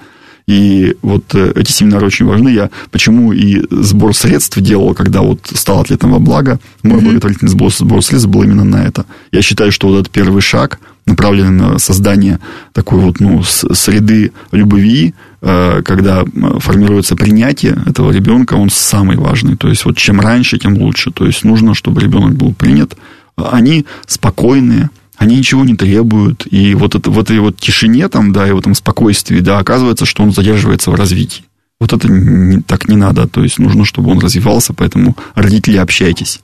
И 0.47 0.95
вот 1.01 1.35
э, 1.35 1.51
эти 1.55 1.71
семинары 1.71 2.07
очень 2.07 2.25
важны. 2.25 2.49
Я 2.49 2.69
почему 2.89 3.33
и 3.33 3.61
сбор 3.69 4.15
средств 4.15 4.57
делал, 4.59 4.93
когда 4.93 5.21
вот 5.21 5.39
стал 5.53 5.81
атлетом 5.81 6.11
во 6.11 6.19
благо. 6.19 6.59
Мой 6.83 6.99
mm-hmm. 6.99 7.03
благотворительный 7.03 7.51
сбор, 7.51 7.73
сбор 7.73 8.01
средств 8.01 8.29
был 8.29 8.43
именно 8.43 8.63
на 8.63 8.85
это. 8.85 9.05
Я 9.31 9.41
считаю, 9.41 9.73
что 9.73 9.89
вот 9.89 9.99
этот 9.99 10.11
первый 10.11 10.41
шаг, 10.41 10.79
направленный 11.05 11.51
на 11.51 11.79
создание 11.79 12.39
такой 12.73 12.99
вот, 12.99 13.19
ну, 13.19 13.43
среды 13.43 14.31
любви, 14.53 15.13
э, 15.41 15.81
когда 15.83 16.23
формируется 16.59 17.17
принятие 17.17 17.77
этого 17.85 18.11
ребенка, 18.11 18.53
он 18.53 18.69
самый 18.69 19.17
важный. 19.17 19.57
То 19.57 19.67
есть, 19.67 19.83
вот 19.83 19.97
чем 19.97 20.21
раньше, 20.21 20.57
тем 20.57 20.77
лучше. 20.77 21.11
То 21.11 21.25
есть, 21.25 21.43
нужно, 21.43 21.75
чтобы 21.75 22.01
ребенок 22.01 22.35
был 22.35 22.53
принят. 22.53 22.95
Они 23.35 23.85
спокойные, 24.05 24.89
они 25.17 25.37
ничего 25.37 25.65
не 25.65 25.75
требуют, 25.75 26.47
и 26.49 26.75
вот 26.75 26.95
это, 26.95 27.09
в 27.09 27.19
этой 27.19 27.39
вот 27.39 27.57
тишине 27.57 28.07
там, 28.07 28.31
да, 28.31 28.47
и 28.47 28.51
в 28.51 28.59
этом 28.59 28.75
спокойствии, 28.75 29.39
да, 29.39 29.59
оказывается, 29.59 30.05
что 30.05 30.23
он 30.23 30.31
задерживается 30.31 30.91
в 30.91 30.95
развитии. 30.95 31.43
Вот 31.79 31.93
это 31.93 32.07
не, 32.11 32.61
так 32.61 32.87
не 32.87 32.95
надо, 32.95 33.27
то 33.27 33.43
есть 33.43 33.59
нужно, 33.59 33.85
чтобы 33.85 34.11
он 34.11 34.19
развивался, 34.19 34.73
поэтому 34.73 35.15
родители, 35.35 35.77
общайтесь. 35.77 36.41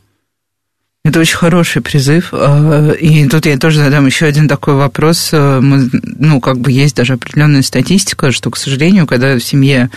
Это 1.06 1.20
очень 1.20 1.36
хороший 1.36 1.82
призыв. 1.82 2.30
А, 2.32 2.92
и 2.92 3.28
тут 3.28 3.46
я 3.46 3.58
тоже 3.58 3.80
задам 3.80 4.06
еще 4.06 4.26
один 4.26 4.48
такой 4.48 4.76
вопрос. 4.76 5.32
А, 5.34 5.60
мы, 5.60 5.90
ну, 5.92 6.40
как 6.40 6.60
бы 6.60 6.72
есть 6.72 6.96
даже 6.96 7.14
определенная 7.14 7.62
статистика, 7.62 8.32
что, 8.32 8.50
к 8.50 8.58
сожалению, 8.58 9.06
когда 9.06 9.36
в 9.36 9.44
семье, 9.44 9.90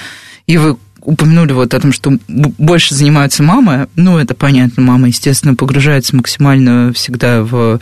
и 0.47 0.57
вы 0.59 0.77
упомянули 1.01 1.53
вот 1.53 1.73
о 1.75 1.81
том, 1.81 1.93
что 1.93 2.19
больше 2.27 2.95
занимаются 2.95 3.45
мамы, 3.45 3.89
ну, 3.95 4.19
это 4.19 4.35
понятно, 4.35 4.83
мама, 4.83 5.07
естественно, 5.07 5.55
погружается 5.55 6.17
максимально 6.17 6.93
всегда 6.93 7.43
в 7.43 7.79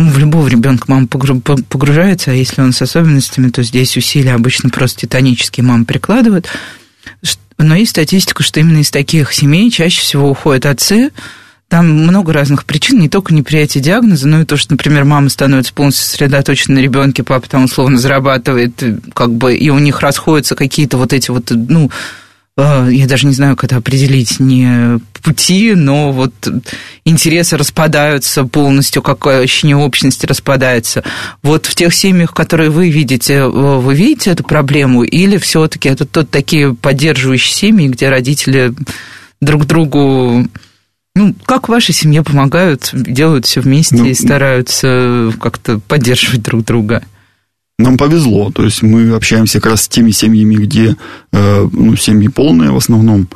ну, 0.00 0.10
в 0.10 0.18
любого 0.18 0.48
ребенка 0.48 0.84
мама 0.86 1.06
погружается, 1.06 2.30
а 2.30 2.34
если 2.34 2.62
он 2.62 2.72
с 2.72 2.80
особенностями, 2.80 3.50
то 3.50 3.62
здесь 3.62 3.98
усилия 3.98 4.32
обычно 4.32 4.70
просто 4.70 5.00
титанические 5.00 5.62
мама 5.62 5.84
прикладывают. 5.84 6.48
Но 7.58 7.74
есть 7.74 7.90
статистика, 7.90 8.42
что 8.42 8.60
именно 8.60 8.78
из 8.78 8.90
таких 8.90 9.34
семей 9.34 9.70
чаще 9.70 10.00
всего 10.00 10.30
уходят 10.30 10.64
отцы, 10.64 11.10
там 11.68 11.86
много 11.86 12.32
разных 12.32 12.64
причин, 12.64 12.98
не 12.98 13.10
только 13.10 13.34
неприятие 13.34 13.84
диагноза, 13.84 14.26
но 14.26 14.40
и 14.40 14.46
то, 14.46 14.56
что, 14.56 14.72
например, 14.72 15.04
мама 15.04 15.28
становится 15.28 15.74
полностью 15.74 16.06
сосредоточена 16.06 16.76
на 16.76 16.78
ребенке, 16.78 17.22
папа 17.22 17.46
там 17.46 17.64
условно 17.64 17.98
зарабатывает, 17.98 18.82
как 19.12 19.34
бы, 19.34 19.54
и 19.54 19.68
у 19.68 19.78
них 19.78 20.00
расходятся 20.00 20.56
какие-то 20.56 20.96
вот 20.96 21.12
эти 21.12 21.30
вот, 21.30 21.50
ну, 21.50 21.90
а, 21.90 21.94
я 22.88 23.06
даже 23.06 23.26
не 23.26 23.32
знаю, 23.32 23.56
как 23.56 23.64
это 23.64 23.76
определить, 23.76 24.40
не 24.40 25.00
пути, 25.22 25.74
но 25.74 26.12
вот 26.12 26.32
интересы 27.04 27.56
распадаются 27.56 28.44
полностью, 28.44 29.02
как 29.02 29.26
ощущение 29.26 29.76
общности 29.76 30.26
распадается. 30.26 31.04
Вот 31.42 31.66
в 31.66 31.74
тех 31.74 31.94
семьях, 31.94 32.32
которые 32.32 32.70
вы 32.70 32.90
видите, 32.90 33.44
вы 33.44 33.94
видите 33.94 34.30
эту 34.30 34.44
проблему, 34.44 35.02
или 35.02 35.36
все-таки 35.36 35.88
это 35.88 36.06
тот 36.06 36.30
такие 36.30 36.74
поддерживающие 36.74 37.54
семьи, 37.54 37.88
где 37.88 38.08
родители 38.08 38.74
друг 39.40 39.66
другу 39.66 40.48
ну, 41.16 41.34
как 41.44 41.66
в 41.66 41.72
вашей 41.72 41.92
семье 41.92 42.22
помогают, 42.22 42.90
делают 42.92 43.44
все 43.44 43.60
вместе 43.60 43.96
ну, 43.96 44.06
и 44.06 44.14
стараются 44.14 45.32
как-то 45.40 45.80
поддерживать 45.80 46.42
друг 46.42 46.64
друга? 46.64 47.02
Нам 47.82 47.96
повезло, 47.96 48.50
то 48.50 48.64
есть 48.64 48.82
мы 48.82 49.10
общаемся 49.10 49.60
как 49.60 49.72
раз 49.72 49.82
с 49.82 49.88
теми 49.88 50.10
семьями, 50.10 50.54
где 50.54 50.96
э, 51.32 51.68
ну, 51.72 51.96
семьи 51.96 52.28
полные 52.28 52.70
в 52.70 52.76
основном, 52.76 53.28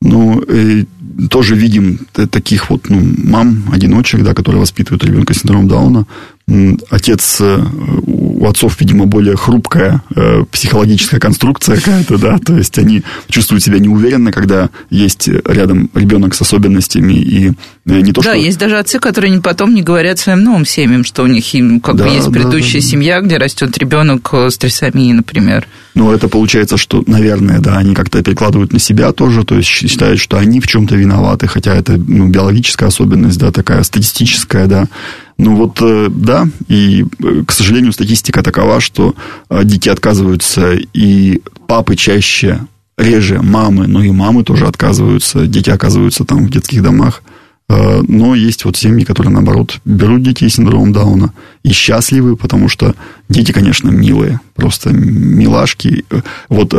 но 0.00 0.42
э, 0.46 0.84
тоже 1.30 1.56
видим 1.56 2.00
таких 2.12 2.70
вот 2.70 2.88
ну, 2.90 3.00
мам, 3.24 3.64
одиночек, 3.72 4.22
да, 4.22 4.34
которые 4.34 4.60
воспитывают 4.60 5.04
ребенка 5.04 5.34
с 5.34 5.38
синдромом 5.38 5.68
Дауна. 5.68 6.06
Отец, 6.88 7.42
э, 7.42 7.58
у 8.06 8.46
отцов, 8.46 8.80
видимо, 8.80 9.04
более 9.04 9.36
хрупкая 9.36 10.02
э, 10.16 10.44
психологическая 10.50 11.20
конструкция 11.20 11.76
какая-то, 11.76 12.16
да, 12.16 12.38
то 12.38 12.56
есть 12.56 12.78
они 12.78 13.02
чувствуют 13.28 13.62
себя 13.62 13.78
неуверенно, 13.78 14.32
когда 14.32 14.70
есть 14.88 15.28
рядом 15.28 15.90
ребенок 15.92 16.34
с 16.34 16.40
особенностями 16.40 17.12
и 17.12 17.48
э, 17.48 18.00
не 18.00 18.12
то, 18.12 18.22
да, 18.22 18.30
что... 18.30 18.38
есть 18.38 18.58
даже 18.58 18.78
отцы, 18.78 18.98
которые 18.98 19.42
потом 19.42 19.74
не 19.74 19.82
говорят 19.82 20.18
своим 20.18 20.42
новым 20.42 20.64
семьям, 20.64 21.04
что 21.04 21.22
у 21.22 21.26
них 21.26 21.44
как 21.82 21.96
да, 21.96 22.04
бы 22.04 22.10
есть 22.10 22.32
предыдущая 22.32 22.80
да, 22.80 22.86
да, 22.86 22.90
семья, 22.92 23.20
где 23.20 23.36
растет 23.36 23.76
ребенок 23.76 24.32
с 24.32 24.56
трисомией, 24.56 25.12
например. 25.12 25.66
Ну, 25.94 26.12
это 26.12 26.28
получается, 26.28 26.78
что, 26.78 27.02
наверное, 27.06 27.58
да, 27.58 27.76
они 27.76 27.94
как-то 27.94 28.22
перекладывают 28.22 28.72
на 28.72 28.78
себя 28.78 29.12
тоже, 29.12 29.44
то 29.44 29.56
есть 29.56 29.68
считают, 29.68 30.18
что 30.18 30.38
они 30.38 30.60
в 30.60 30.66
чем-то 30.66 30.94
виноваты, 30.94 31.46
хотя 31.46 31.74
это 31.74 31.98
ну, 31.98 32.28
биологическая 32.28 32.88
особенность, 32.88 33.38
да, 33.38 33.52
такая 33.52 33.82
статистическая, 33.82 34.66
да. 34.66 34.88
Ну 35.38 35.54
вот, 35.54 35.78
э, 35.80 36.08
да, 36.10 36.48
и, 36.66 37.06
э, 37.22 37.44
к 37.46 37.52
сожалению, 37.52 37.92
статистика 37.92 38.42
такова, 38.42 38.80
что 38.80 39.14
э, 39.48 39.62
дети 39.64 39.88
отказываются, 39.88 40.74
и 40.92 41.40
папы 41.68 41.94
чаще, 41.94 42.66
реже 42.96 43.40
мамы, 43.40 43.86
но 43.86 44.02
и 44.02 44.10
мамы 44.10 44.42
тоже 44.42 44.66
отказываются, 44.66 45.46
дети 45.46 45.70
оказываются 45.70 46.24
там 46.24 46.46
в 46.46 46.50
детских 46.50 46.82
домах. 46.82 47.22
Но 47.70 48.34
есть 48.34 48.64
вот 48.64 48.78
семьи, 48.78 49.04
которые, 49.04 49.30
наоборот, 49.30 49.78
берут 49.84 50.22
детей 50.22 50.48
с 50.48 50.54
синдромом 50.54 50.94
Дауна 50.94 51.34
и 51.62 51.70
счастливы, 51.70 52.34
потому 52.34 52.70
что 52.70 52.94
дети, 53.28 53.52
конечно, 53.52 53.90
милые, 53.90 54.40
просто 54.54 54.90
милашки. 54.90 56.04
Вот 56.48 56.74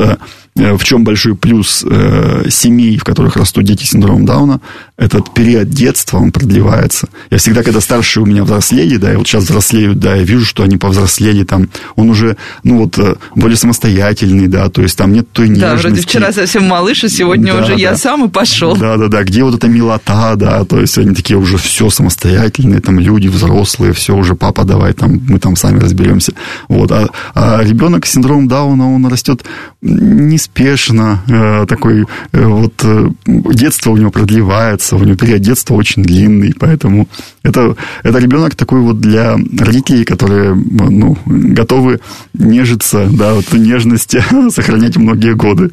Э, 0.59 0.77
в 0.77 0.83
чем 0.83 1.03
большой 1.03 1.35
плюс 1.35 1.85
э, 1.89 2.49
семей, 2.49 2.97
в 2.97 3.03
которых 3.03 3.37
растут 3.37 3.63
дети 3.63 3.85
с 3.85 3.91
синдромом 3.91 4.25
Дауна, 4.25 4.59
этот 4.97 5.33
период 5.33 5.69
детства, 5.69 6.17
он 6.17 6.31
продлевается. 6.31 7.07
Я 7.29 7.37
всегда, 7.37 7.63
когда 7.63 7.79
старшие 7.79 8.23
у 8.23 8.25
меня 8.25 8.43
взрослели, 8.43 8.97
да, 8.97 9.13
и 9.13 9.15
вот 9.15 9.27
сейчас 9.27 9.45
взрослеют, 9.45 9.99
да, 9.99 10.15
я 10.15 10.23
вижу, 10.23 10.45
что 10.45 10.63
они 10.63 10.77
повзрослели, 10.77 11.43
там, 11.43 11.69
он 11.95 12.09
уже, 12.09 12.35
ну 12.63 12.79
вот, 12.79 12.97
э, 12.99 13.15
более 13.35 13.57
самостоятельный, 13.57 14.47
да, 14.47 14.69
то 14.69 14.81
есть 14.81 14.97
там 14.97 15.13
нет 15.13 15.31
той 15.31 15.47
нежности. 15.47 15.83
Да, 15.83 15.89
вроде 15.89 16.01
вчера 16.01 16.31
совсем 16.33 16.65
малыш, 16.65 17.03
а 17.05 17.09
сегодня 17.09 17.53
да, 17.53 17.59
уже 17.61 17.73
да. 17.73 17.79
я 17.79 17.95
сам 17.95 18.25
и 18.25 18.29
пошел. 18.29 18.75
Да, 18.75 18.97
да, 18.97 19.07
да, 19.07 19.23
где 19.23 19.43
вот 19.43 19.55
эта 19.55 19.67
милота, 19.67 20.35
да, 20.35 20.65
то 20.65 20.79
есть 20.79 20.97
они 20.97 21.15
такие 21.15 21.37
уже 21.37 21.57
все 21.57 21.89
самостоятельные, 21.89 22.81
там, 22.81 22.99
люди 22.99 23.27
взрослые, 23.29 23.93
все 23.93 24.15
уже, 24.15 24.35
папа, 24.35 24.65
давай, 24.65 24.93
там, 24.93 25.21
мы 25.29 25.39
там 25.39 25.55
сами 25.55 25.79
разберемся. 25.79 26.33
Вот, 26.67 26.91
а, 26.91 27.09
а 27.35 27.63
ребенок 27.63 28.05
с 28.05 28.11
синдромом 28.11 28.47
Дауна, 28.47 28.93
он 28.93 29.05
растет 29.07 29.45
не 29.81 30.39
неспешно, 30.39 31.21
э, 31.27 31.65
такой 31.67 32.05
э, 32.31 32.45
вот 32.45 32.73
э, 32.83 33.09
детство 33.25 33.91
у 33.91 33.97
него 33.97 34.09
продлевается, 34.09 34.95
у 34.95 35.03
него 35.03 35.17
период 35.17 35.41
детства 35.41 35.75
очень 35.75 36.03
длинный, 36.03 36.53
поэтому 36.57 37.07
это, 37.43 37.75
это 38.03 38.19
ребенок 38.19 38.55
такой 38.55 38.79
вот 38.79 38.99
для 38.99 39.35
родителей, 39.57 40.05
которые 40.05 40.55
ну, 40.55 41.17
готовы 41.25 41.99
нежиться, 42.33 43.07
да, 43.11 43.33
вот 43.33 43.51
нежности 43.53 44.23
сохранять 44.49 44.97
многие 44.97 45.35
годы. 45.35 45.71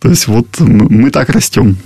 То 0.00 0.08
есть 0.08 0.26
вот 0.26 0.46
мы 0.58 1.10
так 1.10 1.28
растем. 1.30 1.76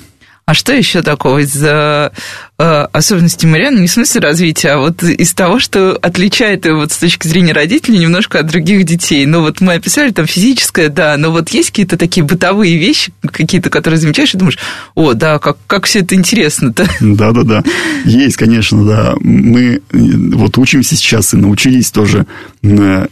А 0.45 0.55
что 0.55 0.72
еще 0.72 1.03
такого 1.03 1.38
из 1.38 1.57
э, 1.62 2.11
особенностей 2.57 3.47
Марианы, 3.47 3.78
не 3.78 3.86
в 3.86 3.93
смысле 3.93 4.22
развития, 4.22 4.70
а 4.70 4.78
вот 4.78 5.03
из 5.05 5.32
того, 5.34 5.61
что 5.61 5.97
отличает 6.03 6.66
его 6.66 6.78
вот 6.78 6.90
с 6.90 6.99
точки 6.99 7.28
зрения 7.28 7.53
родителей 7.53 7.99
немножко 7.99 8.40
от 8.40 8.47
других 8.49 8.84
детей? 8.84 9.24
Ну 9.24 9.40
вот 9.40 9.61
мы 9.61 9.74
описали 9.74 10.11
там 10.11 10.26
физическое, 10.26 10.88
да, 10.88 11.16
но 11.16 11.30
вот 11.30 11.51
есть 11.51 11.70
какие-то 11.70 11.97
такие 11.97 12.24
бытовые 12.24 12.76
вещи, 12.76 13.12
какие-то, 13.22 13.70
которые 13.70 14.01
замечаешь 14.01 14.34
и 14.34 14.38
думаешь, 14.38 14.59
о, 14.97 15.14
да, 15.14 15.38
как, 15.38 15.59
как 15.68 15.86
все 15.86 16.01
это 16.01 16.16
интересно-то. 16.16 16.88
Да-да-да, 17.01 17.62
есть, 18.05 18.36
конечно, 18.36 18.84
да. 18.84 19.14
Мы 19.20 19.80
вот 19.93 20.59
учимся 20.59 20.97
сейчас 20.97 21.34
и 21.34 21.36
научились 21.36 21.93
тоже 21.93 22.26
э, 22.64 23.07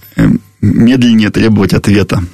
медленнее 0.61 1.31
требовать 1.31 1.75
ответа. 1.75 2.25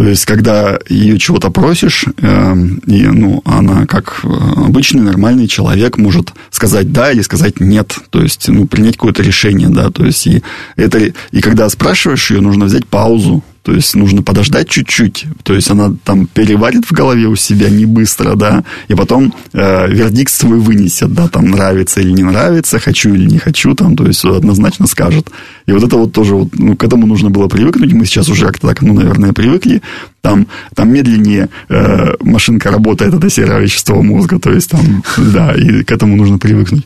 То 0.00 0.08
есть, 0.08 0.24
когда 0.24 0.78
ее 0.88 1.18
чего-то 1.18 1.50
просишь, 1.50 2.06
э, 2.22 2.54
и, 2.86 3.02
ну, 3.02 3.42
она, 3.44 3.84
как 3.84 4.24
обычный 4.24 5.02
нормальный 5.02 5.46
человек, 5.46 5.98
может 5.98 6.32
сказать 6.48 6.90
да 6.90 7.12
или 7.12 7.20
сказать 7.20 7.60
нет. 7.60 7.98
То 8.08 8.22
есть, 8.22 8.48
ну, 8.48 8.66
принять 8.66 8.94
какое-то 8.96 9.22
решение, 9.22 9.68
да. 9.68 9.90
То 9.90 10.06
есть, 10.06 10.26
и, 10.26 10.42
это, 10.76 11.12
и 11.32 11.40
когда 11.42 11.68
спрашиваешь 11.68 12.30
ее, 12.30 12.40
нужно 12.40 12.64
взять 12.64 12.86
паузу, 12.86 13.44
то 13.70 13.76
есть 13.76 13.94
нужно 13.94 14.20
подождать 14.20 14.68
чуть-чуть. 14.68 15.26
То 15.44 15.54
есть 15.54 15.70
она 15.70 15.94
там 16.02 16.26
переварит 16.26 16.86
в 16.86 16.90
голове 16.90 17.28
у 17.28 17.36
себя 17.36 17.70
не 17.70 17.86
быстро, 17.86 18.34
да, 18.34 18.64
и 18.88 18.96
потом 18.96 19.32
э, 19.52 19.88
вердикт 19.88 20.32
свой 20.32 20.58
вынесет, 20.58 21.14
да, 21.14 21.28
там 21.28 21.52
нравится 21.52 22.00
или 22.00 22.10
не 22.10 22.24
нравится, 22.24 22.80
хочу 22.80 23.14
или 23.14 23.26
не 23.26 23.38
хочу, 23.38 23.76
там, 23.76 23.96
то 23.96 24.08
есть 24.08 24.24
однозначно 24.24 24.88
скажет. 24.88 25.30
И 25.66 25.72
вот 25.72 25.84
это 25.84 25.96
вот 25.96 26.12
тоже, 26.12 26.34
вот, 26.34 26.48
ну, 26.54 26.74
к 26.74 26.82
этому 26.82 27.06
нужно 27.06 27.30
было 27.30 27.46
привыкнуть. 27.46 27.92
Мы 27.92 28.06
сейчас 28.06 28.28
уже 28.28 28.46
как-то 28.46 28.66
так, 28.66 28.82
ну, 28.82 28.92
наверное, 28.92 29.32
привыкли. 29.32 29.82
Там, 30.20 30.48
там 30.74 30.92
медленнее 30.92 31.48
э, 31.68 32.14
машинка 32.22 32.72
работает, 32.72 33.14
это 33.14 33.30
серое 33.30 33.60
вещество 33.60 34.02
мозга, 34.02 34.40
то 34.40 34.50
есть 34.50 34.68
там, 34.68 35.04
да, 35.16 35.54
и 35.54 35.84
к 35.84 35.92
этому 35.92 36.16
нужно 36.16 36.38
привыкнуть. 36.38 36.84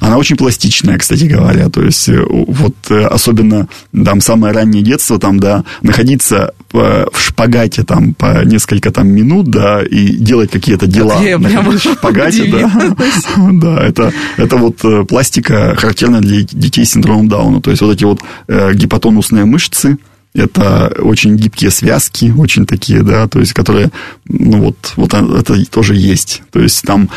Она 0.00 0.16
очень 0.16 0.36
пластичная, 0.36 0.98
кстати 0.98 1.24
говоря. 1.24 1.68
То 1.68 1.82
есть, 1.82 2.08
э, 2.08 2.22
вот 2.28 2.74
э, 2.90 3.04
особенно 3.06 3.68
там 3.92 4.20
самое 4.20 4.54
раннее 4.54 4.82
детство, 4.82 5.18
там, 5.18 5.40
да, 5.40 5.64
находиться 5.82 6.54
в 6.70 7.08
шпагате 7.16 7.82
там 7.82 8.12
по 8.12 8.44
несколько 8.44 8.90
там 8.90 9.08
минут, 9.08 9.48
да, 9.48 9.82
и 9.82 10.08
делать 10.08 10.50
какие-то 10.50 10.86
дела. 10.86 11.20
Я 11.22 11.38
прямо 11.38 11.72
в 11.72 11.78
шпагате, 11.78 12.44
да. 12.44 12.96
Да, 13.52 13.84
это, 13.84 14.12
это 14.36 14.56
вот 14.56 14.84
э, 14.84 15.04
пластика 15.04 15.74
характерная 15.76 16.20
для 16.20 16.42
детей 16.42 16.84
с 16.84 16.92
синдромом 16.92 17.28
Дауна. 17.28 17.60
То 17.60 17.70
есть, 17.70 17.82
вот 17.82 17.94
эти 17.94 18.04
вот 18.04 18.20
гипотонусные 18.48 19.44
мышцы, 19.46 19.98
это 20.34 20.92
очень 20.98 21.36
гибкие 21.36 21.70
связки, 21.70 22.32
очень 22.36 22.66
такие, 22.66 23.02
да, 23.02 23.26
то 23.28 23.40
есть, 23.40 23.52
которые, 23.52 23.90
ну 24.26 24.60
вот, 24.60 24.92
вот 24.96 25.14
это 25.14 25.64
тоже 25.70 25.96
есть. 25.96 26.42
То 26.52 26.60
есть, 26.60 26.82
там 26.82 27.08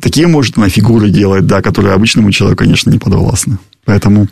Такие 0.00 0.26
может 0.26 0.56
она 0.56 0.68
фигуры 0.68 1.10
делать, 1.10 1.46
да, 1.46 1.62
которые 1.62 1.94
обычному 1.94 2.32
человеку, 2.32 2.64
конечно, 2.64 2.90
не 2.90 2.98
подвластны. 2.98 3.58
Поэтому 3.84 4.28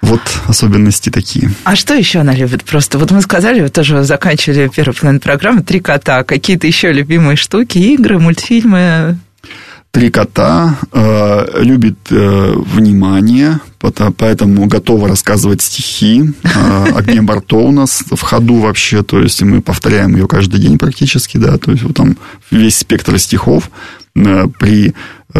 вот 0.00 0.20
особенности 0.46 1.10
такие. 1.10 1.50
А 1.64 1.74
что 1.74 1.94
еще 1.94 2.20
она 2.20 2.32
любит 2.32 2.64
просто? 2.64 2.98
Вот 2.98 3.10
мы 3.10 3.20
сказали, 3.22 3.60
вы 3.60 3.68
тоже 3.68 4.04
заканчивали 4.04 4.70
первую 4.74 4.94
половину 4.94 5.20
программы 5.20 5.62
«Три 5.62 5.80
кота». 5.80 6.22
Какие-то 6.22 6.66
еще 6.66 6.92
любимые 6.92 7.36
штуки, 7.36 7.78
игры, 7.78 8.18
мультфильмы? 8.18 9.18
«Три 9.96 10.10
кота» 10.10 10.76
э, 10.92 11.62
любит 11.62 11.96
э, 12.10 12.52
внимание, 12.54 13.60
поэтому 14.18 14.66
готова 14.66 15.08
рассказывать 15.08 15.62
стихи. 15.62 16.34
Э, 16.42 16.92
«Огне 16.94 17.22
Барто» 17.22 17.56
у 17.56 17.72
нас 17.72 18.04
в 18.10 18.20
ходу 18.20 18.56
вообще, 18.56 19.02
то 19.02 19.22
есть 19.22 19.40
мы 19.40 19.62
повторяем 19.62 20.14
ее 20.14 20.28
каждый 20.28 20.60
день 20.60 20.76
практически, 20.76 21.38
да, 21.38 21.56
то 21.56 21.70
есть 21.70 21.82
вот 21.82 21.96
там 21.96 22.18
весь 22.50 22.76
спектр 22.76 23.18
стихов 23.18 23.70
Э, 24.16 24.46
при 24.58 24.94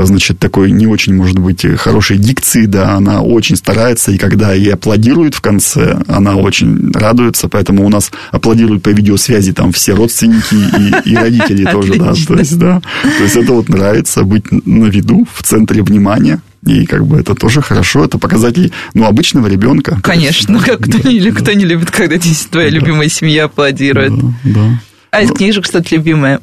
значит, 0.04 0.38
такой 0.38 0.70
не 0.70 0.86
очень, 0.86 1.14
может 1.14 1.38
быть, 1.38 1.64
хорошей 1.78 2.18
дикции, 2.18 2.66
да, 2.66 2.94
она 2.94 3.22
очень 3.22 3.56
старается, 3.56 4.12
и 4.12 4.18
когда 4.18 4.52
ей 4.52 4.74
аплодируют 4.74 5.34
в 5.34 5.40
конце, 5.40 6.02
она 6.08 6.36
очень 6.36 6.92
радуется, 6.92 7.48
поэтому 7.48 7.84
у 7.86 7.88
нас 7.88 8.10
аплодируют 8.32 8.82
по 8.82 8.90
видеосвязи 8.90 9.52
там 9.52 9.72
все 9.72 9.94
родственники 9.94 10.54
и, 10.54 11.10
и 11.10 11.16
родители 11.16 11.64
тоже, 11.70 11.94
да, 11.94 12.12
то 12.14 12.34
есть, 12.34 12.58
да, 12.58 12.80
то 13.02 13.22
есть 13.22 13.36
это 13.36 13.52
вот 13.52 13.68
нравится 13.68 14.22
быть 14.24 14.50
на 14.50 14.86
виду, 14.86 15.26
в 15.32 15.42
центре 15.42 15.82
внимания, 15.82 16.40
и 16.64 16.84
как 16.84 17.06
бы 17.06 17.18
это 17.18 17.34
тоже 17.34 17.62
хорошо, 17.62 18.04
это 18.04 18.18
показатель, 18.18 18.72
ну, 18.92 19.06
обычного 19.06 19.46
ребенка. 19.46 20.00
Конечно, 20.02 20.54
ну, 20.54 20.60
как 20.60 20.80
кто, 20.80 21.08
не, 21.08 21.30
кто 21.30 21.52
не 21.52 21.64
любит, 21.64 21.90
когда 21.90 22.18
твоя 22.50 22.70
да. 22.70 22.76
любимая 22.76 23.08
семья 23.08 23.44
аплодирует. 23.44 24.12
Да, 24.16 24.34
да. 24.44 24.80
А 25.12 25.22
из 25.22 25.30
книжек 25.30 25.64
что-то 25.64 25.94
любимое? 25.94 26.40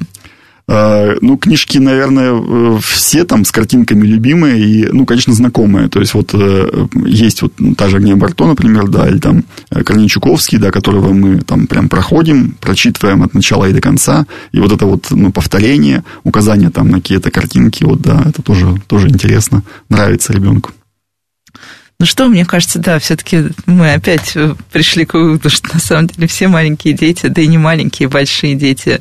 А, 0.66 1.14
ну, 1.20 1.36
книжки, 1.36 1.76
наверное, 1.76 2.32
э, 2.32 2.78
все 2.80 3.24
там 3.24 3.44
с 3.44 3.52
картинками 3.52 4.06
любимые 4.06 4.60
и, 4.60 4.88
ну, 4.90 5.04
конечно, 5.04 5.34
знакомые. 5.34 5.88
То 5.88 6.00
есть, 6.00 6.14
вот 6.14 6.30
э, 6.32 6.86
есть 7.04 7.42
вот 7.42 7.52
та 7.76 7.88
же 7.90 7.98
Агния 7.98 8.16
Барто, 8.16 8.46
например, 8.46 8.88
да, 8.88 9.06
или 9.06 9.18
там 9.18 9.44
э, 9.70 9.84
Корней 9.84 10.08
Чуковский, 10.08 10.56
да, 10.56 10.70
которого 10.70 11.12
мы 11.12 11.40
там 11.40 11.66
прям 11.66 11.90
проходим, 11.90 12.56
прочитываем 12.60 13.22
от 13.22 13.34
начала 13.34 13.68
и 13.68 13.74
до 13.74 13.82
конца. 13.82 14.26
И 14.52 14.58
вот 14.58 14.72
это 14.72 14.86
вот, 14.86 15.08
ну, 15.10 15.30
повторение, 15.32 16.02
указание 16.22 16.70
там 16.70 16.88
на 16.88 16.96
какие-то 16.96 17.30
картинки, 17.30 17.84
вот, 17.84 18.00
да, 18.00 18.22
это 18.24 18.40
тоже, 18.40 18.74
тоже 18.86 19.08
интересно, 19.08 19.62
нравится 19.90 20.32
ребенку. 20.32 20.70
Ну 22.00 22.06
что, 22.06 22.26
мне 22.26 22.46
кажется, 22.46 22.78
да, 22.78 22.98
все-таки 22.98 23.50
мы 23.66 23.92
опять 23.92 24.36
пришли 24.72 25.04
к 25.04 25.12
выводу, 25.14 25.50
что 25.50 25.74
на 25.74 25.80
самом 25.80 26.06
деле 26.06 26.26
все 26.26 26.48
маленькие 26.48 26.94
дети, 26.94 27.26
да 27.26 27.42
и 27.42 27.46
не 27.46 27.58
маленькие, 27.58 28.08
большие 28.08 28.54
дети, 28.54 29.00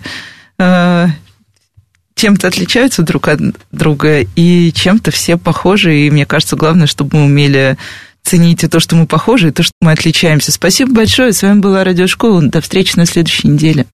чем-то 2.16 2.48
отличаются 2.48 3.02
друг 3.02 3.28
от 3.28 3.40
друга, 3.72 4.22
и 4.36 4.72
чем-то 4.74 5.12
все 5.12 5.38
похожи. 5.38 6.02
И 6.02 6.12
мне 6.12 6.26
кажется, 6.26 6.56
главное, 6.56 6.88
чтобы 6.88 7.18
мы 7.18 7.26
умели 7.26 7.78
ценить 8.24 8.64
и 8.64 8.68
то, 8.68 8.80
что 8.80 8.96
мы 8.96 9.06
похожи, 9.06 9.50
и 9.50 9.52
то, 9.52 9.64
что 9.64 9.74
мы 9.82 9.92
отличаемся. 9.92 10.52
Спасибо 10.52 10.94
большое. 10.94 11.34
С 11.34 11.44
вами 11.44 11.60
была 11.60 11.84
Радиошкола. 11.84 12.42
До 12.42 12.62
встречи 12.62 12.96
на 12.96 13.06
следующей 13.06 13.50
неделе. 13.50 13.86